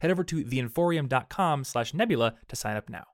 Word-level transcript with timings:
Head 0.00 0.10
over 0.10 0.24
to 0.24 0.44
theinforium.com 0.44 1.64
slash 1.64 1.94
nebula 1.94 2.34
to 2.48 2.56
sign 2.56 2.76
up 2.76 2.88
now. 2.88 3.04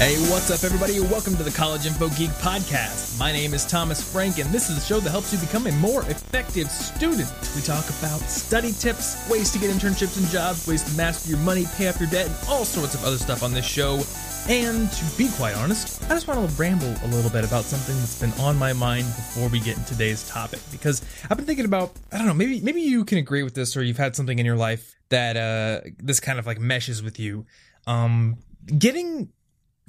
Hey, 0.00 0.16
what's 0.30 0.50
up, 0.50 0.64
everybody? 0.64 0.98
Welcome 0.98 1.36
to 1.36 1.42
the 1.42 1.50
College 1.50 1.84
Info 1.84 2.08
Geek 2.08 2.30
Podcast. 2.40 3.18
My 3.20 3.32
name 3.32 3.52
is 3.52 3.66
Thomas 3.66 4.00
Frank, 4.00 4.38
and 4.38 4.48
this 4.48 4.70
is 4.70 4.76
the 4.76 4.80
show 4.80 4.98
that 4.98 5.10
helps 5.10 5.30
you 5.30 5.38
become 5.38 5.66
a 5.66 5.72
more 5.72 6.00
effective 6.04 6.70
student. 6.70 7.30
We 7.54 7.60
talk 7.60 7.84
about 7.84 8.20
study 8.22 8.72
tips, 8.72 9.28
ways 9.28 9.52
to 9.52 9.58
get 9.58 9.68
internships 9.68 10.16
and 10.16 10.26
jobs, 10.28 10.66
ways 10.66 10.90
to 10.90 10.96
master 10.96 11.28
your 11.28 11.38
money, 11.40 11.66
pay 11.76 11.86
off 11.90 12.00
your 12.00 12.08
debt, 12.08 12.28
and 12.28 12.34
all 12.48 12.64
sorts 12.64 12.94
of 12.94 13.04
other 13.04 13.18
stuff 13.18 13.42
on 13.42 13.52
this 13.52 13.66
show. 13.66 14.00
And 14.48 14.90
to 14.90 15.04
be 15.18 15.28
quite 15.36 15.54
honest, 15.54 16.02
I 16.04 16.14
just 16.14 16.26
want 16.26 16.48
to 16.48 16.56
ramble 16.56 16.94
a 17.04 17.08
little 17.08 17.30
bit 17.30 17.44
about 17.44 17.64
something 17.64 17.94
that's 17.96 18.18
been 18.18 18.32
on 18.40 18.56
my 18.56 18.72
mind 18.72 19.04
before 19.04 19.50
we 19.50 19.60
get 19.60 19.76
into 19.76 19.92
today's 19.92 20.26
topic. 20.26 20.60
Because 20.72 21.02
I've 21.28 21.36
been 21.36 21.44
thinking 21.44 21.66
about, 21.66 21.92
I 22.10 22.16
don't 22.16 22.26
know, 22.26 22.32
maybe 22.32 22.62
maybe 22.62 22.80
you 22.80 23.04
can 23.04 23.18
agree 23.18 23.42
with 23.42 23.52
this, 23.52 23.76
or 23.76 23.82
you've 23.82 23.98
had 23.98 24.16
something 24.16 24.38
in 24.38 24.46
your 24.46 24.56
life 24.56 24.96
that 25.10 25.36
uh, 25.36 25.86
this 25.98 26.20
kind 26.20 26.38
of 26.38 26.46
like 26.46 26.58
meshes 26.58 27.02
with 27.02 27.20
you. 27.20 27.44
Um, 27.86 28.38
getting 28.78 29.28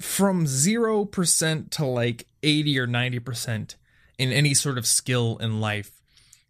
from 0.02 0.46
zero 0.46 1.04
percent 1.04 1.70
to 1.72 1.86
like 1.86 2.26
eighty 2.42 2.78
or 2.78 2.86
ninety 2.86 3.18
percent 3.18 3.76
in 4.18 4.32
any 4.32 4.54
sort 4.54 4.78
of 4.78 4.86
skill 4.86 5.38
in 5.38 5.60
life 5.60 6.02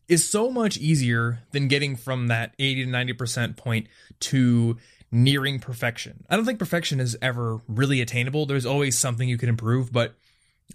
is 0.08 0.28
so 0.28 0.50
much 0.50 0.77
easier 0.77 1.42
than 1.53 1.69
getting 1.69 1.97
from 1.97 2.27
that 2.27 2.55
80 2.58 2.84
to 2.84 2.91
90% 2.91 3.56
point 3.56 3.86
to 4.20 4.77
nearing 5.11 5.58
perfection. 5.58 6.25
I 6.28 6.36
don't 6.36 6.45
think 6.45 6.58
perfection 6.58 7.00
is 7.00 7.17
ever 7.23 7.61
really 7.67 8.00
attainable. 8.00 8.45
There's 8.45 8.67
always 8.67 8.98
something 8.98 9.28
you 9.28 9.39
can 9.39 9.48
improve, 9.48 9.92
but 9.92 10.14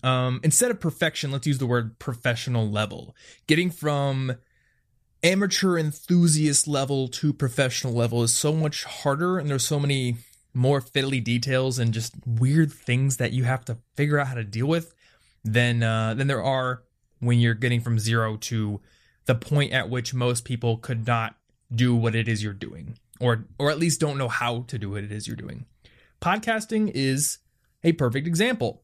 um, 0.04 0.40
instead 0.44 0.72
of 0.72 0.80
perfection, 0.80 1.32
let's 1.32 1.46
use 1.46 1.58
the 1.58 1.66
word 1.66 2.00
professional 2.00 2.70
level. 2.70 3.16
Getting 3.48 3.70
from 3.70 4.38
amateur 5.24 5.78
enthusiast 5.78 6.68
level 6.68 7.08
to 7.08 7.34
professional 7.34 7.94
level 7.94 8.24
is 8.24 8.34
so 8.34 8.54
much 8.54 8.86
harder, 8.86 9.38
and 9.38 9.50
there's 9.50 9.66
so 9.66 9.80
many 9.80 10.18
more 10.58 10.82
fiddly 10.82 11.24
details 11.24 11.78
and 11.78 11.94
just 11.94 12.16
weird 12.26 12.72
things 12.72 13.18
that 13.18 13.32
you 13.32 13.44
have 13.44 13.64
to 13.66 13.78
figure 13.96 14.20
out 14.20 14.28
how 14.28 14.34
to 14.34 14.44
deal 14.44 14.66
with 14.66 14.94
than 15.44 15.84
uh, 15.84 16.14
than 16.14 16.28
there 16.28 16.44
are 16.44 16.84
when 17.20 17.40
you're 17.40 17.54
getting 17.54 17.80
from 17.80 18.00
zero 18.00 18.36
to 18.38 18.82
the 19.26 19.36
point 19.36 19.72
at 19.72 19.90
which 19.90 20.14
most 20.14 20.44
people 20.44 20.78
could 20.78 21.06
not 21.06 21.36
do 21.74 21.96
what 21.96 22.16
it 22.16 22.28
is 22.28 22.44
you're 22.44 22.54
doing 22.54 22.98
or 23.20 23.46
or 23.60 23.70
at 23.70 23.78
least 23.78 24.00
don't 24.00 24.18
know 24.18 24.28
how 24.28 24.64
to 24.68 24.78
do 24.78 24.90
what 24.90 25.04
it 25.04 25.12
is 25.12 25.28
you're 25.28 25.36
doing. 25.36 25.66
Podcasting 26.22 26.92
is 26.94 27.38
a 27.84 27.92
perfect 27.94 28.28
example 28.28 28.82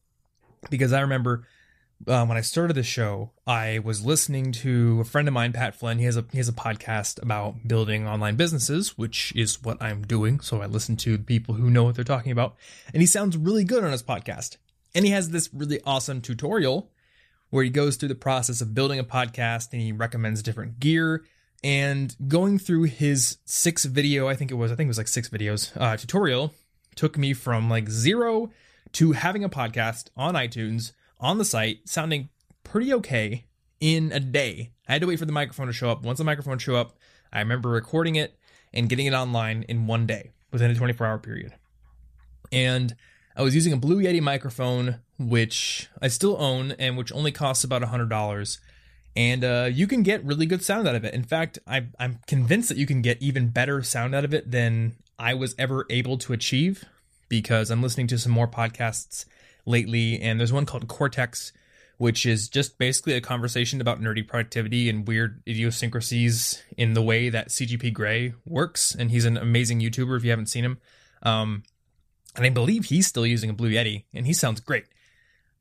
because 0.70 0.92
I 0.92 1.00
remember 1.00 1.46
uh, 2.06 2.24
when 2.26 2.36
I 2.36 2.42
started 2.42 2.74
the 2.74 2.82
show, 2.82 3.32
I 3.46 3.80
was 3.80 4.04
listening 4.04 4.52
to 4.52 5.00
a 5.00 5.04
friend 5.04 5.28
of 5.28 5.34
mine, 5.34 5.52
Pat 5.52 5.74
Flynn. 5.74 5.98
He 5.98 6.04
has 6.04 6.16
a 6.16 6.24
he 6.32 6.38
has 6.38 6.48
a 6.48 6.52
podcast 6.52 7.22
about 7.22 7.66
building 7.66 8.06
online 8.06 8.36
businesses, 8.36 8.98
which 8.98 9.32
is 9.34 9.62
what 9.62 9.82
I'm 9.82 10.02
doing. 10.02 10.40
So 10.40 10.62
I 10.62 10.66
listen 10.66 10.96
to 10.98 11.18
people 11.18 11.54
who 11.54 11.70
know 11.70 11.84
what 11.84 11.94
they're 11.94 12.04
talking 12.04 12.32
about, 12.32 12.56
and 12.92 13.00
he 13.00 13.06
sounds 13.06 13.36
really 13.36 13.64
good 13.64 13.84
on 13.84 13.92
his 13.92 14.02
podcast. 14.02 14.56
And 14.94 15.04
he 15.04 15.10
has 15.10 15.30
this 15.30 15.50
really 15.52 15.80
awesome 15.84 16.20
tutorial 16.20 16.90
where 17.50 17.64
he 17.64 17.70
goes 17.70 17.96
through 17.96 18.08
the 18.08 18.14
process 18.14 18.60
of 18.60 18.74
building 18.74 18.98
a 18.98 19.04
podcast 19.04 19.72
and 19.72 19.82
he 19.82 19.92
recommends 19.92 20.42
different 20.42 20.78
gear 20.78 21.24
and 21.64 22.14
going 22.28 22.58
through 22.58 22.82
his 22.84 23.38
six 23.46 23.86
video, 23.86 24.28
I 24.28 24.36
think 24.36 24.50
it 24.50 24.54
was, 24.54 24.70
I 24.70 24.74
think 24.74 24.86
it 24.86 24.88
was 24.88 24.98
like 24.98 25.08
six 25.08 25.30
videos 25.30 25.72
uh, 25.80 25.96
tutorial 25.96 26.52
took 26.94 27.16
me 27.16 27.32
from 27.32 27.70
like 27.70 27.88
zero 27.88 28.50
to 28.92 29.12
having 29.12 29.42
a 29.42 29.48
podcast 29.48 30.10
on 30.16 30.34
iTunes 30.34 30.92
on 31.24 31.38
the 31.38 31.44
site, 31.44 31.88
sounding 31.88 32.28
pretty 32.62 32.92
okay 32.94 33.46
in 33.80 34.12
a 34.12 34.20
day. 34.20 34.72
I 34.88 34.92
had 34.92 35.00
to 35.00 35.08
wait 35.08 35.18
for 35.18 35.24
the 35.24 35.32
microphone 35.32 35.66
to 35.66 35.72
show 35.72 35.90
up. 35.90 36.02
Once 36.02 36.18
the 36.18 36.24
microphone 36.24 36.58
showed 36.58 36.76
up, 36.76 36.98
I 37.32 37.40
remember 37.40 37.70
recording 37.70 38.16
it 38.16 38.38
and 38.72 38.88
getting 38.88 39.06
it 39.06 39.14
online 39.14 39.64
in 39.68 39.86
one 39.86 40.06
day 40.06 40.32
within 40.52 40.70
a 40.70 40.74
24 40.74 41.06
hour 41.06 41.18
period. 41.18 41.54
And 42.52 42.94
I 43.36 43.42
was 43.42 43.54
using 43.54 43.72
a 43.72 43.76
Blue 43.76 44.02
Yeti 44.02 44.20
microphone, 44.20 45.00
which 45.18 45.88
I 46.00 46.08
still 46.08 46.36
own 46.38 46.72
and 46.72 46.96
which 46.96 47.10
only 47.10 47.32
costs 47.32 47.64
about 47.64 47.82
$100 47.82 48.58
and 49.16 49.44
uh, 49.44 49.68
you 49.72 49.86
can 49.86 50.02
get 50.02 50.24
really 50.24 50.46
good 50.46 50.62
sound 50.64 50.88
out 50.88 50.94
of 50.94 51.04
it. 51.04 51.14
In 51.14 51.22
fact, 51.22 51.58
I, 51.66 51.86
I'm 51.98 52.18
convinced 52.26 52.68
that 52.68 52.78
you 52.78 52.86
can 52.86 53.00
get 53.00 53.22
even 53.22 53.48
better 53.48 53.82
sound 53.82 54.14
out 54.14 54.24
of 54.24 54.34
it 54.34 54.50
than 54.50 54.96
I 55.18 55.34
was 55.34 55.54
ever 55.56 55.86
able 55.88 56.18
to 56.18 56.32
achieve 56.32 56.84
because 57.28 57.70
I'm 57.70 57.82
listening 57.82 58.08
to 58.08 58.18
some 58.18 58.32
more 58.32 58.48
podcasts 58.48 59.24
lately, 59.66 60.20
and 60.20 60.38
there's 60.38 60.52
one 60.52 60.66
called 60.66 60.88
Cortex, 60.88 61.52
which 61.98 62.26
is 62.26 62.48
just 62.48 62.78
basically 62.78 63.14
a 63.14 63.20
conversation 63.20 63.80
about 63.80 64.00
nerdy 64.00 64.26
productivity 64.26 64.88
and 64.88 65.06
weird 65.06 65.42
idiosyncrasies 65.46 66.62
in 66.76 66.94
the 66.94 67.02
way 67.02 67.28
that 67.28 67.48
CGP 67.48 67.92
Grey 67.92 68.34
works. 68.44 68.94
And 68.94 69.10
he's 69.10 69.24
an 69.24 69.36
amazing 69.36 69.80
YouTuber 69.80 70.16
if 70.16 70.24
you 70.24 70.30
haven't 70.30 70.46
seen 70.48 70.64
him. 70.64 70.78
Um, 71.22 71.62
and 72.36 72.44
I 72.44 72.50
believe 72.50 72.86
he's 72.86 73.06
still 73.06 73.26
using 73.26 73.50
a 73.50 73.54
Blue 73.54 73.70
Yeti, 73.70 74.04
and 74.12 74.26
he 74.26 74.32
sounds 74.32 74.60
great. 74.60 74.86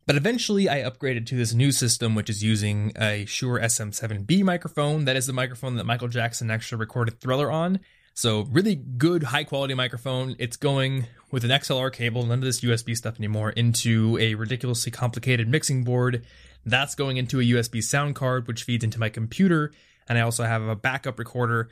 But 0.06 0.18
eventually, 0.18 0.68
I 0.68 0.80
upgraded 0.80 1.26
to 1.28 1.36
this 1.36 1.54
new 1.54 1.72
system, 1.72 2.14
which 2.14 2.30
is 2.30 2.44
using 2.44 2.92
a 2.98 3.26
Shure 3.26 3.60
SM7B 3.60 4.44
microphone. 4.44 5.06
That 5.06 5.16
is 5.16 5.28
the 5.28 5.34
microphone 5.34 5.78
that 5.78 5.86
Michael 5.86 6.10
Jackson 6.10 6.52
actually 6.52 6.80
recorded 6.80 7.22
Thriller 7.22 7.50
on. 7.50 7.80
So, 8.14 8.42
really 8.52 8.76
good, 8.76 9.24
high 9.24 9.46
quality 9.46 9.76
microphone. 9.76 10.36
It's 10.40 10.58
going 10.58 11.08
with 11.34 11.44
an 11.44 11.50
XLR 11.50 11.92
cable, 11.92 12.24
none 12.24 12.38
of 12.38 12.44
this 12.46 12.62
USB 12.62 12.96
stuff 12.96 13.18
anymore, 13.18 13.50
into 13.50 14.20
a 14.20 14.36
ridiculously 14.36 14.92
complicated 14.92 15.50
mixing 15.50 15.84
board. 15.84 16.24
That's 16.64 16.94
going 16.94 17.18
into 17.18 17.40
a 17.40 17.44
USB 17.44 17.84
sound 17.84 18.14
card, 18.14 18.48
which 18.48 18.62
feeds 18.64 18.84
into 18.84 19.00
my 19.00 19.10
computer. 19.10 19.72
And 20.08 20.16
I 20.16 20.22
also 20.22 20.44
have 20.44 20.62
a 20.62 20.76
backup 20.76 21.18
recorder. 21.18 21.70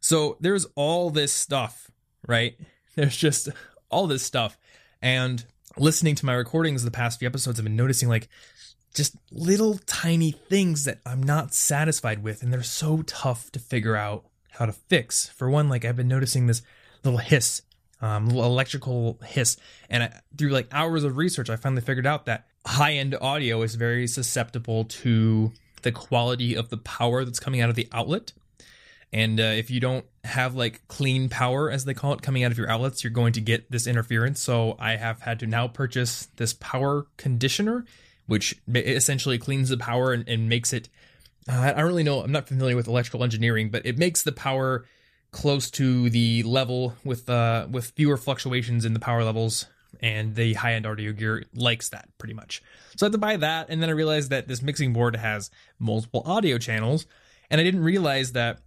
So, 0.00 0.38
there's 0.40 0.64
all 0.76 1.10
this 1.10 1.30
stuff, 1.30 1.90
right? 2.26 2.56
There's 2.94 3.16
just 3.16 3.50
all 3.90 4.06
this 4.06 4.22
stuff. 4.22 4.58
And 5.00 5.44
listening 5.76 6.14
to 6.16 6.26
my 6.26 6.34
recordings 6.34 6.82
the 6.82 6.90
past 6.90 7.18
few 7.18 7.28
episodes, 7.28 7.58
I've 7.58 7.64
been 7.64 7.76
noticing 7.76 8.08
like 8.08 8.28
just 8.94 9.16
little 9.30 9.78
tiny 9.86 10.32
things 10.32 10.84
that 10.84 11.00
I'm 11.04 11.22
not 11.22 11.54
satisfied 11.54 12.22
with, 12.22 12.42
and 12.42 12.52
they're 12.52 12.62
so 12.62 13.02
tough 13.02 13.50
to 13.52 13.58
figure 13.58 13.96
out 13.96 14.24
how 14.52 14.66
to 14.66 14.72
fix. 14.72 15.28
For 15.28 15.50
one, 15.50 15.68
like 15.68 15.84
I've 15.84 15.96
been 15.96 16.08
noticing 16.08 16.46
this 16.46 16.62
little 17.04 17.20
hiss, 17.20 17.62
um, 18.02 18.28
electrical 18.30 19.18
hiss, 19.24 19.56
and 19.88 20.02
I, 20.02 20.20
through 20.36 20.50
like 20.50 20.68
hours 20.72 21.04
of 21.04 21.16
research, 21.16 21.48
I 21.48 21.56
finally 21.56 21.82
figured 21.82 22.06
out 22.06 22.26
that 22.26 22.46
high 22.66 22.94
end 22.94 23.16
audio 23.20 23.62
is 23.62 23.76
very 23.76 24.06
susceptible 24.06 24.84
to 24.84 25.52
the 25.82 25.92
quality 25.92 26.54
of 26.54 26.68
the 26.68 26.76
power 26.76 27.24
that's 27.24 27.40
coming 27.40 27.60
out 27.60 27.70
of 27.70 27.76
the 27.76 27.88
outlet. 27.92 28.32
And 29.12 29.38
uh, 29.38 29.44
if 29.44 29.70
you 29.70 29.78
don't 29.78 30.06
have 30.24 30.54
like 30.54 30.86
clean 30.88 31.28
power, 31.28 31.70
as 31.70 31.84
they 31.84 31.94
call 31.94 32.12
it, 32.14 32.22
coming 32.22 32.44
out 32.44 32.50
of 32.50 32.58
your 32.58 32.70
outlets, 32.70 33.04
you're 33.04 33.10
going 33.10 33.34
to 33.34 33.40
get 33.40 33.70
this 33.70 33.86
interference. 33.86 34.40
So 34.40 34.76
I 34.78 34.96
have 34.96 35.20
had 35.20 35.38
to 35.40 35.46
now 35.46 35.68
purchase 35.68 36.28
this 36.36 36.54
power 36.54 37.06
conditioner, 37.18 37.84
which 38.26 38.60
essentially 38.74 39.38
cleans 39.38 39.68
the 39.68 39.76
power 39.76 40.12
and, 40.12 40.26
and 40.28 40.48
makes 40.48 40.72
it. 40.72 40.88
Uh, 41.48 41.58
I 41.58 41.72
don't 41.72 41.86
really 41.86 42.04
know. 42.04 42.20
I'm 42.20 42.32
not 42.32 42.48
familiar 42.48 42.74
with 42.74 42.88
electrical 42.88 43.22
engineering, 43.22 43.68
but 43.68 43.84
it 43.84 43.98
makes 43.98 44.22
the 44.22 44.32
power 44.32 44.86
close 45.32 45.70
to 45.72 46.10
the 46.10 46.42
level 46.44 46.94
with 47.04 47.28
uh, 47.28 47.66
with 47.70 47.90
fewer 47.96 48.16
fluctuations 48.16 48.84
in 48.84 48.92
the 48.94 49.00
power 49.00 49.24
levels. 49.24 49.66
And 50.00 50.34
the 50.34 50.54
high 50.54 50.72
end 50.74 50.86
audio 50.86 51.12
gear 51.12 51.44
likes 51.54 51.90
that 51.90 52.08
pretty 52.18 52.34
much. 52.34 52.62
So 52.96 53.04
I 53.04 53.06
had 53.06 53.12
to 53.12 53.18
buy 53.18 53.36
that, 53.36 53.66
and 53.68 53.80
then 53.82 53.88
I 53.88 53.92
realized 53.92 54.30
that 54.30 54.48
this 54.48 54.62
mixing 54.62 54.92
board 54.92 55.16
has 55.16 55.50
multiple 55.78 56.22
audio 56.24 56.58
channels, 56.58 57.06
and 57.50 57.60
I 57.60 57.64
didn't 57.64 57.84
realize 57.84 58.32
that 58.32 58.60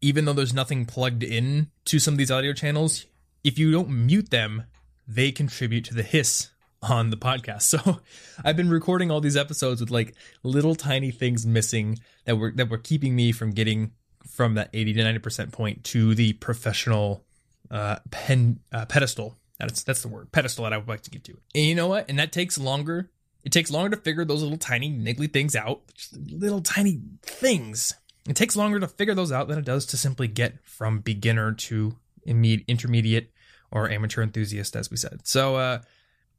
even 0.00 0.24
though 0.24 0.32
there's 0.32 0.54
nothing 0.54 0.84
plugged 0.84 1.22
in 1.22 1.70
to 1.84 1.98
some 1.98 2.14
of 2.14 2.18
these 2.18 2.30
audio 2.30 2.52
channels, 2.52 3.06
if 3.44 3.58
you 3.58 3.70
don't 3.70 3.88
mute 3.88 4.30
them, 4.30 4.64
they 5.06 5.30
contribute 5.30 5.84
to 5.84 5.94
the 5.94 6.02
hiss 6.02 6.50
on 6.82 7.10
the 7.10 7.16
podcast. 7.16 7.62
So 7.76 8.00
I've 8.44 8.56
been 8.56 8.70
recording 8.70 9.10
all 9.10 9.20
these 9.20 9.36
episodes 9.36 9.80
with 9.80 9.90
like 9.90 10.14
little 10.42 10.74
tiny 10.74 11.10
things 11.10 11.46
missing 11.46 11.98
that 12.24 12.36
were 12.36 12.52
that 12.52 12.70
were 12.70 12.78
keeping 12.78 13.14
me 13.14 13.32
from 13.32 13.52
getting 13.52 13.92
from 14.36 14.54
that 14.54 14.70
80 14.72 14.94
to 14.94 15.00
90% 15.02 15.52
point 15.52 15.84
to 15.84 16.14
the 16.14 16.34
professional 16.34 17.24
uh 17.70 17.96
pen 18.10 18.60
uh, 18.72 18.86
pedestal. 18.86 19.36
That's 19.58 19.82
that's 19.82 20.02
the 20.02 20.08
word. 20.08 20.30
Pedestal 20.30 20.64
that 20.64 20.72
I 20.72 20.78
would 20.78 20.88
like 20.88 21.02
to 21.02 21.10
get 21.10 21.24
to. 21.24 21.36
And 21.54 21.64
you 21.64 21.74
know 21.74 21.88
what? 21.88 22.08
And 22.08 22.18
that 22.18 22.30
takes 22.30 22.58
longer. 22.58 23.10
It 23.42 23.52
takes 23.52 23.70
longer 23.70 23.96
to 23.96 24.02
figure 24.02 24.24
those 24.24 24.42
little 24.42 24.58
tiny 24.58 24.90
niggly 24.90 25.32
things 25.32 25.56
out. 25.56 25.80
Little 26.12 26.60
tiny 26.60 27.00
things 27.22 27.94
it 28.28 28.34
takes 28.34 28.56
longer 28.56 28.80
to 28.80 28.88
figure 28.88 29.14
those 29.14 29.32
out 29.32 29.48
than 29.48 29.58
it 29.58 29.64
does 29.64 29.86
to 29.86 29.96
simply 29.96 30.28
get 30.28 30.54
from 30.64 30.98
beginner 30.98 31.52
to 31.52 31.96
intermediate 32.26 33.30
or 33.70 33.88
amateur 33.88 34.22
enthusiast, 34.22 34.74
as 34.74 34.90
we 34.90 34.96
said. 34.96 35.20
So, 35.26 35.56
uh, 35.56 35.80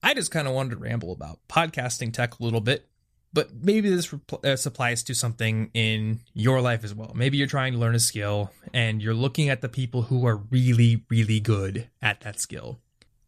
I 0.03 0.13
just 0.13 0.31
kind 0.31 0.47
of 0.47 0.53
wanted 0.53 0.71
to 0.71 0.77
ramble 0.77 1.11
about 1.11 1.39
podcasting 1.49 2.13
tech 2.13 2.39
a 2.39 2.43
little 2.43 2.61
bit, 2.61 2.87
but 3.37 3.53
maybe 3.53 3.87
this 3.87 4.11
uh, 4.11 4.57
applies 4.65 5.03
to 5.03 5.13
something 5.13 5.69
in 5.75 6.21
your 6.33 6.59
life 6.59 6.83
as 6.83 6.95
well. 6.95 7.11
Maybe 7.13 7.37
you're 7.37 7.45
trying 7.45 7.73
to 7.73 7.77
learn 7.77 7.93
a 7.93 7.99
skill 7.99 8.51
and 8.73 8.99
you're 8.99 9.13
looking 9.13 9.47
at 9.47 9.61
the 9.61 9.69
people 9.69 10.01
who 10.01 10.25
are 10.25 10.37
really, 10.37 11.03
really 11.07 11.39
good 11.39 11.87
at 12.01 12.21
that 12.21 12.39
skill. 12.39 12.79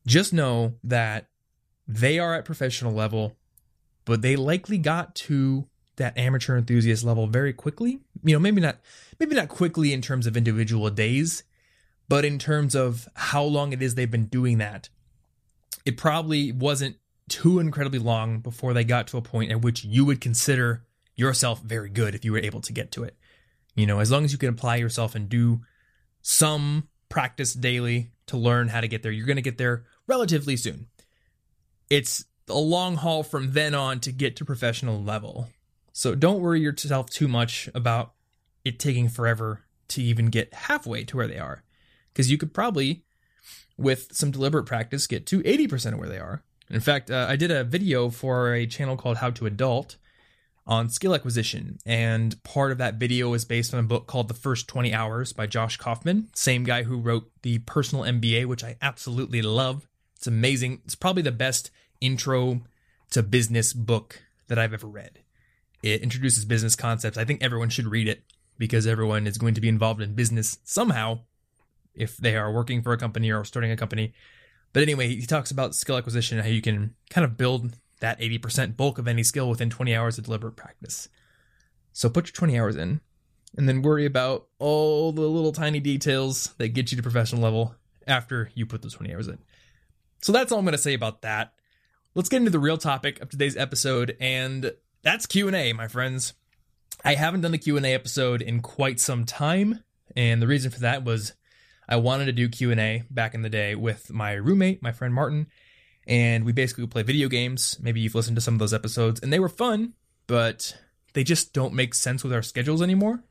Just 0.07 0.33
know 0.33 0.73
that 0.83 1.27
they 1.87 2.17
are 2.17 2.33
at 2.33 2.43
professional 2.43 2.91
level, 2.91 3.37
but 4.03 4.23
they 4.23 4.35
likely 4.35 4.79
got 4.79 5.13
to 5.13 5.67
that 5.97 6.17
amateur 6.17 6.57
enthusiast 6.57 7.03
level 7.03 7.27
very 7.27 7.53
quickly. 7.53 7.99
You 8.23 8.33
know, 8.33 8.39
maybe 8.39 8.61
not 8.61 8.79
maybe 9.19 9.35
not 9.35 9.47
quickly 9.47 9.93
in 9.93 10.01
terms 10.01 10.25
of 10.25 10.35
individual 10.35 10.89
days, 10.89 11.43
but 12.07 12.25
in 12.25 12.39
terms 12.39 12.73
of 12.73 13.07
how 13.13 13.43
long 13.43 13.73
it 13.73 13.81
is 13.83 13.93
they've 13.93 14.09
been 14.09 14.25
doing 14.25 14.57
that 14.57 14.89
it 15.85 15.97
probably 15.97 16.51
wasn't 16.51 16.97
too 17.29 17.59
incredibly 17.59 17.99
long 17.99 18.39
before 18.39 18.73
they 18.73 18.83
got 18.83 19.07
to 19.07 19.17
a 19.17 19.21
point 19.21 19.51
at 19.51 19.61
which 19.61 19.83
you 19.83 20.05
would 20.05 20.21
consider 20.21 20.85
yourself 21.15 21.61
very 21.61 21.89
good 21.89 22.15
if 22.15 22.23
you 22.23 22.31
were 22.31 22.39
able 22.39 22.61
to 22.61 22.73
get 22.73 22.91
to 22.93 23.03
it. 23.03 23.15
You 23.75 23.85
know, 23.85 23.99
as 23.99 24.11
long 24.11 24.25
as 24.25 24.31
you 24.31 24.37
can 24.37 24.49
apply 24.49 24.77
yourself 24.77 25.15
and 25.15 25.29
do 25.29 25.61
some 26.21 26.89
practice 27.07 27.53
daily 27.53 28.11
to 28.27 28.37
learn 28.37 28.69
how 28.69 28.81
to 28.81 28.87
get 28.87 29.03
there, 29.03 29.11
you're 29.11 29.25
going 29.25 29.35
to 29.35 29.41
get 29.41 29.57
there 29.57 29.85
relatively 30.07 30.57
soon. 30.57 30.87
It's 31.89 32.25
a 32.47 32.57
long 32.57 32.95
haul 32.97 33.23
from 33.23 33.53
then 33.53 33.73
on 33.73 33.99
to 34.01 34.11
get 34.11 34.35
to 34.37 34.45
professional 34.45 35.01
level. 35.01 35.49
So 35.93 36.15
don't 36.15 36.41
worry 36.41 36.61
yourself 36.61 37.09
too 37.09 37.27
much 37.27 37.69
about 37.73 38.13
it 38.65 38.79
taking 38.79 39.09
forever 39.09 39.65
to 39.89 40.01
even 40.01 40.27
get 40.27 40.53
halfway 40.53 41.03
to 41.05 41.17
where 41.17 41.27
they 41.27 41.39
are. 41.39 41.63
Because 42.11 42.29
you 42.29 42.37
could 42.37 42.53
probably 42.53 43.03
with 43.79 44.09
some 44.11 44.29
deliberate 44.29 44.65
practice, 44.65 45.07
get 45.07 45.25
to 45.27 45.41
80% 45.41 45.93
of 45.93 45.99
where 45.99 46.09
they 46.09 46.19
are. 46.19 46.43
In 46.69 46.79
fact, 46.79 47.09
uh, 47.09 47.25
I 47.27 47.35
did 47.35 47.49
a 47.49 47.63
video 47.63 48.09
for 48.09 48.53
a 48.53 48.67
channel 48.67 48.95
called 48.95 49.17
How 49.17 49.31
to 49.31 49.45
Adult 49.47 49.97
on 50.67 50.89
skill 50.89 51.15
acquisition, 51.15 51.79
and 51.83 52.41
part 52.43 52.71
of 52.71 52.77
that 52.77 52.95
video 52.95 53.33
is 53.33 53.43
based 53.43 53.73
on 53.73 53.79
a 53.79 53.83
book 53.87 54.05
called 54.05 54.27
The 54.27 54.35
First 54.35 54.67
20 54.67 54.93
Hours 54.93 55.33
by 55.33 55.47
Josh 55.47 55.77
Kaufman, 55.77 56.29
same 56.35 56.63
guy 56.63 56.83
who 56.83 56.97
wrote 56.97 57.31
the 57.41 57.57
Personal 57.59 58.05
MBA, 58.05 58.45
which 58.45 58.63
I 58.63 58.77
absolutely 58.81 59.41
love. 59.41 59.87
It's 60.15 60.27
amazing. 60.27 60.81
It's 60.85 60.93
probably 60.93 61.23
the 61.23 61.31
best 61.31 61.71
intro 62.01 62.61
to 63.11 63.23
business 63.23 63.73
book 63.73 64.21
that 64.47 64.59
I've 64.59 64.73
ever 64.73 64.87
read. 64.87 65.19
It 65.81 66.01
introduces 66.01 66.45
business 66.45 66.75
concepts. 66.75 67.17
I 67.17 67.25
think 67.25 67.41
everyone 67.41 67.69
should 67.69 67.87
read 67.87 68.07
it 68.07 68.23
because 68.59 68.85
everyone 68.85 69.25
is 69.25 69.39
going 69.39 69.55
to 69.55 69.61
be 69.61 69.69
involved 69.69 70.01
in 70.01 70.13
business 70.13 70.59
somehow 70.65 71.21
if 71.95 72.17
they 72.17 72.35
are 72.35 72.51
working 72.51 72.83
for 72.83 72.93
a 72.93 72.97
company 72.97 73.31
or 73.31 73.43
starting 73.43 73.71
a 73.71 73.77
company. 73.77 74.13
But 74.73 74.83
anyway, 74.83 75.07
he 75.07 75.25
talks 75.25 75.51
about 75.51 75.75
skill 75.75 75.97
acquisition 75.97 76.37
and 76.37 76.45
how 76.45 76.53
you 76.53 76.61
can 76.61 76.95
kind 77.09 77.25
of 77.25 77.37
build 77.37 77.75
that 77.99 78.19
80% 78.19 78.77
bulk 78.77 78.97
of 78.97 79.07
any 79.07 79.23
skill 79.23 79.49
within 79.49 79.69
20 79.69 79.95
hours 79.95 80.17
of 80.17 80.25
deliberate 80.25 80.55
practice. 80.55 81.09
So 81.91 82.09
put 82.09 82.27
your 82.27 82.33
20 82.33 82.57
hours 82.57 82.75
in 82.75 83.01
and 83.57 83.67
then 83.67 83.81
worry 83.81 84.05
about 84.05 84.47
all 84.59 85.11
the 85.11 85.21
little 85.21 85.51
tiny 85.51 85.79
details 85.79 86.53
that 86.57 86.69
get 86.69 86.91
you 86.91 86.97
to 86.97 87.03
professional 87.03 87.41
level 87.41 87.75
after 88.07 88.51
you 88.53 88.65
put 88.65 88.81
those 88.81 88.93
20 88.93 89.13
hours 89.13 89.27
in. 89.27 89.39
So 90.21 90.31
that's 90.31 90.51
all 90.51 90.59
I'm 90.59 90.65
going 90.65 90.73
to 90.73 90.77
say 90.77 90.93
about 90.93 91.23
that. 91.23 91.53
Let's 92.15 92.29
get 92.29 92.37
into 92.37 92.51
the 92.51 92.59
real 92.59 92.77
topic 92.77 93.21
of 93.21 93.29
today's 93.29 93.57
episode 93.57 94.15
and 94.19 94.71
that's 95.01 95.25
Q&A, 95.25 95.73
my 95.73 95.87
friends. 95.87 96.33
I 97.03 97.15
haven't 97.15 97.41
done 97.41 97.53
a 97.53 97.57
Q&A 97.57 97.93
episode 97.93 98.41
in 98.41 98.61
quite 98.61 98.99
some 98.99 99.25
time, 99.25 99.83
and 100.17 100.41
the 100.41 100.47
reason 100.47 100.69
for 100.69 100.81
that 100.81 101.05
was 101.05 101.33
I 101.89 101.95
wanted 101.95 102.25
to 102.25 102.31
do 102.31 102.47
Q&A 102.47 103.03
back 103.09 103.33
in 103.33 103.41
the 103.41 103.49
day 103.49 103.73
with 103.73 104.13
my 104.13 104.33
roommate, 104.33 104.83
my 104.83 104.91
friend 104.91 105.11
Martin, 105.13 105.47
and 106.07 106.45
we 106.45 106.51
basically 106.51 106.83
would 106.83 106.91
play 106.91 107.01
video 107.01 107.27
games. 107.27 107.77
Maybe 107.81 107.99
you've 107.99 108.15
listened 108.15 108.37
to 108.37 108.41
some 108.41 108.53
of 108.53 108.59
those 108.59 108.75
episodes 108.75 109.19
and 109.19 109.33
they 109.33 109.39
were 109.39 109.49
fun, 109.49 109.93
but 110.27 110.77
they 111.13 111.23
just 111.23 111.51
don't 111.51 111.73
make 111.73 111.95
sense 111.95 112.23
with 112.23 112.31
our 112.31 112.43
schedules 112.43 112.83
anymore. 112.83 113.23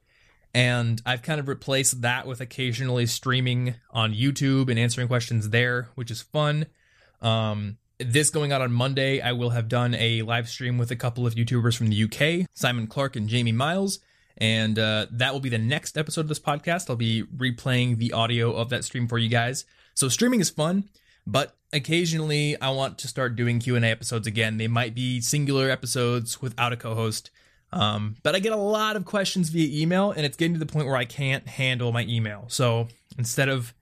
And 0.53 1.01
I've 1.07 1.23
kind 1.23 1.39
of 1.39 1.47
replaced 1.47 2.03
that 2.03 2.27
with 2.27 2.41
occasionally 2.41 3.07
streaming 3.07 3.77
on 3.91 4.13
YouTube 4.13 4.69
and 4.69 4.79
answering 4.79 5.07
questions 5.07 5.51
there, 5.51 5.91
which 5.95 6.11
is 6.11 6.21
fun. 6.21 6.67
Um, 7.23 7.79
this 7.99 8.31
going 8.31 8.51
out 8.51 8.61
on 8.61 8.73
Monday, 8.73 9.21
I 9.21 9.33
will 9.33 9.51
have 9.51 9.69
done 9.69 9.95
a 9.95 10.23
live 10.23 10.49
stream 10.49 10.79
with 10.79 10.91
a 10.91 10.97
couple 10.97 11.27
of 11.27 11.35
YouTubers 11.35 11.77
from 11.77 11.89
the 11.89 12.05
UK, 12.05 12.49
Simon 12.55 12.87
Clark 12.87 13.15
and 13.15 13.29
Jamie 13.29 13.53
Miles, 13.53 14.01
and 14.39 14.79
uh, 14.79 15.07
that 15.11 15.33
will 15.33 15.41
be 15.41 15.49
the 15.49 15.59
next 15.59 15.99
episode 15.99 16.23
of 16.23 16.29
this 16.29 16.39
podcast. 16.41 16.89
I'll 16.89 16.97
be 16.97 17.25
replaying 17.25 17.99
the 17.99 18.13
audio 18.13 18.53
of 18.53 18.71
that 18.71 18.85
stream 18.85 19.09
for 19.09 19.19
you 19.19 19.29
guys. 19.29 19.65
So 19.95 20.09
streaming 20.09 20.41
is 20.41 20.49
fun, 20.49 20.89
but 21.27 21.57
occasionally 21.73 22.59
I 22.61 22.71
want 22.71 22.99
to 22.99 23.09
start 23.09 23.37
doing 23.37 23.59
Q 23.59 23.77
and 23.77 23.85
A 23.85 23.89
episodes 23.89 24.27
again. 24.27 24.57
They 24.57 24.69
might 24.69 24.95
be 24.95 25.21
singular 25.21 25.69
episodes 25.69 26.41
without 26.41 26.73
a 26.73 26.77
co-host. 26.77 27.31
Um, 27.73 28.17
but 28.23 28.35
I 28.35 28.39
get 28.39 28.53
a 28.53 28.57
lot 28.57 28.97
of 28.97 29.05
questions 29.05 29.51
via 29.51 29.83
email, 29.83 30.13
and 30.13 30.25
it's 30.25 30.37
getting 30.37 30.55
to 30.55 30.59
the 30.59 30.73
point 30.73 30.87
where 30.87 30.97
I 30.97 31.05
can't 31.05 31.47
handle 31.47 31.93
my 31.93 32.05
email. 32.05 32.47
So 32.49 32.89
instead 33.19 33.49
of 33.49 33.75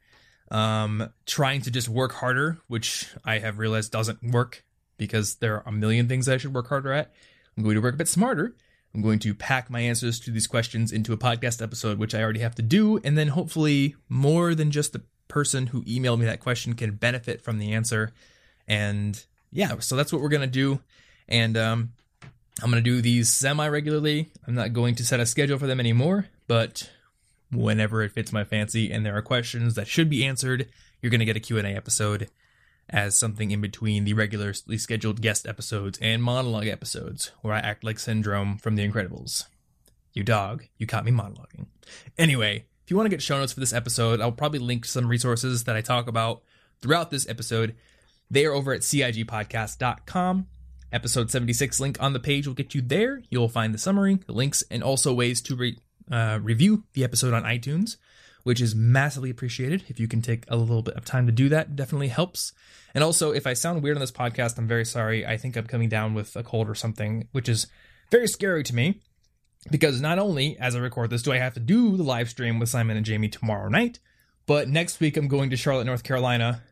um, 0.50 1.12
trying 1.26 1.60
to 1.62 1.70
just 1.70 1.88
work 1.88 2.12
harder, 2.12 2.58
which 2.66 3.08
I 3.24 3.38
have 3.38 3.58
realized 3.58 3.92
doesn't 3.92 4.22
work 4.22 4.64
because 4.96 5.36
there 5.36 5.56
are 5.56 5.62
a 5.66 5.72
million 5.72 6.08
things 6.08 6.28
I 6.28 6.38
should 6.38 6.54
work 6.54 6.68
harder 6.68 6.92
at, 6.92 7.12
I'm 7.56 7.62
going 7.62 7.76
to 7.76 7.82
work 7.82 7.94
a 7.94 7.98
bit 7.98 8.08
smarter 8.08 8.56
I'm 8.96 9.02
going 9.02 9.18
to 9.20 9.34
pack 9.34 9.68
my 9.68 9.80
answers 9.80 10.18
to 10.20 10.30
these 10.30 10.46
questions 10.46 10.90
into 10.90 11.12
a 11.12 11.18
podcast 11.18 11.60
episode, 11.60 11.98
which 11.98 12.14
I 12.14 12.22
already 12.22 12.40
have 12.40 12.54
to 12.54 12.62
do. 12.62 12.98
And 13.04 13.16
then 13.16 13.28
hopefully, 13.28 13.94
more 14.08 14.54
than 14.54 14.70
just 14.70 14.94
the 14.94 15.02
person 15.28 15.66
who 15.66 15.82
emailed 15.82 16.18
me 16.18 16.24
that 16.24 16.40
question 16.40 16.72
can 16.72 16.92
benefit 16.92 17.42
from 17.42 17.58
the 17.58 17.74
answer. 17.74 18.12
And 18.66 19.22
yeah, 19.52 19.80
so 19.80 19.96
that's 19.96 20.14
what 20.14 20.22
we're 20.22 20.30
going 20.30 20.40
to 20.40 20.46
do. 20.46 20.80
And 21.28 21.58
um, 21.58 21.92
I'm 22.62 22.70
going 22.70 22.82
to 22.82 22.90
do 22.90 23.02
these 23.02 23.28
semi 23.28 23.68
regularly. 23.68 24.30
I'm 24.46 24.54
not 24.54 24.72
going 24.72 24.94
to 24.94 25.04
set 25.04 25.20
a 25.20 25.26
schedule 25.26 25.58
for 25.58 25.66
them 25.66 25.78
anymore, 25.78 26.28
but 26.46 26.90
whenever 27.52 28.02
it 28.02 28.12
fits 28.12 28.32
my 28.32 28.44
fancy 28.44 28.90
and 28.90 29.04
there 29.04 29.14
are 29.14 29.22
questions 29.22 29.74
that 29.74 29.88
should 29.88 30.08
be 30.08 30.24
answered, 30.24 30.70
you're 31.02 31.10
going 31.10 31.20
to 31.20 31.26
get 31.26 31.36
a 31.36 31.40
Q&A 31.40 31.62
episode 31.62 32.30
as 32.88 33.18
something 33.18 33.50
in 33.50 33.60
between 33.60 34.04
the 34.04 34.12
regularly 34.12 34.78
scheduled 34.78 35.20
guest 35.20 35.46
episodes 35.46 35.98
and 36.00 36.22
monologue 36.22 36.66
episodes, 36.66 37.32
where 37.42 37.54
I 37.54 37.58
act 37.58 37.84
like 37.84 37.98
Syndrome 37.98 38.58
from 38.58 38.76
The 38.76 38.88
Incredibles. 38.88 39.44
You 40.12 40.22
dog, 40.22 40.64
you 40.78 40.86
caught 40.86 41.04
me 41.04 41.12
monologuing. 41.12 41.66
Anyway, 42.16 42.66
if 42.84 42.90
you 42.90 42.96
want 42.96 43.06
to 43.06 43.10
get 43.10 43.22
show 43.22 43.38
notes 43.38 43.52
for 43.52 43.60
this 43.60 43.72
episode, 43.72 44.20
I'll 44.20 44.32
probably 44.32 44.60
link 44.60 44.84
some 44.84 45.08
resources 45.08 45.64
that 45.64 45.76
I 45.76 45.80
talk 45.80 46.06
about 46.06 46.42
throughout 46.80 47.10
this 47.10 47.28
episode. 47.28 47.74
They 48.30 48.46
are 48.46 48.52
over 48.52 48.72
at 48.72 48.80
cigpodcast.com. 48.80 50.46
Episode 50.92 51.30
76 51.30 51.80
link 51.80 52.00
on 52.00 52.12
the 52.12 52.20
page 52.20 52.46
will 52.46 52.54
get 52.54 52.74
you 52.74 52.80
there. 52.80 53.20
You'll 53.28 53.48
find 53.48 53.74
the 53.74 53.78
summary, 53.78 54.20
the 54.26 54.32
links, 54.32 54.62
and 54.70 54.82
also 54.82 55.12
ways 55.12 55.40
to 55.42 55.56
re- 55.56 55.78
uh, 56.10 56.38
review 56.40 56.84
the 56.92 57.04
episode 57.04 57.34
on 57.34 57.42
iTunes 57.42 57.96
which 58.46 58.60
is 58.60 58.76
massively 58.76 59.28
appreciated. 59.28 59.82
If 59.88 59.98
you 59.98 60.06
can 60.06 60.22
take 60.22 60.44
a 60.46 60.54
little 60.54 60.80
bit 60.80 60.94
of 60.94 61.04
time 61.04 61.26
to 61.26 61.32
do 61.32 61.48
that, 61.48 61.74
definitely 61.74 62.06
helps. 62.06 62.52
And 62.94 63.02
also, 63.02 63.32
if 63.32 63.44
I 63.44 63.54
sound 63.54 63.82
weird 63.82 63.96
on 63.96 64.00
this 64.00 64.12
podcast, 64.12 64.56
I'm 64.56 64.68
very 64.68 64.84
sorry. 64.84 65.26
I 65.26 65.36
think 65.36 65.56
I'm 65.56 65.66
coming 65.66 65.88
down 65.88 66.14
with 66.14 66.36
a 66.36 66.44
cold 66.44 66.70
or 66.70 66.76
something, 66.76 67.26
which 67.32 67.48
is 67.48 67.66
very 68.12 68.28
scary 68.28 68.62
to 68.62 68.72
me 68.72 69.00
because 69.68 70.00
not 70.00 70.20
only 70.20 70.56
as 70.60 70.76
I 70.76 70.78
record 70.78 71.10
this 71.10 71.22
do 71.22 71.32
I 71.32 71.38
have 71.38 71.54
to 71.54 71.60
do 71.60 71.96
the 71.96 72.04
live 72.04 72.30
stream 72.30 72.60
with 72.60 72.68
Simon 72.68 72.96
and 72.96 73.04
Jamie 73.04 73.28
tomorrow 73.28 73.68
night, 73.68 73.98
but 74.46 74.68
next 74.68 75.00
week 75.00 75.16
I'm 75.16 75.26
going 75.26 75.50
to 75.50 75.56
Charlotte, 75.56 75.86
North 75.86 76.04
Carolina 76.04 76.62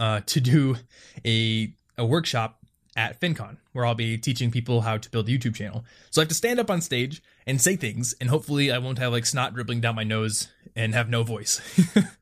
uh, 0.00 0.22
to 0.26 0.40
do 0.40 0.78
a 1.24 1.72
a 1.96 2.04
workshop 2.04 2.58
at 2.96 3.20
FinCon, 3.20 3.56
where 3.72 3.86
I'll 3.86 3.94
be 3.94 4.18
teaching 4.18 4.50
people 4.50 4.80
how 4.80 4.96
to 4.96 5.10
build 5.10 5.28
a 5.28 5.30
YouTube 5.30 5.54
channel. 5.54 5.84
So 6.10 6.20
I 6.20 6.22
have 6.22 6.28
to 6.28 6.34
stand 6.34 6.58
up 6.58 6.70
on 6.70 6.80
stage 6.80 7.22
and 7.46 7.60
say 7.60 7.76
things, 7.76 8.14
and 8.20 8.28
hopefully 8.28 8.72
I 8.72 8.78
won't 8.78 8.98
have 8.98 9.12
like 9.12 9.26
snot 9.26 9.54
dribbling 9.54 9.80
down 9.80 9.94
my 9.94 10.02
nose 10.02 10.48
and 10.80 10.94
have 10.94 11.10
no 11.10 11.22
voice. 11.22 11.60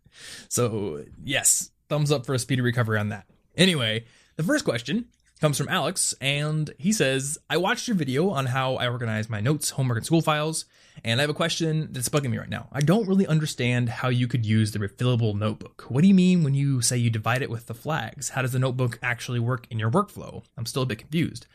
so, 0.49 1.05
yes, 1.23 1.71
thumbs 1.89 2.11
up 2.11 2.27
for 2.27 2.35
a 2.35 2.39
speedy 2.39 2.61
recovery 2.61 2.99
on 2.99 3.09
that. 3.11 3.27
Anyway, 3.57 4.05
the 4.37 4.43
first 4.43 4.65
question 4.65 5.07
comes 5.41 5.57
from 5.57 5.69
Alex, 5.69 6.13
and 6.21 6.75
he 6.77 6.93
says, 6.93 7.39
I 7.49 7.57
watched 7.57 7.87
your 7.87 7.97
video 7.97 8.31
on 8.31 8.47
how 8.47 8.75
I 8.75 8.89
organize 8.89 9.31
my 9.31 9.41
notes, 9.41 9.71
homework, 9.71 9.99
and 9.99 10.07
school 10.07 10.21
files, 10.21 10.65
and 11.05 11.21
I 11.21 11.23
have 11.23 11.31
a 11.31 11.35
question 11.35 11.93
that's 11.93 12.09
bugging 12.09 12.31
me 12.31 12.39
right 12.39 12.49
now. 12.49 12.69
I 12.73 12.81
don't 12.81 13.07
really 13.07 13.29
understand 13.29 13.89
how 13.89 14.09
you 14.09 14.27
could 14.27 14.45
use 14.45 14.73
the 14.73 14.81
refillable 14.81 15.39
notebook. 15.39 15.85
What 15.89 16.03
do 16.03 16.09
you 16.09 16.15
mean 16.15 16.43
when 16.43 16.55
you 16.55 16.83
say 16.83 16.97
you 16.97 17.11
divide 17.11 17.43
it 17.43 17.51
with 17.51 17.67
the 17.67 17.75
flags? 17.75 18.31
How 18.31 18.43
does 18.43 18.53
the 18.53 18.59
notebook 18.59 18.99
actually 19.01 19.39
work 19.39 19.69
in 19.71 19.79
your 19.79 19.93
workflow? 19.93 20.43
I'm 20.57 20.67
still 20.67 20.83
a 20.83 20.87
bit 20.87 20.99
confused. 20.99 21.47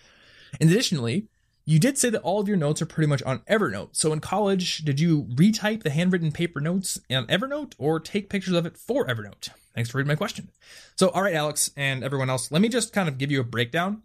And 0.61 0.69
additionally, 0.69 1.27
you 1.65 1.79
did 1.79 1.97
say 1.97 2.09
that 2.09 2.21
all 2.21 2.41
of 2.41 2.47
your 2.47 2.57
notes 2.57 2.81
are 2.81 2.85
pretty 2.85 3.07
much 3.07 3.23
on 3.23 3.39
Evernote. 3.39 3.95
So 3.95 4.11
in 4.11 4.19
college, 4.19 4.79
did 4.79 4.99
you 4.99 5.23
retype 5.35 5.83
the 5.83 5.89
handwritten 5.89 6.31
paper 6.31 6.59
notes 6.59 6.99
on 7.09 7.25
Evernote 7.27 7.73
or 7.77 7.99
take 7.99 8.29
pictures 8.29 8.53
of 8.53 8.65
it 8.65 8.77
for 8.77 9.05
Evernote? 9.07 9.49
Thanks 9.73 9.89
for 9.89 9.97
reading 9.97 10.09
my 10.09 10.15
question. 10.15 10.49
So, 10.95 11.09
all 11.09 11.23
right, 11.23 11.33
Alex 11.33 11.71
and 11.75 12.03
everyone 12.03 12.29
else, 12.29 12.51
let 12.51 12.61
me 12.61 12.69
just 12.69 12.93
kind 12.93 13.09
of 13.09 13.17
give 13.17 13.31
you 13.31 13.39
a 13.39 13.45
breakdown 13.45 14.03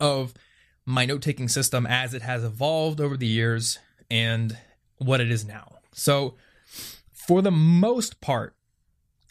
of 0.00 0.34
my 0.84 1.06
note 1.06 1.22
taking 1.22 1.48
system 1.48 1.86
as 1.86 2.12
it 2.14 2.22
has 2.22 2.44
evolved 2.44 3.00
over 3.00 3.16
the 3.16 3.26
years 3.26 3.78
and 4.10 4.58
what 4.98 5.20
it 5.20 5.30
is 5.30 5.44
now. 5.44 5.78
So, 5.92 6.34
for 7.12 7.40
the 7.40 7.52
most 7.52 8.20
part, 8.20 8.56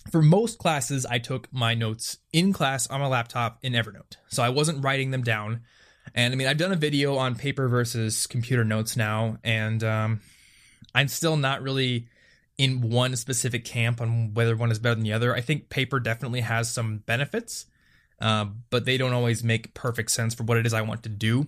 for 0.09 0.21
most 0.21 0.57
classes, 0.57 1.05
I 1.05 1.19
took 1.19 1.51
my 1.53 1.75
notes 1.75 2.17
in 2.33 2.53
class 2.53 2.87
on 2.87 3.01
my 3.01 3.07
laptop 3.07 3.59
in 3.61 3.73
Evernote. 3.73 4.15
So 4.29 4.41
I 4.41 4.49
wasn't 4.49 4.83
writing 4.83 5.11
them 5.11 5.23
down. 5.23 5.61
And 6.13 6.33
I 6.33 6.35
mean, 6.35 6.47
I've 6.47 6.57
done 6.57 6.71
a 6.71 6.77
video 6.77 7.15
on 7.15 7.35
paper 7.35 7.67
versus 7.67 8.27
computer 8.27 8.63
notes 8.63 8.97
now, 8.97 9.37
and 9.43 9.83
um, 9.83 10.21
I'm 10.93 11.07
still 11.07 11.37
not 11.37 11.61
really 11.61 12.07
in 12.57 12.81
one 12.81 13.15
specific 13.15 13.65
camp 13.65 14.01
on 14.01 14.33
whether 14.33 14.55
one 14.55 14.71
is 14.71 14.79
better 14.79 14.95
than 14.95 15.03
the 15.03 15.13
other. 15.13 15.33
I 15.33 15.41
think 15.41 15.69
paper 15.69 15.99
definitely 15.99 16.41
has 16.41 16.69
some 16.71 16.99
benefits, 16.99 17.65
uh, 18.19 18.45
but 18.69 18.85
they 18.85 18.97
don't 18.97 19.13
always 19.13 19.43
make 19.43 19.73
perfect 19.73 20.11
sense 20.11 20.35
for 20.35 20.43
what 20.43 20.57
it 20.57 20.65
is 20.65 20.73
I 20.73 20.81
want 20.81 21.03
to 21.03 21.09
do. 21.09 21.47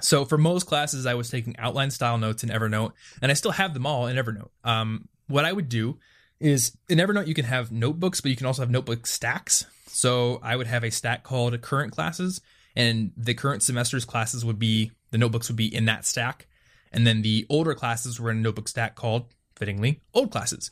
So 0.00 0.24
for 0.24 0.38
most 0.38 0.66
classes, 0.66 1.06
I 1.06 1.14
was 1.14 1.30
taking 1.30 1.56
outline 1.58 1.90
style 1.90 2.18
notes 2.18 2.44
in 2.44 2.50
Evernote, 2.50 2.92
and 3.22 3.30
I 3.30 3.34
still 3.34 3.52
have 3.52 3.74
them 3.74 3.86
all 3.86 4.06
in 4.06 4.16
Evernote. 4.16 4.50
Um, 4.64 5.08
what 5.28 5.44
I 5.44 5.52
would 5.52 5.68
do 5.68 5.98
is 6.40 6.76
in 6.88 6.98
Evernote 6.98 7.26
you 7.26 7.34
can 7.34 7.44
have 7.44 7.72
notebooks, 7.72 8.20
but 8.20 8.30
you 8.30 8.36
can 8.36 8.46
also 8.46 8.62
have 8.62 8.70
notebook 8.70 9.06
stacks. 9.06 9.64
So 9.86 10.40
I 10.42 10.56
would 10.56 10.66
have 10.66 10.84
a 10.84 10.90
stack 10.90 11.24
called 11.24 11.60
current 11.60 11.92
classes, 11.92 12.40
and 12.78 13.10
the 13.16 13.34
current 13.34 13.62
semester's 13.62 14.06
classes 14.06 14.44
would 14.44 14.58
be 14.58 14.92
the 15.10 15.18
notebooks 15.18 15.48
would 15.48 15.56
be 15.56 15.74
in 15.74 15.84
that 15.86 16.06
stack, 16.06 16.46
and 16.92 17.06
then 17.06 17.20
the 17.20 17.44
older 17.50 17.74
classes 17.74 18.18
were 18.18 18.30
in 18.30 18.38
a 18.38 18.40
notebook 18.40 18.68
stack 18.68 18.94
called 18.94 19.26
fittingly 19.56 20.00
old 20.14 20.30
classes. 20.30 20.70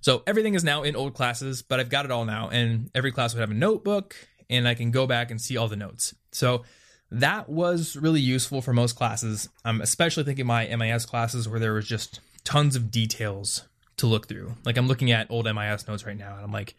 So 0.00 0.22
everything 0.26 0.54
is 0.54 0.64
now 0.64 0.82
in 0.82 0.96
old 0.96 1.14
classes, 1.14 1.62
but 1.62 1.78
I've 1.78 1.90
got 1.90 2.06
it 2.06 2.10
all 2.10 2.24
now, 2.24 2.48
and 2.48 2.90
every 2.94 3.12
class 3.12 3.34
would 3.34 3.40
have 3.40 3.50
a 3.50 3.54
notebook, 3.54 4.16
and 4.50 4.66
I 4.66 4.74
can 4.74 4.90
go 4.90 5.06
back 5.06 5.30
and 5.30 5.40
see 5.40 5.56
all 5.56 5.68
the 5.68 5.76
notes. 5.76 6.14
So 6.32 6.64
that 7.10 7.50
was 7.50 7.96
really 7.96 8.22
useful 8.22 8.62
for 8.62 8.72
most 8.72 8.96
classes. 8.96 9.48
I'm 9.64 9.82
especially 9.82 10.24
thinking 10.24 10.46
my 10.46 10.66
MIS 10.74 11.04
classes 11.04 11.48
where 11.48 11.60
there 11.60 11.74
was 11.74 11.86
just 11.86 12.20
tons 12.44 12.74
of 12.74 12.90
details 12.90 13.68
to 13.98 14.06
look 14.06 14.26
through. 14.26 14.54
Like 14.64 14.78
I'm 14.78 14.88
looking 14.88 15.10
at 15.10 15.30
old 15.30 15.44
MIS 15.44 15.86
notes 15.86 16.06
right 16.06 16.16
now, 16.16 16.34
and 16.34 16.44
I'm 16.44 16.52
like, 16.52 16.74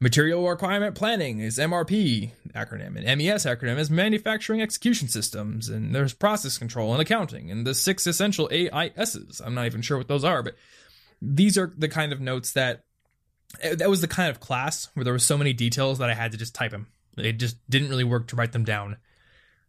material 0.00 0.48
requirement 0.48 0.94
planning 0.94 1.40
is 1.40 1.58
MRP 1.58 2.30
acronym, 2.54 2.96
and 2.96 3.18
MES 3.18 3.44
acronym 3.44 3.78
is 3.78 3.90
manufacturing 3.90 4.62
execution 4.62 5.08
systems, 5.08 5.68
and 5.68 5.94
there's 5.94 6.14
process 6.14 6.58
control 6.58 6.92
and 6.92 7.02
accounting, 7.02 7.50
and 7.50 7.66
the 7.66 7.74
six 7.74 8.06
essential 8.06 8.48
AISs. 8.50 9.40
I'm 9.44 9.54
not 9.54 9.66
even 9.66 9.82
sure 9.82 9.98
what 9.98 10.08
those 10.08 10.24
are, 10.24 10.42
but 10.42 10.54
these 11.20 11.58
are 11.58 11.72
the 11.76 11.88
kind 11.88 12.12
of 12.12 12.20
notes 12.20 12.52
that 12.52 12.84
eh, 13.60 13.74
that 13.74 13.90
was 13.90 14.00
the 14.00 14.08
kind 14.08 14.30
of 14.30 14.40
class 14.40 14.88
where 14.94 15.04
there 15.04 15.12
were 15.12 15.18
so 15.18 15.38
many 15.38 15.52
details 15.52 15.98
that 15.98 16.10
I 16.10 16.14
had 16.14 16.32
to 16.32 16.38
just 16.38 16.54
type 16.54 16.70
them. 16.70 16.86
It 17.16 17.34
just 17.34 17.56
didn't 17.68 17.88
really 17.88 18.04
work 18.04 18.28
to 18.28 18.36
write 18.36 18.52
them 18.52 18.64
down. 18.64 18.96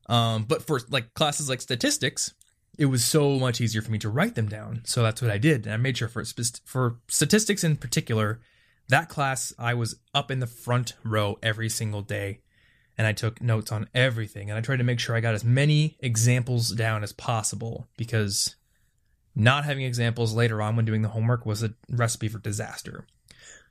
Um, 0.08 0.46
but 0.46 0.66
for 0.66 0.80
like 0.90 1.14
classes 1.14 1.50
like 1.50 1.62
statistics, 1.62 2.34
it 2.78 2.86
was 2.86 3.04
so 3.04 3.38
much 3.40 3.62
easier 3.62 3.82
for 3.82 3.92
me 3.92 4.00
to 4.00 4.10
write 4.10 4.36
them 4.36 4.48
down. 4.48 4.82
So 4.86 5.04
that's 5.04 5.22
what 5.22 5.32
I 5.32 5.38
did. 5.38 5.66
And 5.66 5.74
I 5.74 5.78
made 5.78 5.98
sure 5.98 6.08
for 6.08 6.24
for 6.66 7.00
statistics 7.08 7.64
in 7.64 7.78
particular, 7.78 8.40
that 8.90 9.10
class 9.10 9.54
I 9.58 9.76
was 9.76 9.96
up 10.14 10.30
in 10.30 10.40
the 10.40 10.48
front 10.48 10.94
row 11.04 11.40
every 11.42 11.70
single 11.70 12.02
day 12.02 12.42
and 12.98 13.08
I 13.08 13.14
took 13.14 13.42
notes 13.42 13.72
on 13.72 13.88
everything 13.96 14.50
and 14.50 14.58
I 14.58 14.62
tried 14.62 14.78
to 14.78 14.84
make 14.84 15.00
sure 15.00 15.16
I 15.16 15.22
got 15.22 15.36
as 15.36 15.44
many 15.44 15.98
examples 16.02 16.72
down 16.72 17.04
as 17.04 17.14
possible 17.14 17.88
because 17.98 18.56
not 19.36 19.64
having 19.64 19.86
examples 19.86 20.34
later 20.34 20.62
on 20.62 20.76
when 20.76 20.86
doing 20.86 21.02
the 21.02 21.10
homework 21.10 21.46
was 21.46 21.64
a 21.64 21.74
recipe 21.90 22.28
for 22.28 22.40
disaster. 22.40 23.06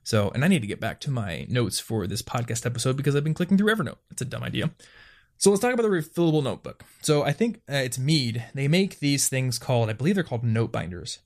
So, 0.02 0.30
and 0.30 0.44
I 0.44 0.48
need 0.48 0.62
to 0.62 0.66
get 0.68 0.80
back 0.80 1.00
to 1.00 1.10
my 1.10 1.46
notes 1.50 1.78
for 1.78 2.06
this 2.06 2.22
podcast 2.22 2.64
episode 2.64 2.96
because 2.96 3.14
I've 3.14 3.24
been 3.24 3.34
clicking 3.34 3.58
through 3.58 3.74
Evernote. 3.74 3.98
It's 4.10 4.22
a 4.22 4.24
dumb 4.24 4.42
idea. 4.42 4.70
So 5.36 5.50
let's 5.50 5.60
talk 5.60 5.74
about 5.74 5.82
the 5.82 5.88
refillable 5.88 6.42
notebook. 6.42 6.82
So 7.02 7.22
I 7.22 7.32
think 7.32 7.60
uh, 7.70 7.74
it's 7.74 7.98
Mead. 7.98 8.44
They 8.54 8.68
make 8.68 9.00
these 9.00 9.28
things 9.28 9.58
called, 9.58 9.90
I 9.90 9.92
believe 9.92 10.14
they're 10.14 10.24
called 10.24 10.44
note 10.44 10.72
binders. 10.72 11.18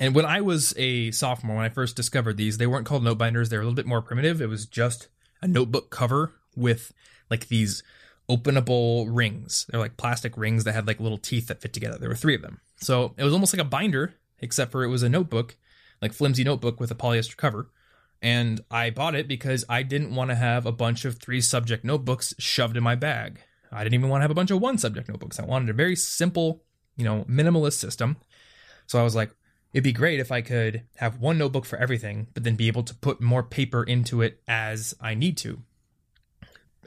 And 0.00 0.14
when 0.14 0.26
I 0.26 0.40
was 0.40 0.74
a 0.76 1.10
sophomore, 1.10 1.56
when 1.56 1.64
I 1.64 1.70
first 1.70 1.96
discovered 1.96 2.36
these, 2.36 2.58
they 2.58 2.66
weren't 2.66 2.86
called 2.86 3.02
note 3.02 3.18
binders. 3.18 3.48
They 3.48 3.56
were 3.56 3.62
a 3.62 3.64
little 3.64 3.76
bit 3.76 3.86
more 3.86 4.02
primitive. 4.02 4.42
It 4.42 4.48
was 4.48 4.66
just 4.66 5.08
a 5.40 5.48
notebook 5.48 5.90
cover 5.90 6.34
with 6.54 6.92
like 7.30 7.48
these 7.48 7.82
openable 8.28 9.06
rings. 9.08 9.66
They're 9.70 9.80
like 9.80 9.96
plastic 9.96 10.36
rings 10.36 10.64
that 10.64 10.74
had 10.74 10.86
like 10.86 11.00
little 11.00 11.18
teeth 11.18 11.46
that 11.46 11.60
fit 11.60 11.72
together. 11.72 11.98
There 11.98 12.08
were 12.08 12.14
three 12.14 12.34
of 12.34 12.42
them. 12.42 12.60
So 12.76 13.14
it 13.16 13.24
was 13.24 13.32
almost 13.32 13.54
like 13.54 13.64
a 13.64 13.68
binder, 13.68 14.14
except 14.40 14.72
for 14.72 14.84
it 14.84 14.88
was 14.88 15.02
a 15.02 15.08
notebook, 15.08 15.56
like 16.02 16.12
flimsy 16.12 16.44
notebook 16.44 16.78
with 16.78 16.90
a 16.90 16.94
polyester 16.94 17.36
cover 17.36 17.70
and 18.22 18.62
I 18.70 18.90
bought 18.90 19.14
it 19.14 19.28
because 19.28 19.64
I 19.68 19.82
didn't 19.82 20.14
want 20.14 20.30
to 20.30 20.34
have 20.34 20.66
a 20.66 20.72
bunch 20.72 21.04
of 21.04 21.18
three 21.18 21.40
subject 21.40 21.84
notebooks 21.84 22.34
shoved 22.38 22.76
in 22.76 22.82
my 22.82 22.94
bag. 22.94 23.40
I 23.70 23.82
didn't 23.82 23.94
even 23.94 24.08
want 24.08 24.20
to 24.20 24.24
have 24.24 24.30
a 24.30 24.34
bunch 24.34 24.50
of 24.50 24.60
one 24.60 24.78
subject 24.78 25.08
notebooks. 25.08 25.38
I 25.38 25.44
wanted 25.44 25.68
a 25.68 25.74
very 25.74 25.96
simple, 25.96 26.62
you 26.96 27.04
know, 27.04 27.24
minimalist 27.28 27.74
system. 27.74 28.16
So 28.86 28.98
I 28.98 29.02
was 29.02 29.14
like, 29.14 29.30
it'd 29.76 29.84
be 29.84 29.92
great 29.92 30.20
if 30.20 30.32
I 30.32 30.40
could 30.40 30.84
have 30.96 31.20
one 31.20 31.36
notebook 31.36 31.66
for 31.66 31.76
everything, 31.76 32.28
but 32.32 32.44
then 32.44 32.56
be 32.56 32.66
able 32.66 32.82
to 32.84 32.94
put 32.94 33.20
more 33.20 33.42
paper 33.42 33.84
into 33.84 34.22
it 34.22 34.40
as 34.48 34.94
I 35.02 35.12
need 35.12 35.36
to. 35.38 35.60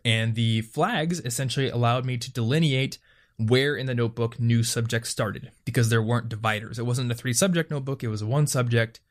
And 0.04 0.34
the 0.34 0.62
flags 0.62 1.20
essentially 1.20 1.70
allowed 1.70 2.04
me 2.04 2.18
to 2.18 2.34
delineate 2.34 2.98
where 3.38 3.76
in 3.76 3.86
the 3.86 3.94
notebook 3.94 4.40
new 4.40 4.64
subjects 4.64 5.12
started 5.12 5.52
because 5.66 5.90
there 5.90 6.02
weren't 6.02 6.30
dividers. 6.30 6.80
It 6.80 6.86
wasn't 6.88 7.12
a 7.12 7.16
three 7.16 7.32
subject 7.32 7.70
notebook, 7.70 8.04
it 8.04 8.08
was 8.08 8.24
one 8.24 8.48
subject 8.48 9.02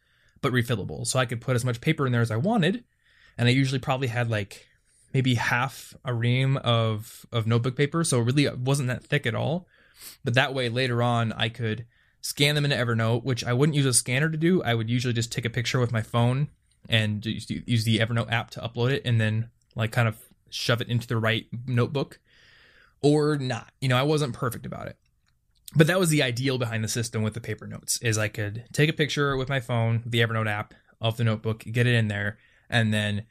but 0.41 0.53
refillable. 0.53 1.07
So 1.07 1.21
I 1.21 1.27
could 1.27 1.41
put 1.41 1.55
as 1.55 1.65
much 1.65 1.81
paper 1.81 2.05
in 2.05 2.11
there 2.11 2.21
as 2.21 2.33
I 2.33 2.37
wanted. 2.37 2.83
And 3.39 3.47
I 3.47 3.53
usually 3.53 3.79
probably 3.79 4.09
had 4.09 4.29
like 4.29 4.67
maybe 5.15 5.37
half 5.37 5.95
a 6.05 6.13
ream 6.13 6.57
of 6.57 7.25
of 7.31 7.47
notebook 7.47 7.77
paper, 7.77 8.03
so 8.03 8.19
it 8.19 8.25
really 8.25 8.49
wasn't 8.49 8.89
that 8.89 9.05
thick 9.05 9.25
at 9.25 9.37
all. 9.37 9.69
But 10.25 10.35
that 10.35 10.53
way 10.53 10.69
later 10.69 11.01
on 11.01 11.33
I 11.33 11.49
could 11.49 11.87
scan 12.21 12.55
them 12.55 12.65
into 12.65 12.77
Evernote, 12.77 13.25
which 13.25 13.45
I 13.45 13.53
wouldn't 13.53 13.77
use 13.77 13.87
a 13.87 13.93
scanner 13.93 14.29
to 14.29 14.37
do. 14.37 14.63
I 14.63 14.75
would 14.75 14.91
usually 14.91 15.15
just 15.15 15.33
take 15.33 15.45
a 15.45 15.51
picture 15.51 15.81
with 15.81 15.93
my 15.93 16.03
phone 16.03 16.49
and 16.89 17.25
use 17.25 17.85
the 17.85 17.99
Evernote 17.99 18.31
app 18.31 18.51
to 18.51 18.61
upload 18.61 18.91
it 18.91 19.03
and 19.05 19.21
then 19.21 19.51
like 19.75 19.93
kind 19.93 20.09
of 20.09 20.17
shove 20.51 20.81
it 20.81 20.89
into 20.89 21.07
the 21.07 21.17
right 21.17 21.47
notebook 21.67 22.19
or 23.03 23.37
not. 23.37 23.71
You 23.81 23.89
know, 23.89 23.97
I 23.97 24.03
wasn't 24.03 24.35
perfect 24.35 24.67
about 24.67 24.89
it 24.89 24.97
but 25.75 25.87
that 25.87 26.01
was 26.01 26.11
the 26.11 26.23
ideal 26.23 26.59
behind 26.59 26.83
the 26.83 26.89
system 26.89 27.23
with 27.23 27.35
the 27.35 27.41
paper 27.41 27.67
notes 27.67 28.01
is 28.01 28.17
I 28.17 28.29
could 28.29 28.65
take 28.73 28.89
a 28.89 28.95
picture 28.95 29.37
with 29.37 29.49
my 29.49 29.61
phone, 29.61 30.03
the 30.07 30.21
Evernote 30.21 30.49
app 30.49 30.75
of 31.01 31.17
the 31.17 31.25
notebook, 31.25 31.61
get 31.61 31.87
it 31.87 31.95
in 31.95 32.09
there, 32.09 32.39
and 32.71 32.93
then 32.93 33.25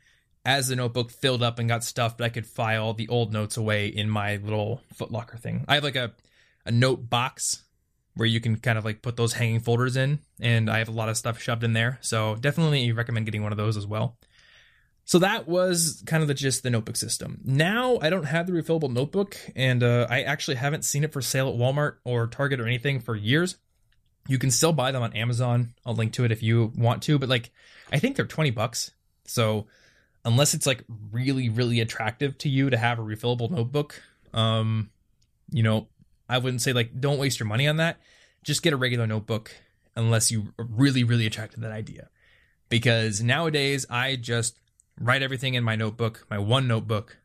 as 0.45 0.67
the 0.67 0.75
notebook 0.75 1.11
filled 1.11 1.43
up 1.43 1.59
and 1.59 1.67
got 1.67 1.83
stuffed, 1.83 2.21
I 2.21 2.29
could 2.29 2.45
file 2.45 2.93
the 2.93 3.09
old 3.09 3.33
notes 3.33 3.57
away 3.57 3.87
in 3.87 4.09
my 4.09 4.37
little 4.37 4.81
footlocker 4.95 5.39
thing. 5.39 5.65
I 5.67 5.75
have 5.75 5.83
like 5.83 5.95
a, 5.95 6.13
a 6.65 6.71
note 6.71 7.09
box 7.09 7.63
where 8.17 8.27
you 8.27 8.39
can 8.39 8.57
kind 8.57 8.77
of 8.77 8.85
like 8.85 9.01
put 9.01 9.15
those 9.15 9.33
hanging 9.33 9.59
folders 9.59 9.95
in, 9.95 10.19
and 10.39 10.69
I 10.69 10.79
have 10.79 10.89
a 10.89 10.93
lot 10.93 11.09
of 11.09 11.17
stuff 11.17 11.41
shoved 11.41 11.63
in 11.63 11.73
there. 11.73 11.99
So 12.01 12.35
definitely 12.35 12.91
recommend 12.91 13.25
getting 13.25 13.43
one 13.43 13.51
of 13.51 13.57
those 13.57 13.77
as 13.77 13.87
well. 13.87 14.17
So 15.05 15.19
that 15.19 15.47
was 15.47 16.03
kind 16.05 16.21
of 16.21 16.27
the 16.27 16.33
gist 16.33 16.59
of 16.59 16.63
the 16.63 16.69
notebook 16.71 16.97
system. 16.97 17.39
Now 17.45 17.97
I 18.01 18.09
don't 18.09 18.25
have 18.25 18.45
the 18.45 18.53
refillable 18.53 18.91
notebook, 18.91 19.37
and 19.55 19.81
uh, 19.81 20.05
I 20.09 20.23
actually 20.23 20.55
haven't 20.55 20.83
seen 20.83 21.03
it 21.03 21.13
for 21.13 21.21
sale 21.21 21.47
at 21.47 21.55
Walmart 21.55 21.95
or 22.03 22.27
Target 22.27 22.59
or 22.59 22.65
anything 22.65 22.99
for 22.99 23.15
years. 23.15 23.57
You 24.27 24.37
can 24.37 24.51
still 24.51 24.73
buy 24.73 24.91
them 24.91 25.03
on 25.03 25.13
Amazon. 25.13 25.73
I'll 25.85 25.95
link 25.95 26.11
to 26.13 26.25
it 26.25 26.31
if 26.31 26.43
you 26.43 26.73
want 26.75 27.03
to, 27.03 27.17
but 27.17 27.29
like 27.29 27.51
I 27.91 27.99
think 27.99 28.17
they're 28.17 28.25
20 28.25 28.51
bucks. 28.51 28.91
So 29.25 29.67
unless 30.25 30.53
it's 30.53 30.67
like 30.67 30.83
really, 31.11 31.47
really 31.47 31.79
attractive 31.79 32.37
to 32.39 32.49
you 32.49 32.69
to 32.69 32.77
have 32.77 32.99
a 32.99 33.01
refillable 33.01 33.49
notebook, 33.49 34.01
um, 34.33 34.89
you 35.51 35.63
know, 35.63 35.87
I 36.29 36.37
wouldn't 36.37 36.61
say 36.61 36.73
like 36.73 36.99
don't 36.99 37.17
waste 37.17 37.39
your 37.39 37.47
money 37.47 37.67
on 37.67 37.77
that. 37.77 37.99
Just 38.43 38.63
get 38.63 38.73
a 38.73 38.77
regular 38.77 39.07
notebook 39.07 39.51
unless 39.95 40.31
you 40.31 40.53
really, 40.57 41.03
really 41.03 41.25
attracted 41.25 41.57
to 41.57 41.61
that 41.61 41.71
idea. 41.71 42.09
Because 42.69 43.21
nowadays 43.21 43.85
I 43.89 44.15
just 44.15 44.59
write 44.99 45.23
everything 45.23 45.53
in 45.53 45.63
my 45.63 45.75
notebook, 45.75 46.25
my 46.29 46.37
one 46.37 46.67
notebook. 46.67 47.17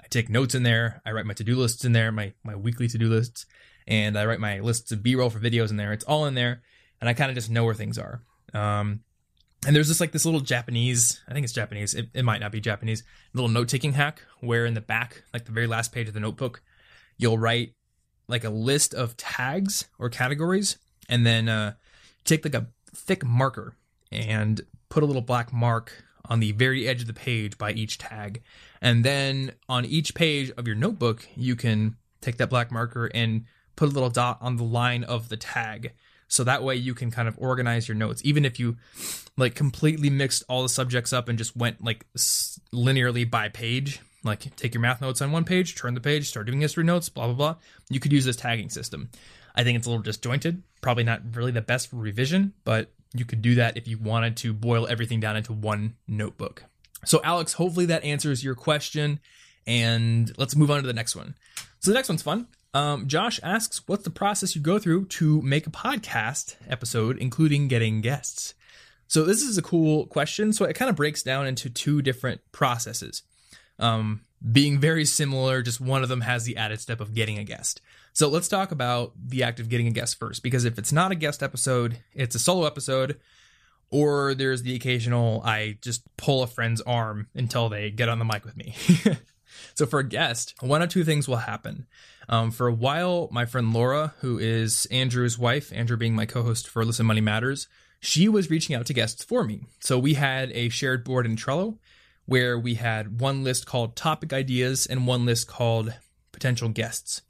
I 0.00 0.06
take 0.08 0.28
notes 0.28 0.54
in 0.54 0.62
there. 0.62 1.02
I 1.04 1.12
write 1.12 1.26
my 1.26 1.34
to-do 1.34 1.56
lists 1.56 1.84
in 1.84 1.92
there, 1.92 2.10
my 2.10 2.32
my 2.42 2.56
weekly 2.56 2.88
to-do 2.88 3.08
lists, 3.08 3.46
and 3.86 4.18
I 4.18 4.24
write 4.26 4.40
my 4.40 4.60
lists 4.60 4.92
of 4.92 5.02
B-roll 5.02 5.30
for 5.30 5.38
videos 5.38 5.70
in 5.70 5.76
there. 5.76 5.92
It's 5.92 6.04
all 6.04 6.26
in 6.26 6.34
there, 6.34 6.62
and 7.00 7.08
I 7.08 7.14
kind 7.14 7.30
of 7.30 7.34
just 7.34 7.50
know 7.50 7.64
where 7.64 7.74
things 7.74 7.98
are. 7.98 8.22
Um, 8.54 9.00
and 9.66 9.74
there's 9.74 9.88
just 9.88 10.00
like 10.00 10.12
this 10.12 10.24
little 10.24 10.40
Japanese, 10.40 11.20
I 11.28 11.32
think 11.32 11.44
it's 11.44 11.52
Japanese. 11.52 11.92
It, 11.92 12.08
it 12.14 12.24
might 12.24 12.40
not 12.40 12.52
be 12.52 12.60
Japanese. 12.60 13.02
Little 13.34 13.48
note-taking 13.48 13.92
hack 13.92 14.22
where 14.40 14.64
in 14.64 14.74
the 14.74 14.80
back, 14.80 15.24
like 15.34 15.44
the 15.46 15.52
very 15.52 15.66
last 15.66 15.92
page 15.92 16.08
of 16.08 16.14
the 16.14 16.20
notebook, 16.20 16.62
you'll 17.16 17.38
write 17.38 17.74
like 18.28 18.44
a 18.44 18.50
list 18.50 18.94
of 18.94 19.16
tags 19.16 19.86
or 19.98 20.10
categories, 20.10 20.78
and 21.08 21.26
then 21.26 21.48
uh, 21.48 21.74
take 22.24 22.44
like 22.44 22.54
a 22.54 22.68
thick 22.94 23.24
marker 23.24 23.74
and 24.12 24.60
put 24.88 25.02
a 25.02 25.06
little 25.06 25.22
black 25.22 25.52
mark 25.52 26.04
on 26.28 26.40
the 26.40 26.52
very 26.52 26.86
edge 26.86 27.00
of 27.00 27.06
the 27.06 27.14
page 27.14 27.56
by 27.56 27.72
each 27.72 27.98
tag. 27.98 28.42
And 28.80 29.04
then 29.04 29.52
on 29.68 29.84
each 29.84 30.14
page 30.14 30.50
of 30.56 30.66
your 30.66 30.76
notebook, 30.76 31.26
you 31.34 31.56
can 31.56 31.96
take 32.20 32.36
that 32.36 32.50
black 32.50 32.70
marker 32.70 33.10
and 33.14 33.44
put 33.76 33.88
a 33.88 33.92
little 33.92 34.10
dot 34.10 34.38
on 34.40 34.56
the 34.56 34.64
line 34.64 35.04
of 35.04 35.28
the 35.28 35.36
tag. 35.36 35.92
So 36.26 36.44
that 36.44 36.62
way 36.62 36.76
you 36.76 36.94
can 36.94 37.10
kind 37.10 37.28
of 37.28 37.36
organize 37.38 37.88
your 37.88 37.96
notes. 37.96 38.20
Even 38.24 38.44
if 38.44 38.60
you 38.60 38.76
like 39.38 39.54
completely 39.54 40.10
mixed 40.10 40.44
all 40.48 40.62
the 40.62 40.68
subjects 40.68 41.12
up 41.12 41.28
and 41.28 41.38
just 41.38 41.56
went 41.56 41.82
like 41.82 42.04
linearly 42.74 43.28
by 43.28 43.48
page, 43.48 44.00
like 44.24 44.54
take 44.56 44.74
your 44.74 44.80
math 44.80 45.00
notes 45.00 45.22
on 45.22 45.32
one 45.32 45.44
page, 45.44 45.76
turn 45.76 45.94
the 45.94 46.00
page, 46.00 46.28
start 46.28 46.46
doing 46.46 46.60
history 46.60 46.84
notes, 46.84 47.08
blah, 47.08 47.26
blah, 47.26 47.34
blah, 47.34 47.56
you 47.88 48.00
could 48.00 48.12
use 48.12 48.24
this 48.24 48.36
tagging 48.36 48.70
system. 48.70 49.10
I 49.54 49.64
think 49.64 49.76
it's 49.76 49.86
a 49.86 49.90
little 49.90 50.02
disjointed. 50.02 50.62
Probably 50.80 51.04
not 51.04 51.22
really 51.34 51.50
the 51.50 51.62
best 51.62 51.88
for 51.88 51.96
revision, 51.96 52.52
but 52.64 52.92
you 53.14 53.24
could 53.24 53.42
do 53.42 53.56
that 53.56 53.76
if 53.76 53.88
you 53.88 53.98
wanted 53.98 54.36
to 54.38 54.52
boil 54.52 54.86
everything 54.86 55.20
down 55.20 55.36
into 55.36 55.52
one 55.52 55.96
notebook. 56.06 56.64
So, 57.04 57.20
Alex, 57.24 57.54
hopefully 57.54 57.86
that 57.86 58.04
answers 58.04 58.44
your 58.44 58.54
question. 58.54 59.20
And 59.66 60.32
let's 60.38 60.56
move 60.56 60.70
on 60.70 60.80
to 60.80 60.86
the 60.86 60.92
next 60.92 61.14
one. 61.14 61.34
So, 61.80 61.90
the 61.90 61.94
next 61.94 62.08
one's 62.08 62.22
fun. 62.22 62.48
Um, 62.74 63.06
Josh 63.06 63.40
asks, 63.42 63.82
What's 63.86 64.04
the 64.04 64.10
process 64.10 64.54
you 64.54 64.62
go 64.62 64.78
through 64.78 65.06
to 65.06 65.42
make 65.42 65.66
a 65.66 65.70
podcast 65.70 66.56
episode, 66.68 67.18
including 67.18 67.68
getting 67.68 68.00
guests? 68.00 68.54
So, 69.06 69.24
this 69.24 69.42
is 69.42 69.58
a 69.58 69.62
cool 69.62 70.06
question. 70.06 70.52
So, 70.52 70.64
it 70.64 70.74
kind 70.74 70.88
of 70.88 70.96
breaks 70.96 71.22
down 71.22 71.46
into 71.46 71.70
two 71.70 72.02
different 72.02 72.40
processes. 72.52 73.22
Um, 73.78 74.22
being 74.52 74.78
very 74.78 75.04
similar, 75.04 75.62
just 75.62 75.80
one 75.80 76.02
of 76.02 76.08
them 76.08 76.20
has 76.20 76.44
the 76.44 76.56
added 76.56 76.80
step 76.80 77.00
of 77.00 77.14
getting 77.14 77.38
a 77.38 77.44
guest. 77.44 77.80
So 78.12 78.28
let's 78.28 78.48
talk 78.48 78.72
about 78.72 79.12
the 79.16 79.42
act 79.42 79.60
of 79.60 79.68
getting 79.68 79.86
a 79.86 79.92
guest 79.92 80.18
first, 80.18 80.42
because 80.42 80.64
if 80.64 80.78
it's 80.78 80.92
not 80.92 81.12
a 81.12 81.16
guest 81.16 81.42
episode, 81.42 81.98
it's 82.14 82.34
a 82.34 82.38
solo 82.38 82.66
episode, 82.66 83.18
or 83.90 84.34
there's 84.34 84.62
the 84.62 84.74
occasional 84.74 85.42
I 85.44 85.78
just 85.82 86.04
pull 86.16 86.42
a 86.42 86.46
friend's 86.46 86.80
arm 86.82 87.28
until 87.34 87.68
they 87.68 87.90
get 87.90 88.08
on 88.08 88.18
the 88.18 88.24
mic 88.24 88.44
with 88.44 88.56
me. 88.56 88.74
so 89.74 89.86
for 89.86 90.00
a 90.00 90.08
guest, 90.08 90.54
one 90.60 90.82
of 90.82 90.88
two 90.88 91.04
things 91.04 91.28
will 91.28 91.36
happen. 91.36 91.86
Um, 92.28 92.50
for 92.50 92.66
a 92.66 92.74
while, 92.74 93.28
my 93.32 93.46
friend 93.46 93.72
Laura, 93.72 94.14
who 94.20 94.38
is 94.38 94.86
Andrew's 94.86 95.38
wife, 95.38 95.72
Andrew 95.72 95.96
being 95.96 96.14
my 96.14 96.26
co-host 96.26 96.68
for 96.68 96.84
Listen 96.84 97.06
Money 97.06 97.22
Matters, 97.22 97.68
she 98.00 98.28
was 98.28 98.50
reaching 98.50 98.76
out 98.76 98.86
to 98.86 98.94
guests 98.94 99.24
for 99.24 99.44
me. 99.44 99.62
So 99.80 99.98
we 99.98 100.14
had 100.14 100.52
a 100.52 100.68
shared 100.68 101.04
board 101.04 101.26
in 101.26 101.36
Trello 101.36 101.78
where 102.28 102.58
we 102.58 102.74
had 102.74 103.22
one 103.22 103.42
list 103.42 103.64
called 103.64 103.96
topic 103.96 104.34
ideas 104.34 104.84
and 104.84 105.06
one 105.06 105.24
list 105.24 105.48
called 105.48 105.94
potential 106.30 106.68
guests. 106.68 107.22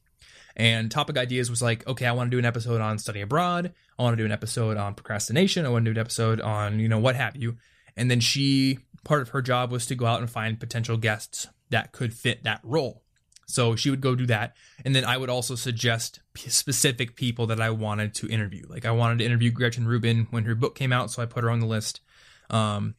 And 0.56 0.90
topic 0.90 1.16
ideas 1.16 1.48
was 1.48 1.62
like, 1.62 1.86
okay, 1.86 2.04
I 2.04 2.10
want 2.10 2.32
to 2.32 2.34
do 2.34 2.38
an 2.40 2.44
episode 2.44 2.80
on 2.80 2.98
study 2.98 3.20
abroad. 3.20 3.72
I 3.96 4.02
want 4.02 4.14
to 4.14 4.20
do 4.20 4.26
an 4.26 4.32
episode 4.32 4.76
on 4.76 4.94
procrastination. 4.94 5.64
I 5.64 5.68
want 5.68 5.84
to 5.84 5.92
do 5.92 6.00
an 6.00 6.04
episode 6.04 6.40
on, 6.40 6.80
you 6.80 6.88
know, 6.88 6.98
what 6.98 7.14
have 7.14 7.36
you. 7.36 7.58
And 7.96 8.10
then 8.10 8.18
she, 8.18 8.80
part 9.04 9.22
of 9.22 9.28
her 9.28 9.40
job 9.40 9.70
was 9.70 9.86
to 9.86 9.94
go 9.94 10.04
out 10.04 10.18
and 10.18 10.28
find 10.28 10.58
potential 10.58 10.96
guests 10.96 11.46
that 11.70 11.92
could 11.92 12.12
fit 12.12 12.42
that 12.42 12.60
role. 12.64 13.04
So 13.46 13.76
she 13.76 13.90
would 13.90 14.00
go 14.00 14.16
do 14.16 14.26
that. 14.26 14.56
And 14.84 14.96
then 14.96 15.04
I 15.04 15.16
would 15.16 15.30
also 15.30 15.54
suggest 15.54 16.18
specific 16.34 17.14
people 17.14 17.46
that 17.46 17.60
I 17.60 17.70
wanted 17.70 18.14
to 18.16 18.28
interview. 18.28 18.64
Like 18.68 18.84
I 18.84 18.90
wanted 18.90 19.18
to 19.18 19.26
interview 19.26 19.52
Gretchen 19.52 19.86
Rubin 19.86 20.26
when 20.32 20.42
her 20.42 20.56
book 20.56 20.74
came 20.74 20.92
out. 20.92 21.12
So 21.12 21.22
I 21.22 21.26
put 21.26 21.44
her 21.44 21.50
on 21.50 21.60
the 21.60 21.66
list. 21.66 22.00
Um, 22.50 22.96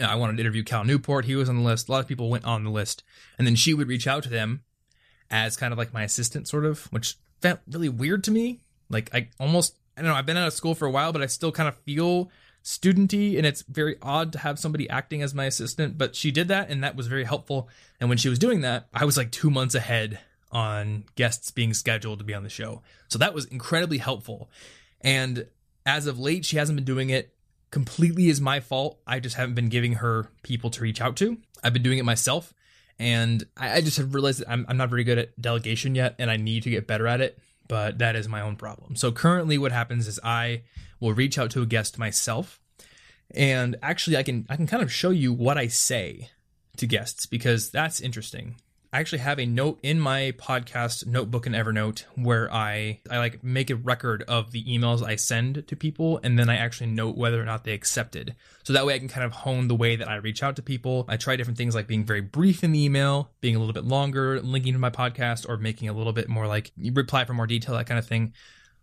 I 0.00 0.14
wanted 0.16 0.36
to 0.36 0.40
interview 0.42 0.62
Cal 0.62 0.84
Newport. 0.84 1.24
He 1.24 1.36
was 1.36 1.48
on 1.48 1.56
the 1.56 1.62
list. 1.62 1.88
A 1.88 1.92
lot 1.92 2.00
of 2.00 2.08
people 2.08 2.30
went 2.30 2.44
on 2.44 2.64
the 2.64 2.70
list. 2.70 3.02
And 3.36 3.46
then 3.46 3.56
she 3.56 3.74
would 3.74 3.88
reach 3.88 4.06
out 4.06 4.22
to 4.24 4.28
them 4.28 4.62
as 5.30 5.56
kind 5.56 5.72
of 5.72 5.78
like 5.78 5.92
my 5.92 6.04
assistant, 6.04 6.48
sort 6.48 6.64
of, 6.64 6.84
which 6.86 7.16
felt 7.40 7.60
really 7.70 7.88
weird 7.88 8.24
to 8.24 8.30
me. 8.30 8.60
Like, 8.88 9.14
I 9.14 9.28
almost, 9.38 9.76
I 9.96 10.02
don't 10.02 10.10
know, 10.10 10.16
I've 10.16 10.26
been 10.26 10.36
out 10.36 10.46
of 10.46 10.54
school 10.54 10.74
for 10.74 10.86
a 10.86 10.90
while, 10.90 11.12
but 11.12 11.22
I 11.22 11.26
still 11.26 11.52
kind 11.52 11.68
of 11.68 11.76
feel 11.78 12.30
studenty 12.64 13.38
and 13.38 13.46
it's 13.46 13.62
very 13.62 13.96
odd 14.02 14.32
to 14.32 14.38
have 14.38 14.58
somebody 14.58 14.90
acting 14.90 15.22
as 15.22 15.32
my 15.32 15.46
assistant 15.46 15.96
but 15.96 16.14
she 16.14 16.30
did 16.30 16.48
that 16.48 16.68
and 16.68 16.84
that 16.84 16.96
was 16.96 17.06
very 17.06 17.24
helpful 17.24 17.66
and 17.98 18.10
when 18.10 18.18
she 18.18 18.28
was 18.28 18.38
doing 18.38 18.60
that 18.60 18.88
i 18.92 19.06
was 19.06 19.16
like 19.16 19.30
two 19.30 19.48
months 19.48 19.74
ahead 19.74 20.18
on 20.52 21.04
guests 21.14 21.50
being 21.50 21.72
scheduled 21.72 22.18
to 22.18 22.24
be 22.26 22.34
on 22.34 22.42
the 22.42 22.50
show 22.50 22.82
so 23.08 23.18
that 23.18 23.32
was 23.32 23.46
incredibly 23.46 23.96
helpful 23.96 24.50
and 25.00 25.46
as 25.86 26.06
of 26.06 26.18
late 26.18 26.44
she 26.44 26.58
hasn't 26.58 26.76
been 26.76 26.84
doing 26.84 27.08
it 27.08 27.32
completely 27.70 28.28
is 28.28 28.40
my 28.40 28.60
fault. 28.60 28.98
I 29.06 29.20
just 29.20 29.36
haven't 29.36 29.54
been 29.54 29.68
giving 29.68 29.94
her 29.94 30.28
people 30.42 30.70
to 30.70 30.82
reach 30.82 31.00
out 31.00 31.16
to. 31.16 31.38
I've 31.62 31.72
been 31.72 31.82
doing 31.82 31.98
it 31.98 32.04
myself. 32.04 32.54
And 32.98 33.44
I, 33.56 33.76
I 33.76 33.80
just 33.80 33.96
have 33.98 34.14
realized 34.14 34.40
that 34.40 34.50
I'm, 34.50 34.66
I'm 34.68 34.76
not 34.76 34.90
very 34.90 35.04
good 35.04 35.18
at 35.18 35.40
delegation 35.40 35.94
yet, 35.94 36.16
and 36.18 36.30
I 36.30 36.36
need 36.36 36.64
to 36.64 36.70
get 36.70 36.86
better 36.86 37.06
at 37.06 37.20
it. 37.20 37.38
But 37.68 37.98
that 37.98 38.16
is 38.16 38.28
my 38.28 38.40
own 38.40 38.56
problem. 38.56 38.96
So 38.96 39.12
currently, 39.12 39.58
what 39.58 39.72
happens 39.72 40.08
is 40.08 40.18
I 40.24 40.62
will 41.00 41.12
reach 41.12 41.38
out 41.38 41.50
to 41.50 41.62
a 41.62 41.66
guest 41.66 41.98
myself, 41.98 42.60
and 43.34 43.76
actually, 43.82 44.16
I 44.16 44.22
can 44.22 44.46
I 44.48 44.56
can 44.56 44.66
kind 44.66 44.82
of 44.82 44.90
show 44.90 45.10
you 45.10 45.34
what 45.34 45.58
I 45.58 45.68
say 45.68 46.30
to 46.78 46.86
guests 46.86 47.26
because 47.26 47.70
that's 47.70 48.00
interesting. 48.00 48.56
I 48.90 49.00
actually 49.00 49.18
have 49.18 49.38
a 49.38 49.44
note 49.44 49.78
in 49.82 50.00
my 50.00 50.32
podcast 50.38 51.06
notebook 51.06 51.46
in 51.46 51.52
Evernote 51.52 52.04
where 52.14 52.50
I 52.50 53.00
I 53.10 53.18
like 53.18 53.44
make 53.44 53.68
a 53.68 53.76
record 53.76 54.22
of 54.22 54.50
the 54.50 54.64
emails 54.64 55.02
I 55.02 55.16
send 55.16 55.66
to 55.68 55.76
people 55.76 56.20
and 56.22 56.38
then 56.38 56.48
I 56.48 56.56
actually 56.56 56.86
note 56.86 57.14
whether 57.14 57.40
or 57.40 57.44
not 57.44 57.64
they 57.64 57.74
accepted. 57.74 58.34
So 58.62 58.72
that 58.72 58.86
way 58.86 58.94
I 58.94 58.98
can 58.98 59.08
kind 59.08 59.26
of 59.26 59.32
hone 59.32 59.68
the 59.68 59.74
way 59.74 59.96
that 59.96 60.08
I 60.08 60.16
reach 60.16 60.42
out 60.42 60.56
to 60.56 60.62
people. 60.62 61.04
I 61.06 61.18
try 61.18 61.36
different 61.36 61.58
things 61.58 61.74
like 61.74 61.86
being 61.86 62.04
very 62.04 62.22
brief 62.22 62.64
in 62.64 62.72
the 62.72 62.82
email, 62.82 63.30
being 63.42 63.56
a 63.56 63.58
little 63.58 63.74
bit 63.74 63.84
longer, 63.84 64.40
linking 64.40 64.72
to 64.72 64.78
my 64.78 64.90
podcast 64.90 65.46
or 65.46 65.58
making 65.58 65.90
a 65.90 65.92
little 65.92 66.14
bit 66.14 66.30
more 66.30 66.46
like 66.46 66.72
reply 66.78 67.26
for 67.26 67.34
more 67.34 67.46
detail 67.46 67.74
that 67.74 67.86
kind 67.86 67.98
of 67.98 68.06
thing. 68.06 68.32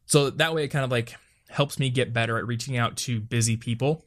So 0.06 0.30
that 0.30 0.54
way 0.54 0.66
it 0.66 0.68
kind 0.68 0.86
of 0.86 0.92
like 0.92 1.16
helps 1.50 1.80
me 1.80 1.90
get 1.90 2.14
better 2.14 2.38
at 2.38 2.46
reaching 2.46 2.78
out 2.78 2.96
to 2.98 3.20
busy 3.20 3.58
people. 3.58 4.06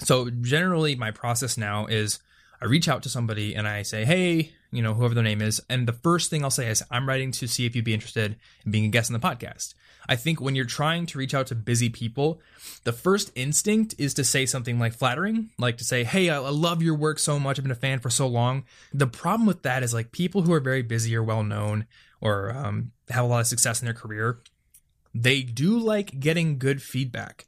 So 0.00 0.30
generally 0.30 0.96
my 0.96 1.12
process 1.12 1.56
now 1.56 1.86
is 1.86 2.18
I 2.62 2.66
reach 2.66 2.88
out 2.88 3.02
to 3.02 3.08
somebody 3.08 3.54
and 3.54 3.66
I 3.66 3.82
say, 3.82 4.04
"Hey, 4.04 4.52
you 4.72 4.80
know, 4.80 4.94
whoever 4.94 5.14
their 5.14 5.22
name 5.22 5.42
is. 5.42 5.60
And 5.68 5.86
the 5.86 5.92
first 5.92 6.30
thing 6.30 6.42
I'll 6.42 6.50
say 6.50 6.68
is, 6.68 6.82
I'm 6.90 7.06
writing 7.06 7.30
to 7.32 7.46
see 7.46 7.66
if 7.66 7.76
you'd 7.76 7.84
be 7.84 7.92
interested 7.92 8.36
in 8.64 8.72
being 8.72 8.86
a 8.86 8.88
guest 8.88 9.10
on 9.10 9.20
the 9.20 9.26
podcast. 9.26 9.74
I 10.08 10.16
think 10.16 10.40
when 10.40 10.56
you're 10.56 10.64
trying 10.64 11.06
to 11.06 11.18
reach 11.18 11.34
out 11.34 11.46
to 11.48 11.54
busy 11.54 11.90
people, 11.90 12.40
the 12.84 12.92
first 12.92 13.30
instinct 13.34 13.94
is 13.98 14.14
to 14.14 14.24
say 14.24 14.46
something 14.46 14.78
like 14.78 14.94
flattering, 14.94 15.50
like 15.58 15.76
to 15.76 15.84
say, 15.84 16.04
Hey, 16.04 16.30
I 16.30 16.38
love 16.38 16.82
your 16.82 16.94
work 16.94 17.18
so 17.18 17.38
much. 17.38 17.58
I've 17.58 17.64
been 17.64 17.70
a 17.70 17.76
fan 17.76 18.00
for 18.00 18.10
so 18.10 18.26
long. 18.26 18.64
The 18.92 19.06
problem 19.06 19.46
with 19.46 19.62
that 19.62 19.82
is 19.82 19.92
like 19.92 20.10
people 20.10 20.42
who 20.42 20.52
are 20.52 20.60
very 20.60 20.82
busy 20.82 21.14
or 21.14 21.22
well 21.22 21.44
known 21.44 21.86
or 22.20 22.50
um, 22.50 22.92
have 23.10 23.24
a 23.24 23.28
lot 23.28 23.40
of 23.40 23.46
success 23.46 23.82
in 23.82 23.84
their 23.84 23.94
career, 23.94 24.40
they 25.14 25.42
do 25.42 25.78
like 25.78 26.18
getting 26.18 26.58
good 26.58 26.80
feedback. 26.80 27.46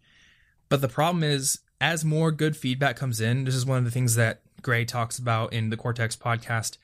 But 0.69 0.83
the 0.83 0.89
problem 0.89 1.25
is, 1.25 1.61
as 1.81 2.05
more 2.05 2.31
good 2.31 2.57
feedback 2.57 2.97
comes 2.97 3.21
in, 3.21 3.45
this 3.45 3.55
is 3.55 3.65
one 3.67 3.79
of 3.79 3.85
the 3.85 3.91
things 3.91 4.15
that 4.17 4.43
Grey 4.65 4.85
talks 4.85 5.19
about 5.19 5.53
in 5.53 5.71
the 5.71 5.77
Cortex 5.77 6.17
podcast 6.17 6.79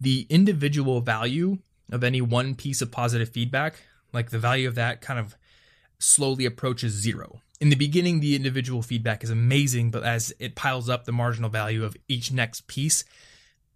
the 0.00 0.26
individual 0.28 1.00
value 1.00 1.58
of 1.92 2.02
any 2.02 2.20
one 2.20 2.54
piece 2.54 2.82
of 2.82 2.90
positive 2.90 3.28
feedback, 3.28 3.82
like 4.12 4.30
the 4.30 4.38
value 4.38 4.66
of 4.66 4.74
that 4.74 5.00
kind 5.00 5.20
of 5.20 5.36
slowly 5.98 6.44
approaches 6.44 6.92
zero. 6.92 7.40
In 7.60 7.70
the 7.70 7.76
beginning, 7.76 8.20
the 8.20 8.36
individual 8.36 8.82
feedback 8.82 9.24
is 9.24 9.30
amazing, 9.30 9.90
but 9.90 10.02
as 10.02 10.34
it 10.38 10.54
piles 10.54 10.88
up 10.88 11.04
the 11.04 11.12
marginal 11.12 11.48
value 11.48 11.84
of 11.84 11.96
each 12.08 12.30
next 12.32 12.66
piece, 12.66 13.04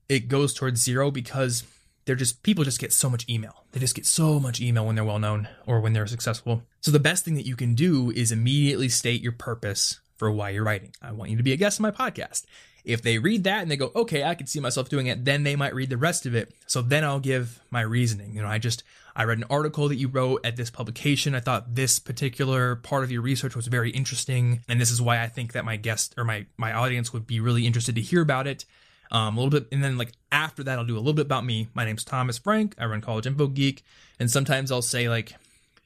it 0.08 0.28
goes 0.28 0.52
towards 0.52 0.82
zero 0.82 1.10
because 1.10 1.62
they're 2.04 2.16
just 2.16 2.42
people 2.42 2.64
just 2.64 2.80
get 2.80 2.92
so 2.92 3.08
much 3.08 3.26
email. 3.28 3.64
They 3.72 3.80
just 3.80 3.94
get 3.94 4.04
so 4.04 4.40
much 4.40 4.60
email 4.60 4.86
when 4.86 4.96
they're 4.96 5.04
well 5.04 5.18
known 5.18 5.48
or 5.66 5.80
when 5.80 5.92
they're 5.92 6.06
successful. 6.06 6.62
So 6.80 6.90
the 6.90 6.98
best 6.98 7.24
thing 7.24 7.34
that 7.36 7.46
you 7.46 7.56
can 7.56 7.74
do 7.74 8.10
is 8.10 8.32
immediately 8.32 8.88
state 8.88 9.22
your 9.22 9.32
purpose 9.32 10.00
for 10.16 10.30
why 10.30 10.50
you're 10.50 10.64
writing. 10.64 10.92
I 11.00 11.12
want 11.12 11.30
you 11.30 11.36
to 11.38 11.42
be 11.42 11.52
a 11.52 11.56
guest 11.56 11.80
on 11.80 11.82
my 11.82 11.90
podcast. 11.90 12.44
If 12.84 13.02
they 13.02 13.18
read 13.18 13.44
that 13.44 13.62
and 13.62 13.70
they 13.70 13.76
go, 13.76 13.92
okay, 13.94 14.24
I 14.24 14.34
can 14.34 14.46
see 14.46 14.60
myself 14.60 14.88
doing 14.88 15.06
it, 15.06 15.24
then 15.24 15.42
they 15.42 15.56
might 15.56 15.74
read 15.74 15.90
the 15.90 15.96
rest 15.96 16.26
of 16.26 16.34
it. 16.34 16.52
So 16.66 16.82
then 16.82 17.04
I'll 17.04 17.20
give 17.20 17.60
my 17.70 17.80
reasoning. 17.82 18.34
You 18.34 18.42
know, 18.42 18.48
I 18.48 18.58
just, 18.58 18.82
I 19.14 19.24
read 19.24 19.38
an 19.38 19.44
article 19.50 19.88
that 19.88 19.96
you 19.96 20.08
wrote 20.08 20.44
at 20.44 20.56
this 20.56 20.70
publication. 20.70 21.34
I 21.34 21.40
thought 21.40 21.74
this 21.74 21.98
particular 21.98 22.76
part 22.76 23.04
of 23.04 23.10
your 23.10 23.22
research 23.22 23.54
was 23.54 23.66
very 23.66 23.90
interesting. 23.90 24.60
And 24.68 24.80
this 24.80 24.90
is 24.90 25.02
why 25.02 25.22
I 25.22 25.28
think 25.28 25.52
that 25.52 25.64
my 25.64 25.76
guest 25.76 26.14
or 26.16 26.24
my, 26.24 26.46
my 26.56 26.72
audience 26.72 27.12
would 27.12 27.26
be 27.26 27.40
really 27.40 27.66
interested 27.66 27.94
to 27.96 28.00
hear 28.00 28.22
about 28.22 28.46
it. 28.46 28.64
Um, 29.12 29.36
a 29.36 29.40
little 29.40 29.60
bit, 29.60 29.68
and 29.72 29.82
then 29.82 29.98
like 29.98 30.12
after 30.30 30.62
that, 30.62 30.78
I'll 30.78 30.84
do 30.84 30.94
a 30.94 30.98
little 30.98 31.14
bit 31.14 31.26
about 31.26 31.44
me. 31.44 31.68
My 31.74 31.84
name's 31.84 32.04
Thomas 32.04 32.38
Frank. 32.38 32.76
I 32.78 32.84
run 32.84 33.00
College 33.00 33.26
Info 33.26 33.48
Geek, 33.48 33.82
and 34.20 34.30
sometimes 34.30 34.70
I'll 34.70 34.82
say 34.82 35.08
like, 35.08 35.34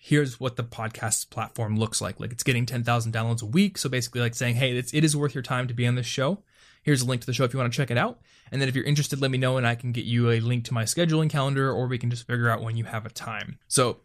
here's 0.04 0.38
what 0.38 0.57
the 0.57 0.62
podcast 0.62 1.30
platform 1.30 1.78
looks 1.78 2.02
like. 2.02 2.20
Like 2.20 2.33
it's 2.33 2.42
getting 2.42 2.66
10,000 2.66 3.11
downloads 3.11 3.42
a 3.42 3.46
week. 3.46 3.78
So 3.78 3.88
basically, 3.88 4.20
like 4.20 4.35
saying, 4.35 4.57
hey, 4.57 4.76
it's, 4.76 4.92
it 4.92 5.02
is 5.02 5.16
worth 5.16 5.35
your 5.35 5.40
time 5.40 5.66
to 5.68 5.72
be 5.72 5.87
on 5.87 5.94
this 5.94 6.04
show. 6.04 6.42
Here's 6.85 7.03
a 7.03 7.07
link 7.07 7.23
to 7.23 7.27
the 7.27 7.33
show 7.33 7.44
if 7.44 7.53
you 7.53 7.59
want 7.59 7.73
to 7.73 7.77
check 7.77 7.90
it 7.90 7.99
out. 7.99 8.20
And 8.53 8.61
then 8.61 8.68
if 8.68 8.77
you're 8.77 8.85
interested, 8.85 9.20
let 9.20 9.31
me 9.31 9.38
know 9.38 9.57
and 9.57 9.66
I 9.66 9.75
can 9.75 9.90
get 9.90 10.05
you 10.05 10.31
a 10.31 10.40
link 10.40 10.64
to 10.66 10.75
my 10.75 10.85
scheduling 10.85 11.31
calendar 11.31 11.73
or 11.73 11.87
we 11.87 11.99
can 11.99 12.11
just 12.11 12.27
figure 12.27 12.49
out 12.49 12.62
when 12.62 12.77
you 12.77 12.85
have 12.85 13.07
a 13.07 13.11
time. 13.11 13.59
So 13.68 14.01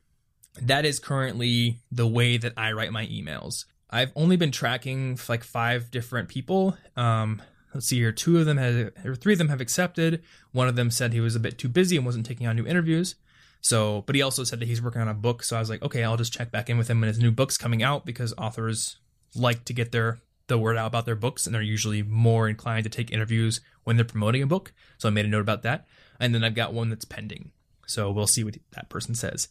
that 0.62 0.86
is 0.86 0.98
currently 0.98 1.82
the 1.92 2.08
way 2.08 2.38
that 2.38 2.54
I 2.58 2.72
write 2.72 2.92
my 2.92 3.06
emails. 3.06 3.66
I've 3.90 4.12
only 4.16 4.38
been 4.38 4.52
tracking 4.52 5.20
like 5.28 5.44
five 5.44 5.92
different 5.92 6.30
people. 6.30 6.78
Um, 6.96 7.42
let's 7.74 7.88
see 7.88 7.98
here. 7.98 8.12
Two 8.12 8.40
of 8.40 8.46
them 8.46 8.58
have, 8.58 8.92
or 9.04 9.16
three 9.16 9.34
of 9.34 9.40
them 9.40 9.50
have 9.50 9.62
accepted. 9.62 10.24
One 10.52 10.68
of 10.68 10.76
them 10.76 10.90
said 10.90 11.12
he 11.12 11.20
was 11.20 11.36
a 11.36 11.40
bit 11.40 11.58
too 11.58 11.70
busy 11.70 11.98
and 11.98 12.06
wasn't 12.06 12.26
taking 12.26 12.48
on 12.48 12.56
new 12.56 12.66
interviews. 12.66 13.16
So, 13.62 14.04
but 14.06 14.16
he 14.16 14.22
also 14.22 14.44
said 14.44 14.60
that 14.62 14.68
he's 14.68 14.82
working 14.82 15.02
on 15.02 15.10
a 15.10 15.14
book. 15.14 15.44
So 15.44 15.58
I 15.58 15.60
was 15.60 15.70
like, 15.70 15.82
okay, 15.82 16.04
I'll 16.04 16.18
just 16.18 16.34
check 16.34 16.52
back 16.52 16.70
in 16.70 16.78
with 16.78 16.90
him 16.90 17.02
when 17.02 17.10
his 17.10 17.20
new 17.20 17.32
book's 17.32 17.58
coming 17.58 17.84
out 17.84 18.06
because 18.06 18.34
authors 18.38 18.98
like 19.36 19.66
to 19.66 19.74
get 19.74 19.92
their 19.92 20.22
the 20.50 20.58
word 20.58 20.78
out 20.78 20.88
about 20.88 21.06
their 21.06 21.16
books 21.16 21.46
and 21.46 21.56
they're 21.56 21.62
usually 21.62 22.04
more 22.04 22.50
inclined 22.50 22.84
to 22.84 22.90
take 22.90 23.12
interviews 23.12 23.62
when 23.84 23.96
they're 23.96 24.06
promoting 24.06 24.44
a 24.44 24.48
book. 24.48 24.74
So 24.98 25.08
I 25.08 25.12
made 25.12 25.26
a 25.26 25.30
note 25.30 25.42
about 25.42 25.64
that. 25.64 25.88
And 26.20 26.36
then 26.36 26.44
I've 26.44 26.56
got 26.56 26.74
one 26.74 26.90
that's 26.90 27.06
pending. 27.06 27.52
So 27.88 28.12
we'll 28.12 28.28
see 28.28 28.44
what 28.44 28.58
that 28.72 28.90
person 28.90 29.16
says. 29.16 29.48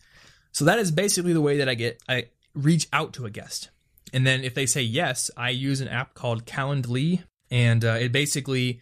So 0.53 0.65
that 0.65 0.79
is 0.79 0.91
basically 0.91 1.33
the 1.33 1.41
way 1.41 1.57
that 1.59 1.69
I 1.69 1.75
get 1.75 2.03
I 2.09 2.27
reach 2.55 2.87
out 2.93 3.13
to 3.15 3.27
a 3.27 3.31
guest. 3.31 3.71
And 4.13 4.27
then 4.27 4.45
if 4.45 4.55
they 4.55 4.67
say 4.67 4.83
yes, 4.83 5.31
I 5.37 5.51
use 5.51 5.81
an 5.81 5.89
app 5.89 6.15
called 6.15 6.45
Calendly 6.45 7.23
and 7.51 7.85
uh, 7.85 7.97
it 8.01 8.13
basically 8.13 8.81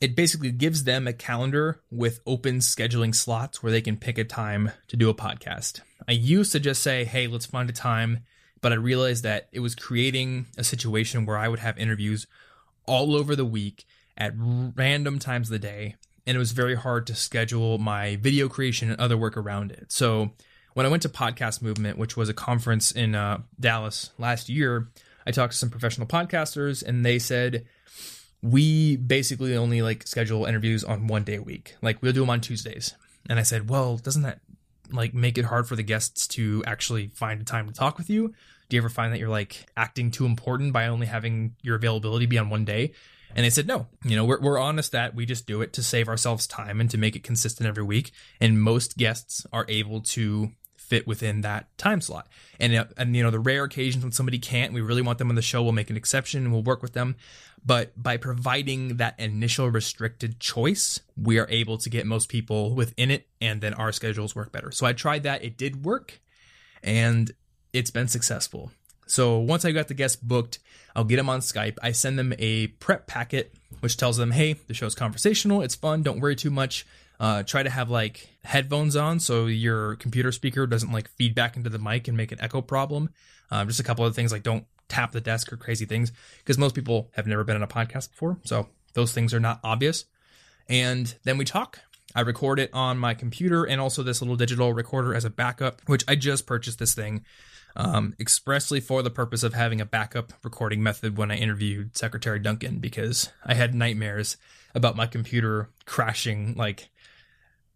it 0.00 0.14
basically 0.14 0.50
gives 0.50 0.84
them 0.84 1.06
a 1.06 1.12
calendar 1.12 1.80
with 1.90 2.20
open 2.26 2.58
scheduling 2.58 3.14
slots 3.14 3.62
where 3.62 3.72
they 3.72 3.80
can 3.80 3.96
pick 3.96 4.18
a 4.18 4.24
time 4.24 4.72
to 4.88 4.96
do 4.96 5.08
a 5.08 5.14
podcast. 5.14 5.80
I 6.06 6.12
used 6.12 6.52
to 6.52 6.60
just 6.60 6.82
say, 6.82 7.04
"Hey, 7.04 7.26
let's 7.26 7.46
find 7.46 7.70
a 7.70 7.72
time 7.72 8.20
but 8.66 8.72
I 8.72 8.74
realized 8.74 9.22
that 9.22 9.46
it 9.52 9.60
was 9.60 9.76
creating 9.76 10.46
a 10.58 10.64
situation 10.64 11.24
where 11.24 11.38
I 11.38 11.46
would 11.46 11.60
have 11.60 11.78
interviews 11.78 12.26
all 12.84 13.14
over 13.14 13.36
the 13.36 13.44
week 13.44 13.84
at 14.18 14.32
random 14.34 15.20
times 15.20 15.46
of 15.46 15.52
the 15.52 15.60
day. 15.60 15.94
And 16.26 16.34
it 16.34 16.38
was 16.40 16.50
very 16.50 16.74
hard 16.74 17.06
to 17.06 17.14
schedule 17.14 17.78
my 17.78 18.16
video 18.16 18.48
creation 18.48 18.90
and 18.90 19.00
other 19.00 19.16
work 19.16 19.36
around 19.36 19.70
it. 19.70 19.92
So 19.92 20.32
when 20.74 20.84
I 20.84 20.88
went 20.88 21.04
to 21.04 21.08
Podcast 21.08 21.62
Movement, 21.62 21.96
which 21.96 22.16
was 22.16 22.28
a 22.28 22.34
conference 22.34 22.90
in 22.90 23.14
uh, 23.14 23.42
Dallas 23.60 24.10
last 24.18 24.48
year, 24.48 24.88
I 25.24 25.30
talked 25.30 25.52
to 25.52 25.58
some 25.58 25.70
professional 25.70 26.08
podcasters 26.08 26.82
and 26.84 27.06
they 27.06 27.20
said, 27.20 27.66
we 28.42 28.96
basically 28.96 29.56
only 29.56 29.80
like 29.80 30.08
schedule 30.08 30.44
interviews 30.44 30.82
on 30.82 31.06
one 31.06 31.22
day 31.22 31.36
a 31.36 31.42
week. 31.42 31.76
Like 31.82 32.02
we'll 32.02 32.14
do 32.14 32.22
them 32.22 32.30
on 32.30 32.40
Tuesdays. 32.40 32.94
And 33.30 33.38
I 33.38 33.44
said, 33.44 33.70
well, 33.70 33.96
doesn't 33.96 34.22
that 34.22 34.40
like 34.90 35.14
make 35.14 35.38
it 35.38 35.44
hard 35.44 35.68
for 35.68 35.76
the 35.76 35.84
guests 35.84 36.26
to 36.26 36.64
actually 36.66 37.06
find 37.14 37.40
a 37.40 37.44
time 37.44 37.68
to 37.68 37.72
talk 37.72 37.96
with 37.96 38.10
you? 38.10 38.34
Do 38.68 38.76
you 38.76 38.80
ever 38.80 38.88
find 38.88 39.12
that 39.12 39.18
you're 39.18 39.28
like 39.28 39.66
acting 39.76 40.10
too 40.10 40.26
important 40.26 40.72
by 40.72 40.88
only 40.88 41.06
having 41.06 41.54
your 41.62 41.76
availability 41.76 42.26
be 42.26 42.38
on 42.38 42.50
one 42.50 42.64
day? 42.64 42.92
And 43.34 43.44
they 43.44 43.50
said, 43.50 43.66
no, 43.66 43.86
you 44.04 44.16
know, 44.16 44.24
we're, 44.24 44.40
we're 44.40 44.58
honest 44.58 44.92
that 44.92 45.14
we 45.14 45.26
just 45.26 45.46
do 45.46 45.60
it 45.60 45.72
to 45.74 45.82
save 45.82 46.08
ourselves 46.08 46.46
time 46.46 46.80
and 46.80 46.90
to 46.90 46.98
make 46.98 47.16
it 47.16 47.22
consistent 47.22 47.68
every 47.68 47.82
week. 47.82 48.12
And 48.40 48.60
most 48.60 48.96
guests 48.96 49.46
are 49.52 49.66
able 49.68 50.00
to 50.02 50.52
fit 50.76 51.06
within 51.06 51.40
that 51.40 51.76
time 51.76 52.00
slot. 52.00 52.28
And, 52.60 52.74
uh, 52.74 52.84
and 52.96 53.14
you 53.14 53.22
know, 53.22 53.30
the 53.30 53.40
rare 53.40 53.64
occasions 53.64 54.04
when 54.04 54.12
somebody 54.12 54.38
can't, 54.38 54.72
we 54.72 54.80
really 54.80 55.02
want 55.02 55.18
them 55.18 55.28
on 55.28 55.34
the 55.34 55.42
show, 55.42 55.62
we'll 55.62 55.72
make 55.72 55.90
an 55.90 55.96
exception 55.96 56.44
and 56.44 56.52
we'll 56.52 56.62
work 56.62 56.80
with 56.80 56.92
them. 56.92 57.16
But 57.64 58.00
by 58.00 58.16
providing 58.16 58.98
that 58.98 59.18
initial 59.18 59.68
restricted 59.68 60.38
choice, 60.38 61.00
we 61.20 61.38
are 61.38 61.48
able 61.50 61.78
to 61.78 61.90
get 61.90 62.06
most 62.06 62.28
people 62.28 62.74
within 62.74 63.10
it 63.10 63.26
and 63.40 63.60
then 63.60 63.74
our 63.74 63.90
schedules 63.90 64.36
work 64.36 64.52
better. 64.52 64.70
So 64.70 64.86
I 64.86 64.92
tried 64.92 65.24
that. 65.24 65.44
It 65.44 65.56
did 65.56 65.84
work 65.84 66.20
and 66.82 67.32
it's 67.76 67.90
been 67.90 68.08
successful. 68.08 68.72
So 69.06 69.38
once 69.38 69.64
I 69.64 69.72
got 69.72 69.88
the 69.88 69.94
guests 69.94 70.16
booked, 70.16 70.58
I'll 70.94 71.04
get 71.04 71.16
them 71.16 71.28
on 71.28 71.40
Skype. 71.40 71.76
I 71.82 71.92
send 71.92 72.18
them 72.18 72.32
a 72.38 72.68
prep 72.68 73.06
packet, 73.06 73.52
which 73.80 73.98
tells 73.98 74.16
them, 74.16 74.30
hey, 74.30 74.54
the 74.54 74.74
show's 74.74 74.94
conversational. 74.94 75.60
It's 75.60 75.74
fun. 75.74 76.02
Don't 76.02 76.20
worry 76.20 76.34
too 76.34 76.50
much. 76.50 76.86
Uh, 77.20 77.42
try 77.42 77.62
to 77.62 77.70
have 77.70 77.90
like 77.90 78.28
headphones 78.44 78.96
on 78.96 79.20
so 79.20 79.46
your 79.46 79.96
computer 79.96 80.32
speaker 80.32 80.66
doesn't 80.66 80.90
like 80.90 81.08
feed 81.10 81.34
back 81.34 81.56
into 81.56 81.70
the 81.70 81.78
mic 81.78 82.08
and 82.08 82.16
make 82.16 82.32
an 82.32 82.40
echo 82.40 82.60
problem. 82.62 83.10
Um, 83.50 83.68
just 83.68 83.80
a 83.80 83.84
couple 83.84 84.04
of 84.04 84.14
things 84.14 84.32
like 84.32 84.42
don't 84.42 84.66
tap 84.88 85.12
the 85.12 85.20
desk 85.20 85.52
or 85.52 85.56
crazy 85.56 85.84
things 85.84 86.12
because 86.38 86.58
most 86.58 86.74
people 86.74 87.10
have 87.14 87.26
never 87.26 87.44
been 87.44 87.56
on 87.56 87.62
a 87.62 87.68
podcast 87.68 88.10
before. 88.10 88.38
So 88.44 88.68
those 88.94 89.12
things 89.12 89.32
are 89.34 89.40
not 89.40 89.60
obvious. 89.62 90.06
And 90.68 91.14
then 91.24 91.38
we 91.38 91.44
talk. 91.44 91.80
I 92.14 92.22
record 92.22 92.58
it 92.58 92.70
on 92.72 92.98
my 92.98 93.14
computer 93.14 93.64
and 93.64 93.80
also 93.80 94.02
this 94.02 94.22
little 94.22 94.36
digital 94.36 94.72
recorder 94.72 95.14
as 95.14 95.24
a 95.24 95.30
backup, 95.30 95.82
which 95.86 96.04
I 96.08 96.16
just 96.16 96.46
purchased 96.46 96.78
this 96.78 96.94
thing 96.94 97.24
um, 97.76 98.14
expressly 98.18 98.80
for 98.80 99.02
the 99.02 99.10
purpose 99.10 99.42
of 99.42 99.54
having 99.54 99.80
a 99.80 99.86
backup 99.86 100.32
recording 100.42 100.82
method 100.82 101.16
when 101.16 101.30
I 101.30 101.36
interviewed 101.36 101.96
Secretary 101.96 102.38
Duncan 102.38 102.78
because 102.78 103.30
I 103.44 103.54
had 103.54 103.74
nightmares 103.74 104.36
about 104.74 104.96
my 104.96 105.06
computer 105.06 105.70
crashing 105.84 106.54
like 106.56 106.90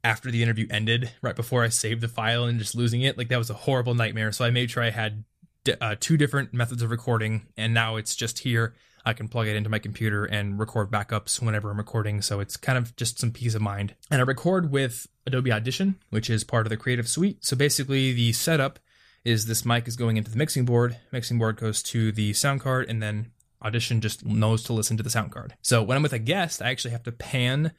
after 0.03 0.31
the 0.31 0.43
interview 0.43 0.67
ended, 0.71 1.11
right 1.23 1.37
before 1.37 1.63
I 1.63 1.69
saved 1.69 2.01
the 2.01 2.09
file 2.09 2.45
and 2.45 2.59
just 2.59 2.75
losing 2.75 3.03
it. 3.03 3.19
Like 3.19 3.29
that 3.29 3.39
was 3.39 3.51
a 3.51 3.55
horrible 3.55 3.95
nightmare. 3.95 4.33
So 4.33 4.45
I 4.45 4.51
made 4.51 4.71
sure 4.71 4.83
I 4.83 4.91
had 4.91 5.25
uh, 5.81 5.97
two 6.01 6.17
different 6.17 6.55
methods 6.55 6.83
of 6.83 6.91
recording, 6.91 7.47
and 7.57 7.75
now 7.75 7.97
it's 7.97 8.17
just 8.17 8.41
here. 8.41 8.75
I 9.05 9.13
can 9.15 9.29
plug 9.29 9.47
it 9.47 9.57
into 9.57 9.71
my 9.71 9.79
computer 9.79 10.25
and 10.27 10.59
record 10.59 10.91
backups 10.91 11.41
whenever 11.41 11.71
I'm 11.71 11.79
recording. 11.79 12.21
So 12.21 12.41
it's 12.41 12.57
kind 12.57 12.77
of 12.77 12.95
just 12.97 13.19
some 13.19 13.31
peace 13.31 13.55
of 13.55 13.63
mind. 13.63 13.95
And 14.11 14.21
I 14.21 14.25
record 14.25 14.71
with 14.71 15.07
Adobe 15.27 15.53
Audition, 15.53 15.97
which 16.11 16.29
is 16.29 16.45
part 16.45 16.67
of 16.67 16.71
the 16.71 16.77
Creative 16.77 17.09
Suite. 17.09 17.45
So 17.45 17.57
basically, 17.57 18.13
the 18.13 18.33
setup 18.33 18.79
is 19.25 19.47
this 19.47 19.65
mic 19.65 19.87
is 19.87 19.97
going 19.97 20.17
into 20.17 20.31
the 20.31 20.39
mixing 20.39 20.65
board, 20.65 20.97
mixing 21.13 21.39
board 21.39 21.57
goes 21.57 21.83
to 21.83 22.13
the 22.13 22.33
sound 22.33 22.61
card, 22.61 22.89
and 22.89 23.03
then 23.03 23.33
Audition 23.63 24.01
just 24.01 24.25
knows 24.25 24.63
to 24.65 24.73
listen 24.73 24.97
to 24.97 25.03
the 25.03 25.11
sound 25.11 25.33
card. 25.33 25.55
So 25.63 25.83
when 25.83 25.97
I'm 25.97 26.03
with 26.03 26.15
a 26.15 26.19
guest, 26.19 26.63
I 26.63 26.71
actually 26.71 26.93
have 26.93 27.03
to 27.03 27.13
pan 27.13 27.73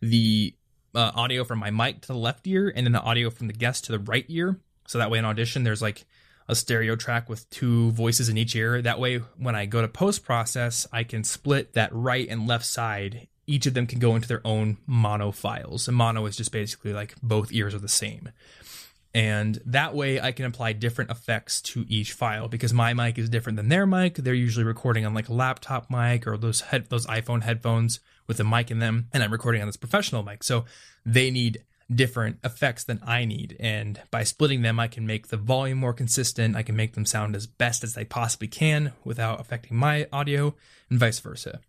the 0.00 0.54
uh, 0.94 1.12
audio 1.14 1.44
from 1.44 1.58
my 1.58 1.70
mic 1.70 2.00
to 2.02 2.08
the 2.08 2.16
left 2.18 2.46
ear 2.46 2.72
and 2.74 2.86
then 2.86 2.92
the 2.92 3.02
audio 3.02 3.28
from 3.28 3.46
the 3.46 3.52
guest 3.52 3.84
to 3.84 3.92
the 3.92 3.98
right 3.98 4.24
ear. 4.28 4.58
So 4.86 4.98
that 4.98 5.10
way 5.10 5.18
in 5.18 5.26
Audition, 5.26 5.62
there's 5.62 5.82
like 5.82 6.06
a 6.48 6.54
stereo 6.54 6.96
track 6.96 7.28
with 7.28 7.48
two 7.50 7.90
voices 7.90 8.28
in 8.28 8.38
each 8.38 8.56
ear. 8.56 8.80
That 8.80 9.00
way, 9.00 9.18
when 9.36 9.54
I 9.54 9.66
go 9.66 9.82
to 9.82 9.88
post 9.88 10.24
process, 10.24 10.86
I 10.92 11.04
can 11.04 11.24
split 11.24 11.74
that 11.74 11.90
right 11.92 12.26
and 12.28 12.46
left 12.46 12.64
side. 12.64 13.28
Each 13.46 13.66
of 13.66 13.74
them 13.74 13.86
can 13.86 13.98
go 13.98 14.14
into 14.14 14.28
their 14.28 14.46
own 14.46 14.78
mono 14.86 15.32
files. 15.32 15.86
And 15.86 15.96
mono 15.96 16.24
is 16.26 16.36
just 16.36 16.52
basically 16.52 16.92
like 16.92 17.14
both 17.22 17.52
ears 17.52 17.74
are 17.74 17.80
the 17.80 17.88
same. 17.88 18.30
And 19.16 19.58
that 19.64 19.94
way 19.94 20.20
I 20.20 20.30
can 20.30 20.44
apply 20.44 20.74
different 20.74 21.10
effects 21.10 21.62
to 21.62 21.86
each 21.88 22.12
file 22.12 22.48
because 22.48 22.74
my 22.74 22.92
mic 22.92 23.16
is 23.16 23.30
different 23.30 23.56
than 23.56 23.70
their 23.70 23.86
mic. 23.86 24.16
They're 24.16 24.34
usually 24.34 24.66
recording 24.66 25.06
on 25.06 25.14
like 25.14 25.30
a 25.30 25.32
laptop 25.32 25.90
mic 25.90 26.26
or 26.26 26.36
those 26.36 26.60
head, 26.60 26.90
those 26.90 27.06
iPhone 27.06 27.42
headphones 27.42 28.00
with 28.26 28.38
a 28.40 28.44
mic 28.44 28.70
in 28.70 28.78
them. 28.78 29.08
And 29.14 29.22
I'm 29.22 29.32
recording 29.32 29.62
on 29.62 29.68
this 29.68 29.78
professional 29.78 30.22
mic. 30.22 30.44
So 30.44 30.66
they 31.06 31.30
need 31.30 31.64
different 31.90 32.40
effects 32.44 32.84
than 32.84 33.00
I 33.06 33.24
need. 33.24 33.56
And 33.58 34.02
by 34.10 34.22
splitting 34.22 34.60
them, 34.60 34.78
I 34.78 34.86
can 34.86 35.06
make 35.06 35.28
the 35.28 35.38
volume 35.38 35.78
more 35.78 35.94
consistent. 35.94 36.54
I 36.54 36.62
can 36.62 36.76
make 36.76 36.92
them 36.92 37.06
sound 37.06 37.34
as 37.34 37.46
best 37.46 37.84
as 37.84 37.94
they 37.94 38.04
possibly 38.04 38.48
can 38.48 38.92
without 39.02 39.40
affecting 39.40 39.78
my 39.78 40.08
audio 40.12 40.54
and 40.90 41.00
vice 41.00 41.20
versa. 41.20 41.60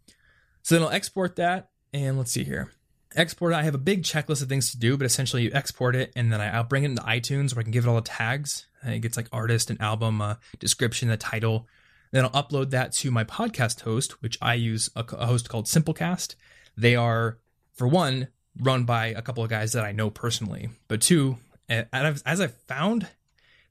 So 0.63 0.75
then 0.75 0.83
I'll 0.83 0.89
export 0.89 1.37
that. 1.37 1.69
And 1.93 2.17
let's 2.17 2.33
see 2.33 2.43
here 2.43 2.73
export 3.15 3.53
it. 3.53 3.57
I 3.57 3.63
have 3.63 3.75
a 3.75 3.79
big 3.79 4.03
checklist 4.03 4.41
of 4.41 4.49
things 4.49 4.71
to 4.71 4.77
do, 4.77 4.97
but 4.97 5.05
essentially 5.05 5.43
you 5.43 5.51
export 5.53 5.95
it 5.95 6.11
and 6.15 6.31
then 6.31 6.41
I, 6.41 6.57
will 6.57 6.63
bring 6.63 6.83
it 6.83 6.91
into 6.91 7.01
iTunes 7.03 7.55
where 7.55 7.61
I 7.61 7.63
can 7.63 7.71
give 7.71 7.85
it 7.85 7.89
all 7.89 7.95
the 7.95 8.01
tags. 8.01 8.67
It 8.83 8.99
gets 8.99 9.17
like 9.17 9.27
artist 9.31 9.69
and 9.69 9.81
album 9.81 10.21
uh, 10.21 10.35
description, 10.59 11.09
the 11.09 11.17
title. 11.17 11.67
Then 12.11 12.25
I'll 12.25 12.43
upload 12.43 12.69
that 12.71 12.93
to 12.93 13.11
my 13.11 13.23
podcast 13.23 13.81
host, 13.81 14.21
which 14.21 14.37
I 14.41 14.53
use 14.53 14.89
a, 14.95 15.05
a 15.13 15.25
host 15.25 15.49
called 15.49 15.65
Simplecast. 15.65 16.35
They 16.77 16.95
are, 16.95 17.37
for 17.73 17.87
one, 17.87 18.27
run 18.59 18.85
by 18.85 19.07
a 19.07 19.21
couple 19.21 19.43
of 19.43 19.49
guys 19.49 19.73
that 19.73 19.83
I 19.83 19.91
know 19.91 20.09
personally, 20.09 20.69
but 20.87 21.01
two, 21.01 21.37
as 21.69 22.41
I've 22.41 22.55
found, 22.67 23.07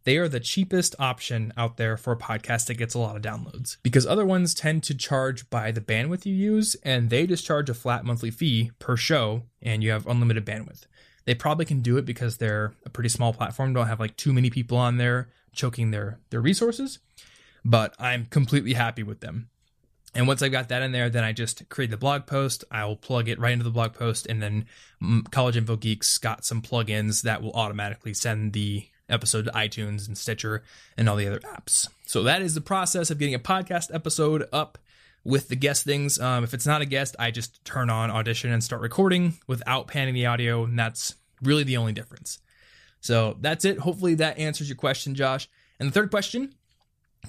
they 0.06 0.18
are 0.18 0.28
the 0.28 0.38
cheapest 0.38 0.94
option 1.00 1.52
out 1.56 1.78
there 1.78 1.96
for 1.96 2.12
a 2.12 2.16
podcast 2.16 2.66
that 2.66 2.78
gets 2.78 2.94
a 2.94 2.98
lot 2.98 3.16
of 3.16 3.22
downloads 3.22 3.76
because 3.82 4.06
other 4.06 4.24
ones 4.24 4.54
tend 4.54 4.84
to 4.84 4.94
charge 4.94 5.50
by 5.50 5.72
the 5.72 5.80
bandwidth 5.80 6.24
you 6.24 6.32
use 6.32 6.76
and 6.84 7.10
they 7.10 7.26
just 7.26 7.44
charge 7.44 7.68
a 7.68 7.74
flat 7.74 8.04
monthly 8.04 8.30
fee 8.30 8.70
per 8.78 8.96
show 8.96 9.42
and 9.60 9.82
you 9.82 9.90
have 9.90 10.06
unlimited 10.06 10.46
bandwidth. 10.46 10.84
They 11.24 11.34
probably 11.34 11.64
can 11.64 11.80
do 11.80 11.96
it 11.96 12.04
because 12.04 12.36
they're 12.36 12.72
a 12.86 12.88
pretty 12.88 13.08
small 13.08 13.32
platform, 13.32 13.74
don't 13.74 13.88
have 13.88 13.98
like 13.98 14.16
too 14.16 14.32
many 14.32 14.48
people 14.48 14.78
on 14.78 14.96
there 14.96 15.28
choking 15.52 15.90
their 15.90 16.20
their 16.30 16.40
resources, 16.40 17.00
but 17.64 17.92
I'm 17.98 18.26
completely 18.26 18.74
happy 18.74 19.02
with 19.02 19.18
them. 19.18 19.48
And 20.14 20.28
once 20.28 20.40
I've 20.40 20.52
got 20.52 20.68
that 20.68 20.82
in 20.82 20.92
there, 20.92 21.10
then 21.10 21.24
I 21.24 21.32
just 21.32 21.68
create 21.68 21.90
the 21.90 21.96
blog 21.96 22.26
post. 22.26 22.64
I'll 22.70 22.96
plug 22.96 23.28
it 23.28 23.40
right 23.40 23.52
into 23.52 23.64
the 23.64 23.70
blog 23.70 23.92
post, 23.92 24.26
and 24.26 24.40
then 24.40 24.66
mm, 25.02 25.28
College 25.30 25.56
Info 25.56 25.76
Geeks 25.76 26.16
got 26.18 26.44
some 26.44 26.62
plugins 26.62 27.22
that 27.22 27.42
will 27.42 27.52
automatically 27.52 28.14
send 28.14 28.52
the 28.52 28.86
episode 29.08 29.44
to 29.46 29.50
iTunes 29.52 30.06
and 30.06 30.16
Stitcher 30.16 30.62
and 30.96 31.08
all 31.08 31.16
the 31.16 31.26
other 31.26 31.40
apps. 31.40 31.88
So 32.06 32.22
that 32.22 32.42
is 32.42 32.54
the 32.54 32.60
process 32.60 33.10
of 33.10 33.18
getting 33.18 33.34
a 33.34 33.38
podcast 33.38 33.94
episode 33.94 34.48
up 34.52 34.78
with 35.24 35.48
the 35.48 35.56
guest 35.56 35.84
things. 35.84 36.18
Um, 36.20 36.44
if 36.44 36.54
it's 36.54 36.66
not 36.66 36.82
a 36.82 36.86
guest, 36.86 37.16
I 37.18 37.30
just 37.30 37.64
turn 37.64 37.90
on 37.90 38.10
Audition 38.10 38.52
and 38.52 38.62
start 38.62 38.80
recording 38.80 39.38
without 39.46 39.88
panning 39.88 40.14
the 40.14 40.26
audio, 40.26 40.64
and 40.64 40.78
that's 40.78 41.16
really 41.42 41.64
the 41.64 41.76
only 41.76 41.92
difference. 41.92 42.38
So 43.00 43.36
that's 43.40 43.64
it. 43.64 43.78
Hopefully 43.78 44.14
that 44.16 44.38
answers 44.38 44.68
your 44.68 44.76
question, 44.76 45.14
Josh. 45.14 45.48
And 45.78 45.88
the 45.88 45.92
third 45.92 46.10
question 46.10 46.54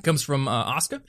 comes 0.03 0.23
from 0.23 0.47
uh, 0.47 0.51
Oscar. 0.51 1.01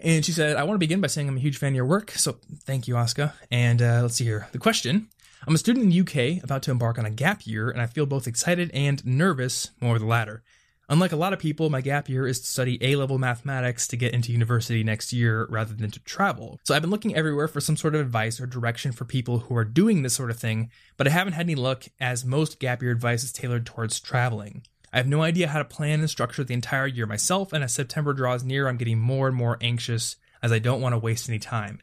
And 0.00 0.24
she 0.24 0.32
said, 0.32 0.56
I 0.56 0.64
want 0.64 0.74
to 0.74 0.78
begin 0.78 1.00
by 1.00 1.06
saying 1.06 1.28
I'm 1.28 1.36
a 1.36 1.40
huge 1.40 1.56
fan 1.56 1.72
of 1.72 1.76
your 1.76 1.86
work. 1.86 2.10
So 2.12 2.36
thank 2.60 2.88
you, 2.88 2.96
Oscar. 2.96 3.32
And 3.50 3.80
uh, 3.80 4.02
let's 4.02 4.16
see 4.16 4.24
here. 4.24 4.48
The 4.52 4.58
question 4.58 5.08
I'm 5.46 5.54
a 5.54 5.58
student 5.58 5.84
in 5.84 5.90
the 5.90 6.00
UK 6.00 6.42
about 6.42 6.62
to 6.62 6.70
embark 6.70 6.98
on 6.98 7.04
a 7.04 7.10
gap 7.10 7.46
year, 7.46 7.68
and 7.68 7.82
I 7.82 7.86
feel 7.86 8.06
both 8.06 8.26
excited 8.26 8.70
and 8.72 9.04
nervous, 9.04 9.72
more 9.78 9.98
the 9.98 10.06
latter. 10.06 10.42
Unlike 10.88 11.12
a 11.12 11.16
lot 11.16 11.34
of 11.34 11.38
people, 11.38 11.68
my 11.68 11.82
gap 11.82 12.08
year 12.08 12.26
is 12.26 12.40
to 12.40 12.46
study 12.46 12.78
A 12.82 12.96
level 12.96 13.18
mathematics 13.18 13.86
to 13.88 13.96
get 13.96 14.14
into 14.14 14.32
university 14.32 14.82
next 14.82 15.12
year 15.12 15.46
rather 15.50 15.74
than 15.74 15.90
to 15.90 16.00
travel. 16.00 16.60
So 16.64 16.74
I've 16.74 16.80
been 16.80 16.90
looking 16.90 17.14
everywhere 17.14 17.48
for 17.48 17.60
some 17.60 17.76
sort 17.76 17.94
of 17.94 18.00
advice 18.00 18.40
or 18.40 18.46
direction 18.46 18.92
for 18.92 19.04
people 19.04 19.40
who 19.40 19.56
are 19.56 19.64
doing 19.64 20.02
this 20.02 20.14
sort 20.14 20.30
of 20.30 20.38
thing, 20.38 20.70
but 20.96 21.06
I 21.06 21.10
haven't 21.10 21.34
had 21.34 21.46
any 21.46 21.54
luck 21.54 21.84
as 22.00 22.24
most 22.24 22.58
gap 22.58 22.80
year 22.80 22.90
advice 22.90 23.22
is 23.22 23.32
tailored 23.32 23.66
towards 23.66 24.00
traveling. 24.00 24.62
I 24.94 24.96
have 24.96 25.08
no 25.08 25.22
idea 25.22 25.48
how 25.48 25.58
to 25.58 25.64
plan 25.64 26.00
and 26.00 26.08
structure 26.08 26.44
the 26.44 26.54
entire 26.54 26.86
year 26.86 27.06
myself, 27.06 27.52
and 27.52 27.64
as 27.64 27.74
September 27.74 28.14
draws 28.14 28.44
near, 28.44 28.66
I'm 28.66 28.76
getting 28.78 28.98
more 28.98 29.28
and 29.28 29.36
more 29.36 29.58
anxious 29.60 30.16
as 30.44 30.52
I 30.52 30.58
don't 30.58 30.82
want 30.82 30.92
to 30.92 30.98
waste 30.98 31.26
any 31.26 31.38
time. 31.38 31.80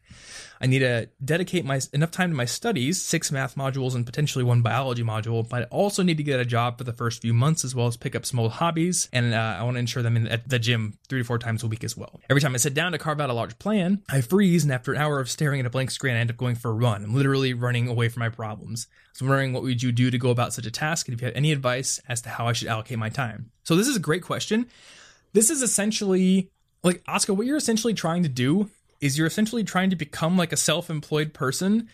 I 0.61 0.67
need 0.67 0.79
to 0.79 1.09
dedicate 1.25 1.65
my 1.65 1.81
enough 1.91 2.11
time 2.11 2.29
to 2.29 2.35
my 2.35 2.45
studies, 2.45 3.01
six 3.01 3.31
math 3.31 3.55
modules 3.55 3.95
and 3.95 4.05
potentially 4.05 4.43
one 4.43 4.61
biology 4.61 5.01
module, 5.01 5.49
but 5.49 5.63
I 5.63 5.65
also 5.65 6.03
need 6.03 6.17
to 6.17 6.23
get 6.23 6.39
a 6.39 6.45
job 6.45 6.77
for 6.77 6.83
the 6.83 6.93
first 6.93 7.23
few 7.23 7.33
months 7.33 7.65
as 7.65 7.73
well 7.73 7.87
as 7.87 7.97
pick 7.97 8.15
up 8.15 8.23
some 8.23 8.39
old 8.39 8.51
hobbies, 8.51 9.09
and 9.11 9.33
uh, 9.33 9.57
I 9.59 9.63
want 9.63 9.75
to 9.75 9.79
ensure 9.79 10.03
them 10.03 10.15
in 10.15 10.27
at 10.27 10.47
the 10.47 10.59
gym 10.59 10.99
three 11.09 11.21
to 11.21 11.25
four 11.25 11.39
times 11.39 11.63
a 11.63 11.67
week 11.67 11.83
as 11.83 11.97
well. 11.97 12.21
Every 12.29 12.39
time 12.39 12.53
I 12.53 12.59
sit 12.59 12.75
down 12.75 12.91
to 12.91 12.99
carve 12.99 13.19
out 13.19 13.31
a 13.31 13.33
large 13.33 13.57
plan, 13.57 14.03
I 14.07 14.21
freeze, 14.21 14.63
and 14.63 14.71
after 14.71 14.93
an 14.93 15.01
hour 15.01 15.19
of 15.19 15.31
staring 15.31 15.59
at 15.59 15.65
a 15.65 15.71
blank 15.71 15.89
screen, 15.89 16.15
I 16.15 16.19
end 16.19 16.29
up 16.29 16.37
going 16.37 16.55
for 16.55 16.69
a 16.69 16.75
run. 16.75 17.03
I'm 17.03 17.15
literally 17.15 17.55
running 17.55 17.87
away 17.87 18.09
from 18.09 18.19
my 18.19 18.29
problems. 18.29 18.85
So 19.13 19.25
I'm 19.25 19.29
wondering 19.29 19.53
what 19.53 19.63
would 19.63 19.81
you 19.81 19.91
do 19.91 20.11
to 20.11 20.17
go 20.19 20.29
about 20.29 20.53
such 20.53 20.67
a 20.67 20.71
task, 20.71 21.07
and 21.07 21.15
if 21.15 21.21
you 21.21 21.25
have 21.25 21.35
any 21.35 21.51
advice 21.51 21.99
as 22.07 22.21
to 22.21 22.29
how 22.29 22.47
I 22.47 22.53
should 22.53 22.67
allocate 22.67 22.99
my 22.99 23.09
time. 23.09 23.49
So 23.63 23.75
this 23.75 23.87
is 23.87 23.95
a 23.95 23.99
great 23.99 24.21
question 24.21 24.67
this 25.33 25.49
is 25.49 25.61
essentially 25.61 26.49
like 26.83 27.01
Oscar, 27.07 27.33
what 27.33 27.45
you're 27.45 27.57
essentially 27.57 27.93
trying 27.93 28.23
to 28.23 28.29
do 28.29 28.69
is 28.99 29.17
you're 29.17 29.27
essentially 29.27 29.63
trying 29.63 29.89
to 29.89 29.95
become 29.95 30.37
like 30.37 30.53
a 30.53 30.57
self-employed 30.57 31.33
person 31.33 31.89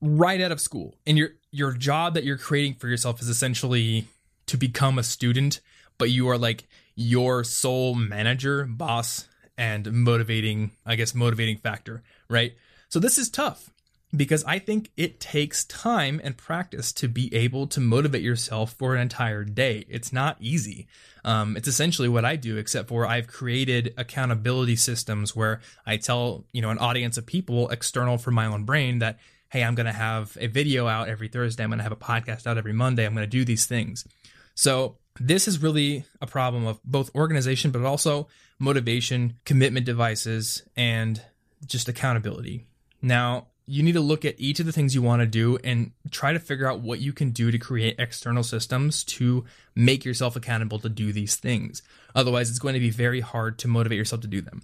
right 0.00 0.40
out 0.40 0.52
of 0.52 0.60
school. 0.60 0.96
And 1.06 1.18
your 1.18 1.30
your 1.50 1.72
job 1.72 2.14
that 2.14 2.24
you're 2.24 2.38
creating 2.38 2.74
for 2.74 2.88
yourself 2.88 3.20
is 3.20 3.28
essentially 3.28 4.06
to 4.46 4.56
become 4.56 4.98
a 4.98 5.02
student, 5.02 5.60
but 5.98 6.10
you 6.10 6.28
are 6.28 6.38
like 6.38 6.66
your 6.94 7.44
sole 7.44 7.94
manager, 7.94 8.64
boss, 8.64 9.26
and 9.56 9.90
motivating, 9.92 10.72
I 10.86 10.96
guess, 10.96 11.14
motivating 11.14 11.58
factor, 11.58 12.02
right? 12.28 12.54
So 12.88 12.98
this 12.98 13.18
is 13.18 13.28
tough 13.28 13.70
because 14.14 14.42
I 14.44 14.58
think 14.58 14.90
it 14.96 15.20
takes 15.20 15.64
time 15.64 16.20
and 16.24 16.36
practice 16.36 16.92
to 16.94 17.08
be 17.08 17.32
able 17.34 17.66
to 17.68 17.80
motivate 17.80 18.22
yourself 18.22 18.72
for 18.72 18.94
an 18.94 19.00
entire 19.00 19.44
day. 19.44 19.84
It's 19.88 20.12
not 20.12 20.36
easy. 20.40 20.88
Um, 21.24 21.56
it's 21.56 21.68
essentially 21.68 22.08
what 22.08 22.24
I 22.24 22.36
do, 22.36 22.56
except 22.56 22.88
for 22.88 23.06
I've 23.06 23.28
created 23.28 23.94
accountability 23.96 24.76
systems 24.76 25.36
where 25.36 25.60
I 25.86 25.96
tell, 25.96 26.44
you 26.52 26.60
know, 26.60 26.70
an 26.70 26.78
audience 26.78 27.18
of 27.18 27.26
people 27.26 27.68
external 27.68 28.18
from 28.18 28.34
my 28.34 28.46
own 28.46 28.64
brain 28.64 28.98
that, 28.98 29.20
hey, 29.48 29.62
I'm 29.62 29.74
going 29.74 29.86
to 29.86 29.92
have 29.92 30.36
a 30.40 30.48
video 30.48 30.88
out 30.88 31.08
every 31.08 31.28
Thursday. 31.28 31.62
I'm 31.62 31.70
going 31.70 31.78
to 31.78 31.84
have 31.84 31.92
a 31.92 31.96
podcast 31.96 32.46
out 32.46 32.58
every 32.58 32.72
Monday. 32.72 33.06
I'm 33.06 33.14
going 33.14 33.26
to 33.26 33.30
do 33.30 33.44
these 33.44 33.66
things. 33.66 34.06
So 34.54 34.96
this 35.20 35.46
is 35.46 35.62
really 35.62 36.04
a 36.20 36.26
problem 36.26 36.66
of 36.66 36.80
both 36.84 37.14
organization, 37.14 37.70
but 37.70 37.82
also 37.82 38.28
motivation, 38.58 39.38
commitment 39.44 39.86
devices, 39.86 40.62
and 40.76 41.22
just 41.66 41.88
accountability. 41.88 42.66
Now, 43.02 43.48
you 43.70 43.84
need 43.84 43.92
to 43.92 44.00
look 44.00 44.24
at 44.24 44.34
each 44.36 44.58
of 44.58 44.66
the 44.66 44.72
things 44.72 44.96
you 44.96 45.00
want 45.00 45.20
to 45.20 45.26
do 45.26 45.56
and 45.62 45.92
try 46.10 46.32
to 46.32 46.40
figure 46.40 46.66
out 46.66 46.80
what 46.80 46.98
you 46.98 47.12
can 47.12 47.30
do 47.30 47.52
to 47.52 47.58
create 47.58 47.94
external 48.00 48.42
systems 48.42 49.04
to 49.04 49.44
make 49.76 50.04
yourself 50.04 50.34
accountable 50.34 50.80
to 50.80 50.88
do 50.88 51.12
these 51.12 51.36
things. 51.36 51.80
Otherwise, 52.12 52.50
it's 52.50 52.58
going 52.58 52.74
to 52.74 52.80
be 52.80 52.90
very 52.90 53.20
hard 53.20 53.60
to 53.60 53.68
motivate 53.68 53.96
yourself 53.96 54.22
to 54.22 54.26
do 54.26 54.40
them. 54.40 54.62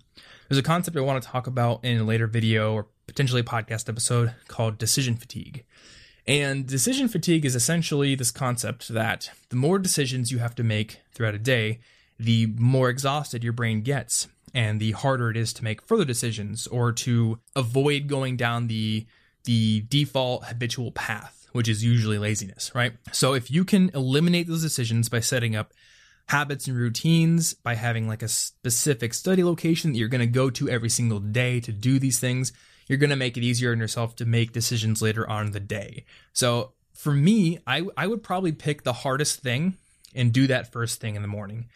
There's 0.49 0.59
a 0.59 0.63
concept 0.63 0.97
I 0.97 1.03
want 1.03 1.23
to 1.23 1.29
talk 1.29 1.47
about 1.47 1.85
in 1.85 1.99
a 1.99 2.03
later 2.03 2.27
video 2.27 2.75
or 2.75 2.89
potentially 3.07 3.43
a 3.43 3.45
podcast 3.45 3.89
episode 3.89 4.35
called 4.49 4.77
decision 4.77 5.15
fatigue. 5.15 5.65
And 6.27 6.67
decision 6.67 7.07
fatigue 7.07 7.45
is 7.45 7.55
essentially 7.55 8.17
this 8.17 8.33
concept 8.33 8.89
that 8.89 9.31
the 9.51 9.57
more 9.57 9.79
decisions 9.79 10.33
you 10.33 10.39
have 10.39 10.57
to 10.57 10.65
make 10.65 10.99
throughout 11.13 11.37
a 11.37 11.39
day, 11.39 11.79
the 12.19 12.47
more 12.59 12.89
exhausted 12.89 13.45
your 13.45 13.53
brain 13.53 13.83
gets 13.83 14.27
and 14.55 14.81
the 14.81 14.93
harder 14.93 15.31
it 15.31 15.37
is 15.37 15.53
to 15.55 15.65
make 15.65 15.83
further 15.83 16.05
decisions 16.05 16.67
or 16.67 16.93
to 16.93 17.39
avoid 17.55 18.07
going 18.07 18.37
down 18.37 18.69
the 18.69 19.07
the 19.45 19.85
default 19.89 20.45
habitual 20.47 20.91
path, 20.91 21.47
which 21.53 21.69
is 21.69 21.85
usually 21.85 22.19
laziness, 22.19 22.75
right? 22.75 22.95
So 23.13 23.35
if 23.35 23.51
you 23.51 23.65
can 23.65 23.91
eliminate 23.95 24.49
those 24.49 24.63
decisions 24.63 25.09
by 25.09 25.21
setting 25.21 25.55
up 25.55 25.73
habits 26.29 26.67
and 26.67 26.77
routines, 26.77 27.55
by 27.55 27.77
having 27.77 28.09
like 28.09 28.23
a 28.23 28.29
specific 28.29 29.15
study 29.15 29.45
location 29.45 29.93
that 29.93 29.99
you're 29.99 30.09
going 30.09 30.21
to 30.21 30.27
go 30.27 30.51
to 30.51 30.69
every 30.69 30.89
single 30.89 31.21
day 31.21 31.61
to 31.61 31.71
do 31.73 32.01
these 32.01 32.19
things, 32.19 32.53
you're 32.89 32.99
going 32.99 33.11
to 33.11 33.17
make 33.17 33.37
it 33.37 33.45
easier 33.45 33.73
on 33.73 33.79
yourself 33.79 34.17
to 34.17 34.25
make 34.25 34.53
decisions 34.53 35.01
later 35.01 35.29
on 35.29 35.47
in 35.47 35.53
the 35.53 35.61
day. 35.61 36.05
So 36.33 36.73
for 36.93 37.13
me, 37.13 37.59
I, 37.67 37.87
I 37.97 38.07
would 38.07 38.23
probably 38.23 38.53
pick 38.53 38.83
the 38.83 38.93
hardest 38.93 39.41
thing 39.41 39.77
and 40.15 40.33
do 40.33 40.47
that 40.49 40.73
first 40.73 41.01
thing 41.01 41.15
in 41.15 41.23
the 41.23 41.29
morning. 41.29 41.67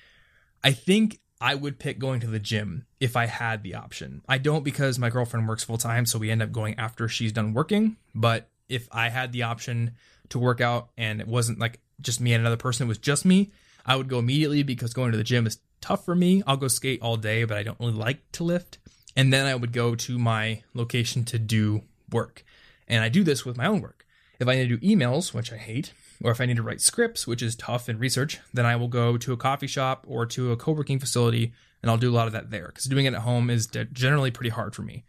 I 0.64 0.72
think 0.72 1.20
I 1.40 1.54
would 1.54 1.78
pick 1.78 1.98
going 1.98 2.20
to 2.20 2.26
the 2.26 2.38
gym 2.38 2.86
if 3.00 3.16
I 3.16 3.26
had 3.26 3.62
the 3.62 3.74
option. 3.74 4.22
I 4.28 4.38
don't 4.38 4.62
because 4.62 4.98
my 4.98 5.08
girlfriend 5.08 5.48
works 5.48 5.64
full 5.64 5.78
time, 5.78 6.04
so 6.04 6.18
we 6.18 6.30
end 6.30 6.42
up 6.42 6.52
going 6.52 6.78
after 6.78 7.08
she's 7.08 7.32
done 7.32 7.54
working. 7.54 7.96
But 8.14 8.50
if 8.68 8.88
I 8.92 9.08
had 9.08 9.32
the 9.32 9.44
option 9.44 9.92
to 10.28 10.38
work 10.38 10.60
out 10.60 10.90
and 10.98 11.20
it 11.20 11.26
wasn't 11.26 11.58
like 11.58 11.80
just 12.00 12.20
me 12.20 12.34
and 12.34 12.40
another 12.40 12.56
person, 12.56 12.86
it 12.86 12.88
was 12.88 12.98
just 12.98 13.24
me, 13.24 13.50
I 13.86 13.96
would 13.96 14.08
go 14.08 14.18
immediately 14.18 14.62
because 14.62 14.92
going 14.92 15.12
to 15.12 15.18
the 15.18 15.24
gym 15.24 15.46
is 15.46 15.58
tough 15.80 16.04
for 16.04 16.14
me. 16.14 16.42
I'll 16.46 16.58
go 16.58 16.68
skate 16.68 17.00
all 17.00 17.16
day, 17.16 17.44
but 17.44 17.56
I 17.56 17.62
don't 17.62 17.80
really 17.80 17.92
like 17.92 18.30
to 18.32 18.44
lift. 18.44 18.78
And 19.16 19.32
then 19.32 19.46
I 19.46 19.54
would 19.54 19.72
go 19.72 19.94
to 19.94 20.18
my 20.18 20.62
location 20.74 21.24
to 21.24 21.38
do 21.38 21.82
work. 22.10 22.44
And 22.86 23.02
I 23.02 23.08
do 23.08 23.24
this 23.24 23.44
with 23.44 23.56
my 23.56 23.66
own 23.66 23.80
work. 23.80 24.06
If 24.38 24.48
I 24.48 24.56
need 24.56 24.68
to 24.68 24.76
do 24.76 24.86
emails, 24.86 25.32
which 25.34 25.52
I 25.52 25.56
hate, 25.56 25.92
or 26.22 26.30
if 26.30 26.40
I 26.40 26.46
need 26.46 26.56
to 26.56 26.62
write 26.62 26.80
scripts, 26.80 27.26
which 27.26 27.42
is 27.42 27.56
tough 27.56 27.88
in 27.88 27.98
research, 27.98 28.38
then 28.52 28.66
I 28.66 28.76
will 28.76 28.88
go 28.88 29.16
to 29.16 29.32
a 29.32 29.36
coffee 29.36 29.66
shop 29.66 30.04
or 30.08 30.26
to 30.26 30.52
a 30.52 30.56
co 30.56 30.72
working 30.72 30.98
facility 30.98 31.52
and 31.82 31.90
I'll 31.90 31.96
do 31.96 32.10
a 32.10 32.14
lot 32.14 32.26
of 32.26 32.32
that 32.32 32.50
there 32.50 32.66
because 32.66 32.84
doing 32.84 33.06
it 33.06 33.14
at 33.14 33.20
home 33.20 33.50
is 33.50 33.66
generally 33.92 34.30
pretty 34.30 34.50
hard 34.50 34.74
for 34.74 34.82
me. 34.82 35.04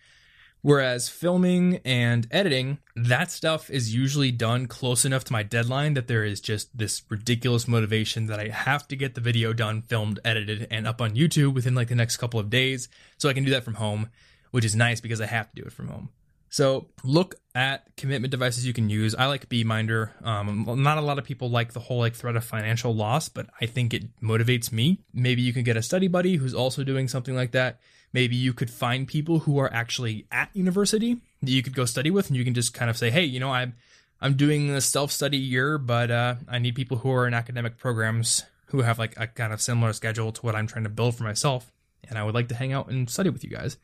Whereas 0.64 1.10
filming 1.10 1.80
and 1.84 2.28
editing, 2.30 2.78
that 2.96 3.32
stuff 3.32 3.72
is 3.72 3.96
usually 3.96 4.32
done 4.32 4.68
close 4.68 5.06
enough 5.06 5.24
to 5.24 5.34
my 5.34 5.42
deadline 5.42 5.96
that 5.96 6.08
there 6.08 6.24
is 6.24 6.40
just 6.40 6.78
this 6.78 7.02
ridiculous 7.10 7.68
motivation 7.68 8.28
that 8.28 8.40
I 8.40 8.50
have 8.50 8.88
to 8.90 8.96
get 8.96 9.16
the 9.16 9.22
video 9.22 9.54
done, 9.54 9.82
filmed, 9.82 10.20
edited, 10.24 10.68
and 10.70 10.86
up 10.86 11.02
on 11.02 11.16
YouTube 11.16 11.56
within 11.56 11.74
like 11.74 11.88
the 11.88 11.96
next 11.96 12.18
couple 12.18 12.40
of 12.40 12.52
days. 12.52 12.90
So 13.18 13.28
I 13.28 13.34
can 13.34 13.44
do 13.44 13.50
that 13.52 13.64
from 13.64 13.76
home, 13.76 14.10
which 14.52 14.64
is 14.64 14.76
nice 14.76 15.02
because 15.02 15.20
I 15.20 15.26
have 15.26 15.50
to 15.50 15.56
do 15.56 15.66
it 15.66 15.74
from 15.74 15.88
home. 15.88 16.10
So 16.52 16.90
look 17.06 17.36
at 17.56 17.96
commitment 17.96 18.30
devices 18.30 18.66
you 18.66 18.74
can 18.74 18.90
use. 18.90 19.16
I 19.16 19.28
like 19.28 19.48
Beeminder. 19.48 20.12
Um, 20.22 20.66
not 20.84 20.98
a 20.98 21.02
lot 21.02 21.18
of 21.18 21.24
people 21.24 21.50
like 21.50 21.72
the 21.72 21.80
whole 21.80 22.00
like 22.00 22.14
threat 22.14 22.36
of 22.36 22.44
financial 22.44 22.94
loss, 22.94 23.30
but 23.30 23.48
I 23.62 23.66
think 23.66 23.94
it 23.94 24.20
motivates 24.20 24.70
me. 24.70 25.00
Maybe 25.14 25.42
you 25.42 25.54
can 25.54 25.64
get 25.64 25.78
a 25.78 25.82
study 25.82 26.10
buddy 26.10 26.36
who's 26.36 26.54
also 26.54 26.84
doing 26.84 27.08
something 27.08 27.38
like 27.38 27.52
that. 27.52 27.80
Maybe 28.12 28.36
you 28.36 28.52
could 28.52 28.70
find 28.70 29.08
people 29.08 29.40
who 29.40 29.60
are 29.60 29.72
actually 29.74 30.28
at 30.30 30.50
university 30.54 31.22
that 31.42 31.52
you 31.52 31.64
could 31.64 31.74
go 31.74 31.86
study 31.86 32.12
with, 32.12 32.28
and 32.28 32.36
you 32.36 32.44
can 32.44 32.54
just 32.54 32.74
kind 32.74 32.90
of 32.90 32.98
say, 32.98 33.10
"Hey, 33.10 33.24
you 33.24 33.40
know, 33.40 33.52
I'm 33.52 33.76
I'm 34.20 34.36
doing 34.36 34.72
a 34.72 34.82
self 34.82 35.10
study 35.14 35.38
year, 35.38 35.78
but 35.78 36.12
uh, 36.12 36.36
I 36.50 36.60
need 36.60 36.76
people 36.76 36.98
who 36.98 37.12
are 37.14 37.28
in 37.28 37.34
academic 37.34 37.78
programs 37.78 38.44
who 38.66 38.82
have 38.82 39.00
like 39.00 39.18
a 39.18 39.28
kind 39.28 39.54
of 39.54 39.62
similar 39.62 39.94
schedule 39.94 40.34
to 40.34 40.42
what 40.42 40.56
I'm 40.56 40.68
trying 40.68 40.84
to 40.84 40.90
build 40.90 41.16
for 41.16 41.24
myself, 41.24 41.72
and 42.10 42.20
I 42.20 42.26
would 42.26 42.36
like 42.36 42.50
to 42.50 42.56
hang 42.56 42.74
out 42.74 42.90
and 42.90 43.10
study 43.10 43.30
with 43.30 43.46
you 43.46 43.52
guys." 43.52 43.78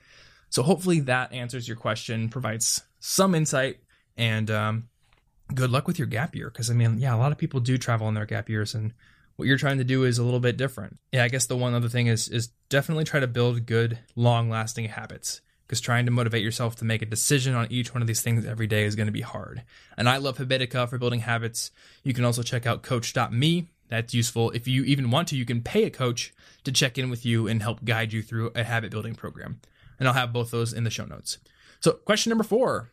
So 0.49 0.63
hopefully 0.63 1.01
that 1.01 1.33
answers 1.33 1.67
your 1.67 1.77
question, 1.77 2.29
provides 2.29 2.81
some 2.99 3.35
insight, 3.35 3.77
and 4.15 4.49
um, 4.49 4.89
good 5.53 5.69
luck 5.69 5.87
with 5.87 5.99
your 5.99 6.07
gap 6.07 6.35
year. 6.35 6.49
Because 6.49 6.69
I 6.69 6.73
mean, 6.73 6.97
yeah, 6.99 7.15
a 7.15 7.17
lot 7.17 7.31
of 7.31 7.37
people 7.37 7.59
do 7.59 7.77
travel 7.77 8.07
in 8.07 8.13
their 8.13 8.25
gap 8.25 8.49
years, 8.49 8.73
and 8.73 8.93
what 9.35 9.47
you're 9.47 9.57
trying 9.57 9.77
to 9.77 9.83
do 9.83 10.03
is 10.03 10.17
a 10.17 10.23
little 10.23 10.39
bit 10.39 10.57
different. 10.57 10.97
Yeah, 11.11 11.23
I 11.23 11.29
guess 11.29 11.45
the 11.45 11.57
one 11.57 11.73
other 11.73 11.89
thing 11.89 12.07
is 12.07 12.27
is 12.27 12.47
definitely 12.69 13.03
try 13.03 13.19
to 13.19 13.27
build 13.27 13.65
good, 13.65 13.99
long 14.15 14.49
lasting 14.49 14.85
habits. 14.85 15.41
Because 15.65 15.81
trying 15.81 16.05
to 16.05 16.13
motivate 16.13 16.43
yourself 16.43 16.77
to 16.77 16.85
make 16.85 17.01
a 17.01 17.05
decision 17.05 17.53
on 17.53 17.67
each 17.69 17.93
one 17.93 18.01
of 18.01 18.07
these 18.07 18.21
things 18.21 18.45
every 18.45 18.67
day 18.67 18.85
is 18.85 18.95
going 18.95 19.07
to 19.07 19.11
be 19.11 19.19
hard. 19.19 19.63
And 19.97 20.07
I 20.07 20.15
love 20.15 20.37
Habitica 20.37 20.87
for 20.87 20.97
building 20.97 21.19
habits. 21.19 21.71
You 22.03 22.13
can 22.13 22.23
also 22.23 22.41
check 22.41 22.65
out 22.65 22.83
coach.me. 22.83 23.67
That's 23.89 24.13
useful. 24.13 24.51
If 24.51 24.65
you 24.65 24.85
even 24.85 25.11
want 25.11 25.27
to, 25.27 25.35
you 25.35 25.43
can 25.43 25.61
pay 25.61 25.83
a 25.83 25.89
coach 25.89 26.33
to 26.63 26.71
check 26.71 26.97
in 26.97 27.09
with 27.09 27.25
you 27.25 27.49
and 27.49 27.61
help 27.61 27.83
guide 27.83 28.13
you 28.13 28.21
through 28.21 28.51
a 28.55 28.63
habit 28.63 28.91
building 28.91 29.13
program 29.13 29.59
and 29.99 30.07
I'll 30.07 30.13
have 30.13 30.33
both 30.33 30.51
those 30.51 30.73
in 30.73 30.83
the 30.83 30.89
show 30.89 31.05
notes. 31.05 31.37
So, 31.79 31.93
question 31.93 32.29
number 32.29 32.43
four 32.43 32.91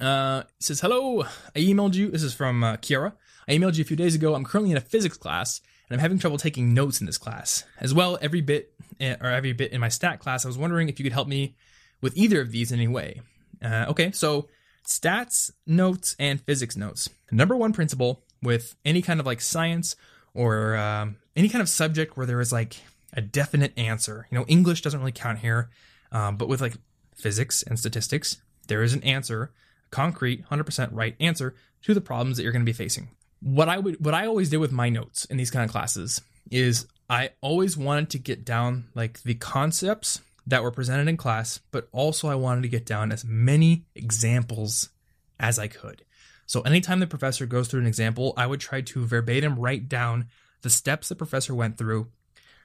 uh, 0.00 0.44
says, 0.58 0.80
Hello, 0.80 1.22
I 1.22 1.58
emailed 1.58 1.94
you. 1.94 2.10
This 2.10 2.22
is 2.22 2.34
from 2.34 2.64
uh, 2.64 2.76
Kiara. 2.76 3.12
I 3.48 3.52
emailed 3.52 3.76
you 3.76 3.82
a 3.82 3.86
few 3.86 3.96
days 3.96 4.14
ago. 4.14 4.34
I'm 4.34 4.44
currently 4.44 4.70
in 4.70 4.76
a 4.76 4.82
physics 4.82 5.16
class 5.16 5.60
and 5.88 5.96
I'm 5.96 6.00
having 6.00 6.18
trouble 6.18 6.38
taking 6.38 6.74
notes 6.74 7.00
in 7.00 7.06
this 7.06 7.18
class. 7.18 7.64
As 7.80 7.92
well, 7.92 8.18
every 8.20 8.40
bit 8.40 8.72
eh, 9.00 9.16
or 9.20 9.28
every 9.28 9.52
bit 9.52 9.72
in 9.72 9.80
my 9.80 9.88
stat 9.88 10.20
class, 10.20 10.44
I 10.44 10.48
was 10.48 10.58
wondering 10.58 10.88
if 10.88 10.98
you 10.98 11.04
could 11.04 11.12
help 11.12 11.28
me 11.28 11.56
with 12.00 12.16
either 12.16 12.40
of 12.40 12.50
these 12.50 12.72
in 12.72 12.78
any 12.78 12.88
way. 12.88 13.20
Uh, 13.62 13.86
okay, 13.88 14.10
so 14.12 14.48
stats 14.86 15.50
notes 15.66 16.16
and 16.18 16.40
physics 16.40 16.76
notes. 16.76 17.08
Number 17.30 17.56
one 17.56 17.72
principle 17.72 18.24
with 18.42 18.76
any 18.84 19.02
kind 19.02 19.20
of 19.20 19.26
like 19.26 19.40
science 19.40 19.96
or 20.34 20.76
um, 20.76 21.16
any 21.36 21.48
kind 21.48 21.62
of 21.62 21.68
subject 21.68 22.16
where 22.16 22.26
there 22.26 22.40
is 22.40 22.52
like 22.52 22.76
a 23.12 23.20
definite 23.20 23.72
answer. 23.78 24.26
You 24.30 24.38
know, 24.38 24.44
English 24.48 24.82
doesn't 24.82 24.98
really 24.98 25.12
count 25.12 25.38
here. 25.38 25.70
Um, 26.14 26.36
but 26.36 26.48
with 26.48 26.62
like 26.62 26.74
physics 27.14 27.62
and 27.62 27.78
statistics, 27.78 28.38
there 28.68 28.82
is 28.82 28.94
an 28.94 29.02
answer, 29.02 29.52
a 29.86 29.90
concrete, 29.90 30.46
100% 30.48 30.88
right 30.92 31.16
answer 31.20 31.54
to 31.82 31.92
the 31.92 32.00
problems 32.00 32.36
that 32.36 32.44
you're 32.44 32.52
going 32.52 32.64
to 32.64 32.70
be 32.70 32.72
facing. 32.72 33.10
What 33.40 33.68
I 33.68 33.78
would, 33.78 34.02
what 34.02 34.14
I 34.14 34.26
always 34.26 34.48
did 34.48 34.56
with 34.56 34.72
my 34.72 34.88
notes 34.88 35.26
in 35.26 35.36
these 35.36 35.50
kind 35.50 35.64
of 35.64 35.70
classes 35.70 36.22
is 36.50 36.86
I 37.10 37.30
always 37.42 37.76
wanted 37.76 38.10
to 38.10 38.18
get 38.18 38.44
down 38.44 38.84
like 38.94 39.22
the 39.22 39.34
concepts 39.34 40.20
that 40.46 40.62
were 40.62 40.70
presented 40.70 41.08
in 41.08 41.16
class, 41.16 41.60
but 41.70 41.88
also 41.92 42.28
I 42.28 42.34
wanted 42.36 42.62
to 42.62 42.68
get 42.68 42.86
down 42.86 43.12
as 43.12 43.24
many 43.24 43.84
examples 43.94 44.90
as 45.38 45.58
I 45.58 45.68
could. 45.68 46.04
So 46.46 46.60
anytime 46.62 47.00
the 47.00 47.06
professor 47.06 47.46
goes 47.46 47.68
through 47.68 47.80
an 47.80 47.86
example, 47.86 48.34
I 48.36 48.46
would 48.46 48.60
try 48.60 48.82
to 48.82 49.06
verbatim 49.06 49.58
write 49.58 49.88
down 49.88 50.26
the 50.62 50.70
steps 50.70 51.08
the 51.08 51.14
professor 51.14 51.54
went 51.54 51.76
through, 51.76 52.08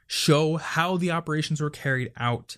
show 0.07 0.57
how 0.57 0.97
the 0.97 1.11
operations 1.11 1.61
were 1.61 1.69
carried 1.69 2.11
out, 2.17 2.57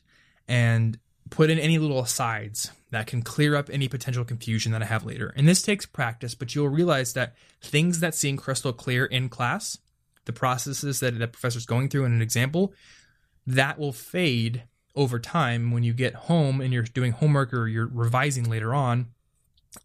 and 0.52 1.00
put 1.30 1.50
in 1.50 1.58
any 1.58 1.78
little 1.78 2.02
asides 2.02 2.72
that 2.90 3.08
can 3.08 3.22
clear 3.22 3.56
up 3.56 3.70
any 3.72 3.88
potential 3.88 4.26
confusion 4.26 4.74
that 4.74 4.82
I 4.82 4.86
have 4.86 5.06
later. 5.06 5.34
And 5.38 5.48
this 5.48 5.62
takes 5.62 5.86
practice, 5.86 6.36
but 6.36 6.54
you'll 6.54 6.68
realize 6.68 7.14
that 7.14 7.36
things 7.62 8.02
that 8.02 8.14
seem 8.14 8.36
crystal 8.36 8.74
clear 8.74 9.06
in 9.06 9.30
class, 9.30 9.78
the 10.26 10.34
processes 10.34 11.00
that 11.00 11.18
the 11.18 11.28
professor's 11.30 11.66
going 11.66 11.88
through 11.88 12.04
in 12.04 12.12
an 12.12 12.22
example, 12.22 12.74
that 13.48 13.80
will 13.80 13.94
fade 13.94 14.64
over 14.94 15.20
time 15.20 15.72
when 15.72 15.84
you 15.84 15.94
get 15.94 16.14
home 16.16 16.60
and 16.60 16.74
you're 16.74 16.84
doing 16.84 17.14
homework 17.14 17.54
or 17.54 17.70
you're 17.70 17.88
revising 17.88 18.50
later 18.50 18.74
on. 18.74 19.08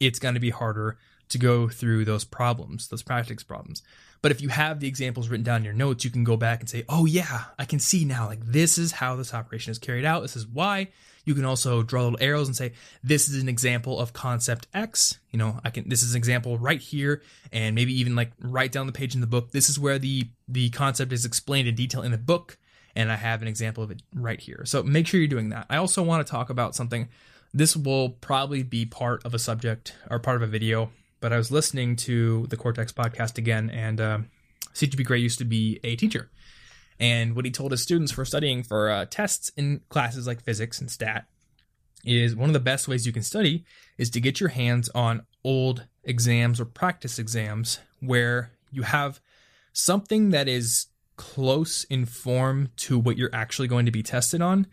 It's 0.00 0.18
going 0.18 0.34
to 0.34 0.40
be 0.40 0.50
harder 0.50 0.98
to 1.28 1.38
go 1.38 1.68
through 1.68 2.06
those 2.06 2.24
problems, 2.24 2.88
those 2.88 3.04
practice 3.04 3.44
problems. 3.44 3.84
But 4.26 4.32
if 4.32 4.42
you 4.42 4.48
have 4.48 4.80
the 4.80 4.88
examples 4.88 5.28
written 5.28 5.44
down 5.44 5.58
in 5.58 5.64
your 5.64 5.72
notes, 5.72 6.04
you 6.04 6.10
can 6.10 6.24
go 6.24 6.36
back 6.36 6.58
and 6.58 6.68
say, 6.68 6.82
oh, 6.88 7.06
yeah, 7.06 7.44
I 7.60 7.64
can 7.64 7.78
see 7.78 8.04
now, 8.04 8.26
like, 8.26 8.44
this 8.44 8.76
is 8.76 8.90
how 8.90 9.14
this 9.14 9.32
operation 9.32 9.70
is 9.70 9.78
carried 9.78 10.04
out. 10.04 10.22
This 10.22 10.34
is 10.34 10.48
why. 10.48 10.88
You 11.24 11.32
can 11.32 11.44
also 11.44 11.84
draw 11.84 12.02
little 12.02 12.18
arrows 12.20 12.48
and 12.48 12.56
say, 12.56 12.72
this 13.04 13.28
is 13.28 13.40
an 13.40 13.48
example 13.48 14.00
of 14.00 14.12
concept 14.12 14.66
X. 14.74 15.20
You 15.30 15.38
know, 15.38 15.60
I 15.64 15.70
can, 15.70 15.88
this 15.88 16.02
is 16.02 16.14
an 16.14 16.18
example 16.18 16.58
right 16.58 16.80
here. 16.80 17.22
And 17.52 17.76
maybe 17.76 17.92
even 18.00 18.16
like 18.16 18.32
write 18.40 18.72
down 18.72 18.86
the 18.86 18.92
page 18.92 19.14
in 19.14 19.20
the 19.20 19.28
book. 19.28 19.52
This 19.52 19.68
is 19.68 19.78
where 19.78 19.96
the, 19.96 20.24
the 20.48 20.70
concept 20.70 21.12
is 21.12 21.24
explained 21.24 21.68
in 21.68 21.76
detail 21.76 22.02
in 22.02 22.10
the 22.10 22.18
book. 22.18 22.58
And 22.96 23.12
I 23.12 23.14
have 23.14 23.42
an 23.42 23.46
example 23.46 23.84
of 23.84 23.92
it 23.92 24.02
right 24.12 24.40
here. 24.40 24.64
So 24.64 24.82
make 24.82 25.06
sure 25.06 25.20
you're 25.20 25.28
doing 25.28 25.50
that. 25.50 25.66
I 25.70 25.76
also 25.76 26.02
want 26.02 26.26
to 26.26 26.28
talk 26.28 26.50
about 26.50 26.74
something. 26.74 27.10
This 27.54 27.76
will 27.76 28.08
probably 28.08 28.64
be 28.64 28.86
part 28.86 29.24
of 29.24 29.34
a 29.34 29.38
subject 29.38 29.94
or 30.10 30.18
part 30.18 30.34
of 30.34 30.42
a 30.42 30.48
video 30.48 30.90
but 31.26 31.32
I 31.32 31.38
was 31.38 31.50
listening 31.50 31.96
to 31.96 32.46
the 32.50 32.56
Cortex 32.56 32.92
podcast 32.92 33.36
again, 33.36 33.68
and 33.68 34.00
uh, 34.00 34.18
CGP 34.74 35.04
Grey 35.04 35.18
used 35.18 35.40
to 35.40 35.44
be 35.44 35.80
a 35.82 35.96
teacher. 35.96 36.30
And 37.00 37.34
what 37.34 37.44
he 37.44 37.50
told 37.50 37.72
his 37.72 37.82
students 37.82 38.12
for 38.12 38.24
studying 38.24 38.62
for 38.62 38.88
uh, 38.88 39.06
tests 39.06 39.50
in 39.56 39.80
classes 39.88 40.28
like 40.28 40.40
physics 40.40 40.80
and 40.80 40.88
stat 40.88 41.26
is 42.04 42.36
one 42.36 42.48
of 42.48 42.52
the 42.52 42.60
best 42.60 42.86
ways 42.86 43.08
you 43.08 43.12
can 43.12 43.24
study 43.24 43.64
is 43.98 44.08
to 44.10 44.20
get 44.20 44.38
your 44.38 44.50
hands 44.50 44.88
on 44.90 45.26
old 45.42 45.88
exams 46.04 46.60
or 46.60 46.64
practice 46.64 47.18
exams 47.18 47.80
where 47.98 48.52
you 48.70 48.82
have 48.82 49.18
something 49.72 50.30
that 50.30 50.46
is 50.46 50.86
close 51.16 51.82
in 51.90 52.06
form 52.06 52.68
to 52.76 53.00
what 53.00 53.18
you're 53.18 53.34
actually 53.34 53.66
going 53.66 53.86
to 53.86 53.90
be 53.90 54.04
tested 54.04 54.40
on. 54.40 54.68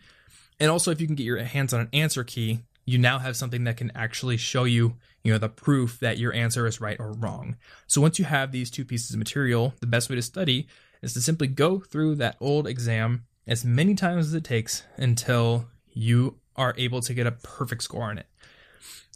And 0.60 0.70
also, 0.70 0.92
if 0.92 1.00
you 1.00 1.08
can 1.08 1.16
get 1.16 1.24
your 1.24 1.42
hands 1.42 1.74
on 1.74 1.80
an 1.80 1.88
answer 1.92 2.22
key, 2.22 2.60
you 2.84 2.98
now 2.98 3.18
have 3.18 3.36
something 3.36 3.64
that 3.64 3.76
can 3.76 3.92
actually 3.94 4.36
show 4.36 4.64
you, 4.64 4.96
you 5.22 5.32
know, 5.32 5.38
the 5.38 5.48
proof 5.48 5.98
that 6.00 6.18
your 6.18 6.32
answer 6.32 6.66
is 6.66 6.80
right 6.80 6.98
or 7.00 7.12
wrong. 7.12 7.56
So 7.86 8.00
once 8.00 8.18
you 8.18 8.24
have 8.24 8.52
these 8.52 8.70
two 8.70 8.84
pieces 8.84 9.12
of 9.12 9.18
material, 9.18 9.74
the 9.80 9.86
best 9.86 10.10
way 10.10 10.16
to 10.16 10.22
study 10.22 10.66
is 11.02 11.14
to 11.14 11.20
simply 11.20 11.46
go 11.46 11.80
through 11.80 12.16
that 12.16 12.36
old 12.40 12.66
exam 12.66 13.24
as 13.46 13.64
many 13.64 13.94
times 13.94 14.26
as 14.26 14.34
it 14.34 14.44
takes 14.44 14.84
until 14.96 15.66
you 15.92 16.38
are 16.56 16.74
able 16.76 17.00
to 17.00 17.14
get 17.14 17.26
a 17.26 17.32
perfect 17.32 17.82
score 17.82 18.04
on 18.04 18.18
it. 18.18 18.26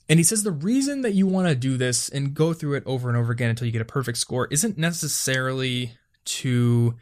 And 0.09 0.19
he 0.19 0.25
says 0.25 0.43
the 0.43 0.51
reason 0.51 1.03
that 1.03 1.13
you 1.13 1.27
want 1.27 1.49
to 1.49 1.55
do 1.55 1.77
this 1.77 2.09
and 2.09 2.33
go 2.33 2.55
through 2.55 2.75
it 2.75 2.83
over 2.87 3.09
and 3.09 3.19
over 3.19 3.33
again 3.33 3.51
until 3.51 3.67
you 3.67 3.73
get 3.73 3.83
a 3.83 3.87
perfect 3.87 4.19
score 4.19 4.47
isn't 4.51 4.79
necessarily 4.79 5.93
to 6.25 6.95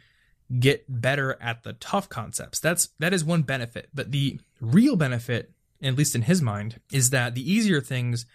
get 0.59 0.85
better 0.89 1.37
at 1.41 1.63
the 1.63 1.73
tough 1.73 2.09
concepts. 2.09 2.59
That's 2.59 2.89
that 2.99 3.13
is 3.13 3.23
one 3.23 3.43
benefit, 3.43 3.89
but 3.93 4.11
the 4.11 4.39
real 4.59 4.95
benefit 4.95 5.51
at 5.81 5.95
least 5.95 6.15
in 6.15 6.23
his 6.23 6.41
mind, 6.41 6.79
is 6.91 7.09
that 7.11 7.35
the 7.35 7.51
easier 7.51 7.81
things, 7.81 8.25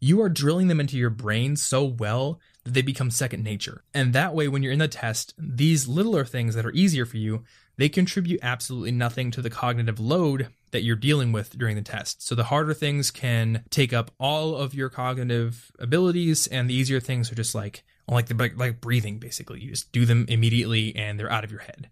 you 0.00 0.20
are 0.22 0.28
drilling 0.28 0.68
them 0.68 0.80
into 0.80 0.96
your 0.96 1.10
brain 1.10 1.56
so 1.56 1.84
well 1.84 2.40
that 2.64 2.74
they 2.74 2.82
become 2.82 3.10
second 3.10 3.42
nature. 3.42 3.84
And 3.94 4.12
that 4.12 4.34
way, 4.34 4.48
when 4.48 4.62
you're 4.62 4.72
in 4.72 4.78
the 4.78 4.88
test, 4.88 5.34
these 5.38 5.88
littler 5.88 6.24
things 6.24 6.54
that 6.54 6.66
are 6.66 6.72
easier 6.72 7.06
for 7.06 7.16
you, 7.16 7.44
they 7.76 7.88
contribute 7.88 8.40
absolutely 8.42 8.92
nothing 8.92 9.30
to 9.30 9.40
the 9.40 9.50
cognitive 9.50 9.98
load 9.98 10.48
that 10.70 10.82
you're 10.82 10.96
dealing 10.96 11.32
with 11.32 11.56
during 11.56 11.76
the 11.76 11.82
test. 11.82 12.22
So 12.26 12.34
the 12.34 12.44
harder 12.44 12.74
things 12.74 13.10
can 13.10 13.64
take 13.70 13.92
up 13.92 14.10
all 14.20 14.54
of 14.54 14.74
your 14.74 14.90
cognitive 14.90 15.72
abilities, 15.78 16.46
and 16.46 16.68
the 16.68 16.74
easier 16.74 17.00
things 17.00 17.32
are 17.32 17.36
just 17.36 17.54
like 17.54 17.82
like 18.06 18.26
the 18.26 18.52
like 18.56 18.80
breathing. 18.80 19.18
Basically, 19.18 19.60
you 19.60 19.70
just 19.70 19.92
do 19.92 20.04
them 20.04 20.26
immediately, 20.28 20.94
and 20.94 21.18
they're 21.18 21.32
out 21.32 21.44
of 21.44 21.50
your 21.50 21.60
head. 21.60 21.88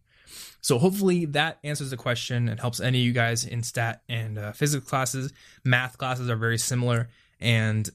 So 0.60 0.78
hopefully 0.78 1.24
that 1.26 1.58
answers 1.64 1.90
the 1.90 1.96
question 1.96 2.48
and 2.48 2.60
helps 2.60 2.80
any 2.80 3.00
of 3.00 3.04
you 3.04 3.12
guys 3.12 3.44
in 3.44 3.62
stat 3.62 4.02
and 4.08 4.38
uh, 4.38 4.52
physics 4.52 4.86
classes. 4.86 5.32
Math 5.64 5.98
classes 5.98 6.28
are 6.28 6.36
very 6.36 6.58
similar, 6.58 7.08
and 7.40 7.88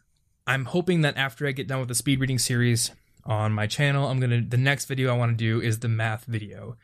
I'm 0.47 0.65
hoping 0.65 1.01
that 1.01 1.17
after 1.17 1.47
I 1.47 1.51
get 1.51 1.67
done 1.67 1.79
with 1.79 1.89
the 1.89 1.95
speed 1.95 2.19
reading 2.19 2.39
series 2.39 2.91
on 3.25 3.53
my 3.53 3.67
channel, 3.67 4.07
I'm 4.07 4.19
gonna 4.19 4.41
the 4.41 4.57
next 4.57 4.85
video 4.85 5.13
I 5.13 5.17
want 5.17 5.37
to 5.37 5.43
do 5.43 5.61
is 5.61 5.79
the 5.79 5.87
math 5.87 6.25
video. 6.25 6.77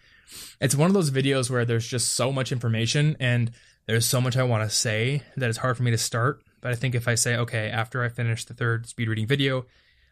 It's 0.62 0.76
one 0.76 0.88
of 0.88 0.94
those 0.94 1.12
videos 1.12 1.50
where 1.50 1.66
there's 1.66 1.88
just 1.88 2.14
so 2.14 2.32
much 2.32 2.52
information 2.52 3.18
and 3.20 3.52
there's 3.88 4.06
so 4.06 4.22
much 4.22 4.38
I 4.38 4.44
want 4.44 4.70
to 4.70 4.76
say 4.76 5.24
that 5.36 5.50
it's 5.50 5.58
hard 5.58 5.76
for 5.76 5.84
me 5.84 5.92
to 5.92 5.98
start. 5.98 6.44
But 6.62 6.72
I 6.72 6.76
think 6.76 6.94
if 6.94 7.08
I 7.08 7.16
say, 7.16 7.36
okay, 7.38 7.70
after 7.70 8.04
I 8.04 8.10
finish 8.10 8.46
the 8.46 8.54
third 8.54 8.88
speed 8.88 9.08
reading 9.08 9.28
video, 9.28 9.66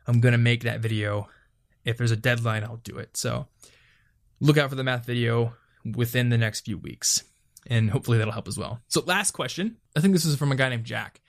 I'm 0.08 0.20
gonna 0.20 0.38
make 0.38 0.64
that 0.64 0.80
video. 0.80 1.30
If 1.86 1.98
there's 1.98 2.12
a 2.12 2.18
deadline, 2.18 2.64
I'll 2.64 2.78
do 2.78 2.98
it. 2.98 3.16
So 3.16 3.48
look 4.40 4.58
out 4.58 4.70
for 4.70 4.76
the 4.76 4.84
math 4.84 5.06
video 5.06 5.54
within 5.96 6.30
the 6.30 6.38
next 6.38 6.62
few 6.62 6.78
weeks. 6.78 7.24
And 7.68 7.90
hopefully 7.90 8.18
that'll 8.18 8.34
help 8.34 8.48
as 8.48 8.58
well. 8.58 8.80
So, 8.88 9.04
last 9.06 9.32
question. 9.32 9.78
I 9.96 10.00
think 10.00 10.14
this 10.14 10.26
is 10.26 10.38
from 10.38 10.52
a 10.52 10.56
guy 10.56 10.70
named 10.70 10.86
Jack. 10.86 11.22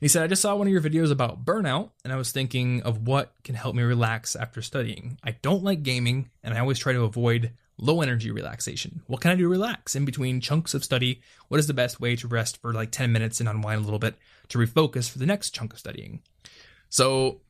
He 0.00 0.08
said, 0.08 0.24
I 0.24 0.26
just 0.26 0.42
saw 0.42 0.56
one 0.56 0.66
of 0.66 0.72
your 0.72 0.82
videos 0.82 1.12
about 1.12 1.44
burnout, 1.44 1.90
and 2.02 2.12
I 2.12 2.16
was 2.16 2.32
thinking 2.32 2.82
of 2.82 3.06
what 3.06 3.34
can 3.44 3.54
help 3.54 3.76
me 3.76 3.84
relax 3.84 4.34
after 4.34 4.60
studying. 4.60 5.16
I 5.22 5.32
don't 5.42 5.62
like 5.62 5.84
gaming, 5.84 6.30
and 6.42 6.54
I 6.54 6.58
always 6.58 6.80
try 6.80 6.92
to 6.92 7.04
avoid 7.04 7.52
low 7.78 8.00
energy 8.00 8.30
relaxation. 8.30 9.02
What 9.06 9.20
can 9.20 9.30
I 9.30 9.36
do 9.36 9.44
to 9.44 9.48
relax 9.48 9.94
in 9.94 10.04
between 10.04 10.40
chunks 10.40 10.74
of 10.74 10.82
study? 10.82 11.20
What 11.48 11.60
is 11.60 11.68
the 11.68 11.74
best 11.74 12.00
way 12.00 12.16
to 12.16 12.26
rest 12.26 12.60
for 12.60 12.72
like 12.72 12.90
10 12.90 13.12
minutes 13.12 13.38
and 13.38 13.48
unwind 13.48 13.80
a 13.80 13.84
little 13.84 13.98
bit 13.98 14.16
to 14.48 14.58
refocus 14.58 15.08
for 15.08 15.18
the 15.18 15.26
next 15.26 15.50
chunk 15.50 15.72
of 15.72 15.78
studying? 15.78 16.20
So, 16.88 17.40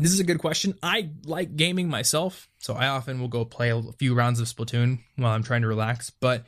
this 0.00 0.12
is 0.12 0.20
a 0.20 0.24
good 0.24 0.38
question. 0.38 0.76
I 0.82 1.10
like 1.26 1.54
gaming 1.54 1.88
myself, 1.88 2.47
so 2.58 2.74
I 2.74 2.88
often 2.88 3.20
will 3.20 3.28
go 3.28 3.44
play 3.44 3.70
a 3.70 3.82
few 3.98 4.14
rounds 4.14 4.40
of 4.40 4.46
Splatoon 4.46 5.00
while 5.16 5.32
I'm 5.32 5.42
trying 5.42 5.62
to 5.62 5.68
relax. 5.68 6.10
But 6.10 6.44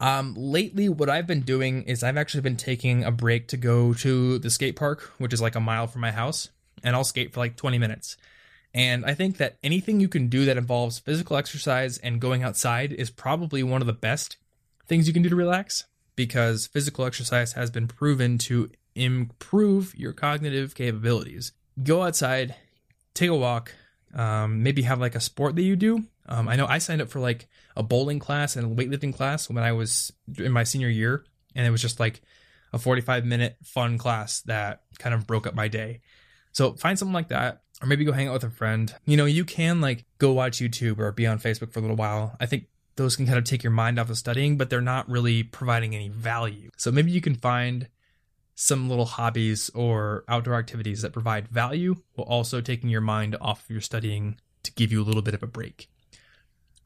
um, 0.00 0.34
lately, 0.36 0.88
what 0.88 1.08
I've 1.08 1.26
been 1.26 1.42
doing 1.42 1.82
is 1.84 2.02
I've 2.02 2.16
actually 2.16 2.40
been 2.40 2.56
taking 2.56 3.04
a 3.04 3.10
break 3.10 3.48
to 3.48 3.56
go 3.56 3.94
to 3.94 4.38
the 4.38 4.50
skate 4.50 4.76
park, 4.76 5.12
which 5.18 5.32
is 5.32 5.40
like 5.40 5.54
a 5.54 5.60
mile 5.60 5.86
from 5.86 6.00
my 6.00 6.10
house, 6.10 6.50
and 6.82 6.96
I'll 6.96 7.04
skate 7.04 7.32
for 7.32 7.40
like 7.40 7.56
20 7.56 7.78
minutes. 7.78 8.16
And 8.74 9.04
I 9.04 9.14
think 9.14 9.36
that 9.36 9.58
anything 9.62 10.00
you 10.00 10.08
can 10.08 10.28
do 10.28 10.44
that 10.46 10.56
involves 10.56 10.98
physical 10.98 11.36
exercise 11.36 11.98
and 11.98 12.20
going 12.20 12.42
outside 12.42 12.92
is 12.92 13.10
probably 13.10 13.62
one 13.62 13.82
of 13.82 13.86
the 13.86 13.92
best 13.92 14.38
things 14.86 15.06
you 15.06 15.12
can 15.12 15.22
do 15.22 15.28
to 15.28 15.36
relax 15.36 15.84
because 16.16 16.66
physical 16.66 17.04
exercise 17.04 17.52
has 17.52 17.70
been 17.70 17.86
proven 17.86 18.38
to 18.38 18.70
improve 18.94 19.94
your 19.94 20.12
cognitive 20.12 20.74
capabilities 20.74 21.52
go 21.82 22.02
outside, 22.02 22.54
take 23.14 23.30
a 23.30 23.34
walk, 23.34 23.74
um, 24.14 24.62
maybe 24.62 24.82
have 24.82 25.00
like 25.00 25.14
a 25.14 25.20
sport 25.20 25.56
that 25.56 25.62
you 25.62 25.76
do. 25.76 26.04
Um, 26.26 26.48
I 26.48 26.56
know 26.56 26.66
I 26.66 26.78
signed 26.78 27.02
up 27.02 27.08
for 27.08 27.20
like 27.20 27.48
a 27.76 27.82
bowling 27.82 28.18
class 28.18 28.56
and 28.56 28.66
a 28.66 28.82
weightlifting 28.82 29.14
class 29.14 29.48
when 29.48 29.64
I 29.64 29.72
was 29.72 30.12
in 30.38 30.52
my 30.52 30.64
senior 30.64 30.88
year, 30.88 31.24
and 31.54 31.66
it 31.66 31.70
was 31.70 31.82
just 31.82 31.98
like 31.98 32.22
a 32.72 32.78
45 32.78 33.24
minute 33.24 33.56
fun 33.64 33.98
class 33.98 34.40
that 34.42 34.82
kind 34.98 35.14
of 35.14 35.26
broke 35.26 35.46
up 35.46 35.54
my 35.54 35.68
day. 35.68 36.00
So 36.52 36.74
find 36.74 36.98
something 36.98 37.14
like 37.14 37.28
that, 37.28 37.62
or 37.82 37.86
maybe 37.86 38.04
go 38.04 38.12
hang 38.12 38.28
out 38.28 38.34
with 38.34 38.44
a 38.44 38.50
friend. 38.50 38.94
You 39.06 39.16
know, 39.16 39.24
you 39.24 39.44
can 39.44 39.80
like 39.80 40.04
go 40.18 40.32
watch 40.32 40.58
YouTube 40.58 40.98
or 40.98 41.10
be 41.12 41.26
on 41.26 41.38
Facebook 41.38 41.72
for 41.72 41.78
a 41.78 41.82
little 41.82 41.96
while. 41.96 42.36
I 42.38 42.46
think 42.46 42.66
those 42.96 43.16
can 43.16 43.26
kind 43.26 43.38
of 43.38 43.44
take 43.44 43.62
your 43.62 43.72
mind 43.72 43.98
off 43.98 44.10
of 44.10 44.18
studying, 44.18 44.56
but 44.56 44.70
they're 44.70 44.80
not 44.80 45.08
really 45.08 45.42
providing 45.42 45.94
any 45.94 46.08
value. 46.08 46.70
So 46.76 46.92
maybe 46.92 47.10
you 47.10 47.20
can 47.20 47.34
find 47.34 47.88
some 48.62 48.88
little 48.88 49.04
hobbies 49.04 49.70
or 49.74 50.24
outdoor 50.28 50.54
activities 50.54 51.02
that 51.02 51.12
provide 51.12 51.48
value 51.48 51.96
while 52.14 52.28
also 52.28 52.60
taking 52.60 52.88
your 52.88 53.00
mind 53.00 53.36
off 53.40 53.64
of 53.64 53.70
your 53.70 53.80
studying 53.80 54.38
to 54.62 54.72
give 54.74 54.92
you 54.92 55.02
a 55.02 55.04
little 55.04 55.20
bit 55.20 55.34
of 55.34 55.42
a 55.42 55.48
break. 55.48 55.88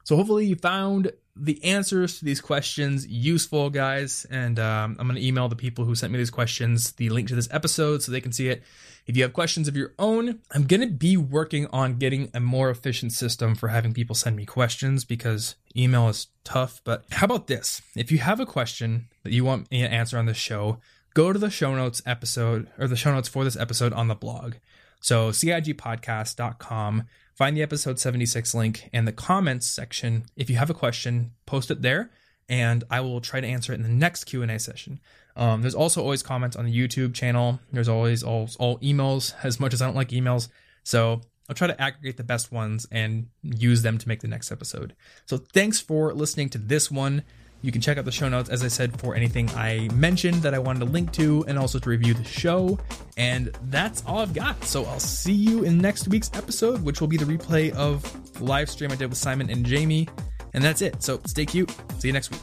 So 0.03 0.15
hopefully 0.15 0.47
you 0.47 0.55
found 0.55 1.11
the 1.35 1.63
answers 1.63 2.17
to 2.17 2.25
these 2.25 2.41
questions 2.41 3.05
useful, 3.05 3.69
guys. 3.69 4.25
And 4.31 4.57
um, 4.57 4.95
I'm 4.97 5.07
going 5.07 5.21
to 5.21 5.25
email 5.25 5.49
the 5.49 5.55
people 5.55 5.85
who 5.85 5.93
sent 5.93 6.11
me 6.11 6.17
these 6.17 6.31
questions 6.31 6.93
the 6.93 7.09
link 7.09 7.27
to 7.27 7.35
this 7.35 7.49
episode 7.51 8.01
so 8.01 8.11
they 8.11 8.21
can 8.21 8.31
see 8.31 8.49
it. 8.49 8.63
If 9.05 9.15
you 9.15 9.21
have 9.21 9.33
questions 9.33 9.67
of 9.67 9.77
your 9.77 9.93
own, 9.99 10.39
I'm 10.51 10.65
going 10.65 10.81
to 10.81 10.87
be 10.87 11.15
working 11.15 11.67
on 11.67 11.97
getting 11.97 12.31
a 12.33 12.39
more 12.39 12.71
efficient 12.71 13.11
system 13.11 13.53
for 13.53 13.67
having 13.67 13.93
people 13.93 14.15
send 14.15 14.35
me 14.35 14.45
questions 14.45 15.05
because 15.05 15.55
email 15.75 16.09
is 16.09 16.27
tough. 16.43 16.81
But 16.83 17.05
how 17.11 17.25
about 17.25 17.45
this? 17.45 17.83
If 17.95 18.11
you 18.11 18.17
have 18.17 18.39
a 18.39 18.47
question 18.47 19.09
that 19.23 19.31
you 19.31 19.45
want 19.45 19.69
me 19.69 19.81
to 19.81 19.93
answer 19.93 20.17
on 20.17 20.25
this 20.25 20.37
show, 20.37 20.79
go 21.17 21.33
to 21.33 21.39
the 21.39 21.49
show 21.49 21.73
notes 21.73 21.99
episode 22.05 22.67
or 22.77 22.87
the 22.87 22.95
show 22.95 23.11
notes 23.11 23.27
for 23.27 23.43
this 23.43 23.57
episode 23.57 23.91
on 23.91 24.07
the 24.07 24.13
blog. 24.13 24.53
So 24.99 25.31
cigpodcast.com, 25.31 27.07
find 27.33 27.57
the 27.57 27.63
episode 27.63 27.97
76 27.97 28.53
link 28.53 28.87
and 28.93 29.07
the 29.07 29.11
comments 29.11 29.65
section. 29.65 30.25
If 30.35 30.47
you 30.47 30.57
have 30.57 30.69
a 30.69 30.75
question, 30.75 31.31
post 31.47 31.71
it 31.71 31.81
there 31.81 32.11
and 32.47 32.83
I 32.91 33.01
will 33.01 33.19
try 33.19 33.41
to 33.41 33.47
answer 33.47 33.73
it 33.73 33.77
in 33.77 33.81
the 33.81 33.89
next 33.89 34.25
Q&A 34.25 34.59
session. 34.59 34.99
Um, 35.35 35.63
there's 35.63 35.73
also 35.73 36.03
always 36.03 36.21
comments 36.21 36.55
on 36.55 36.65
the 36.65 36.87
YouTube 36.87 37.15
channel. 37.15 37.61
There's 37.73 37.89
always 37.89 38.21
all, 38.21 38.47
all 38.59 38.77
emails 38.77 39.33
as 39.43 39.59
much 39.59 39.73
as 39.73 39.81
I 39.81 39.87
don't 39.87 39.95
like 39.95 40.09
emails. 40.09 40.49
So 40.83 41.21
I'll 41.49 41.55
try 41.55 41.65
to 41.65 41.81
aggregate 41.81 42.17
the 42.17 42.23
best 42.23 42.51
ones 42.51 42.85
and 42.91 43.29
use 43.41 43.81
them 43.81 43.97
to 43.97 44.07
make 44.07 44.19
the 44.19 44.27
next 44.27 44.51
episode. 44.51 44.95
So 45.25 45.37
thanks 45.37 45.81
for 45.81 46.13
listening 46.13 46.49
to 46.49 46.59
this 46.59 46.91
one. 46.91 47.23
You 47.61 47.71
can 47.71 47.81
check 47.81 47.97
out 47.97 48.05
the 48.05 48.11
show 48.11 48.29
notes, 48.29 48.49
as 48.49 48.63
I 48.63 48.67
said, 48.67 48.99
for 48.99 49.15
anything 49.15 49.49
I 49.51 49.89
mentioned 49.93 50.35
that 50.43 50.53
I 50.53 50.59
wanted 50.59 50.79
to 50.79 50.85
link 50.85 51.11
to 51.13 51.43
and 51.47 51.57
also 51.57 51.79
to 51.79 51.89
review 51.89 52.13
the 52.13 52.23
show. 52.23 52.77
And 53.17 53.51
that's 53.63 54.03
all 54.05 54.19
I've 54.19 54.33
got. 54.33 54.63
So 54.63 54.85
I'll 54.85 54.99
see 54.99 55.33
you 55.33 55.63
in 55.63 55.79
next 55.79 56.07
week's 56.07 56.29
episode, 56.33 56.83
which 56.83 57.01
will 57.01 57.07
be 57.07 57.17
the 57.17 57.25
replay 57.25 57.71
of 57.73 58.03
the 58.33 58.43
live 58.43 58.69
stream 58.69 58.91
I 58.91 58.95
did 58.95 59.09
with 59.09 59.17
Simon 59.17 59.49
and 59.49 59.65
Jamie. 59.65 60.07
And 60.53 60.63
that's 60.63 60.81
it. 60.81 61.01
So 61.01 61.19
stay 61.25 61.45
cute. 61.45 61.71
See 61.99 62.07
you 62.07 62.13
next 62.13 62.31
week. 62.31 62.41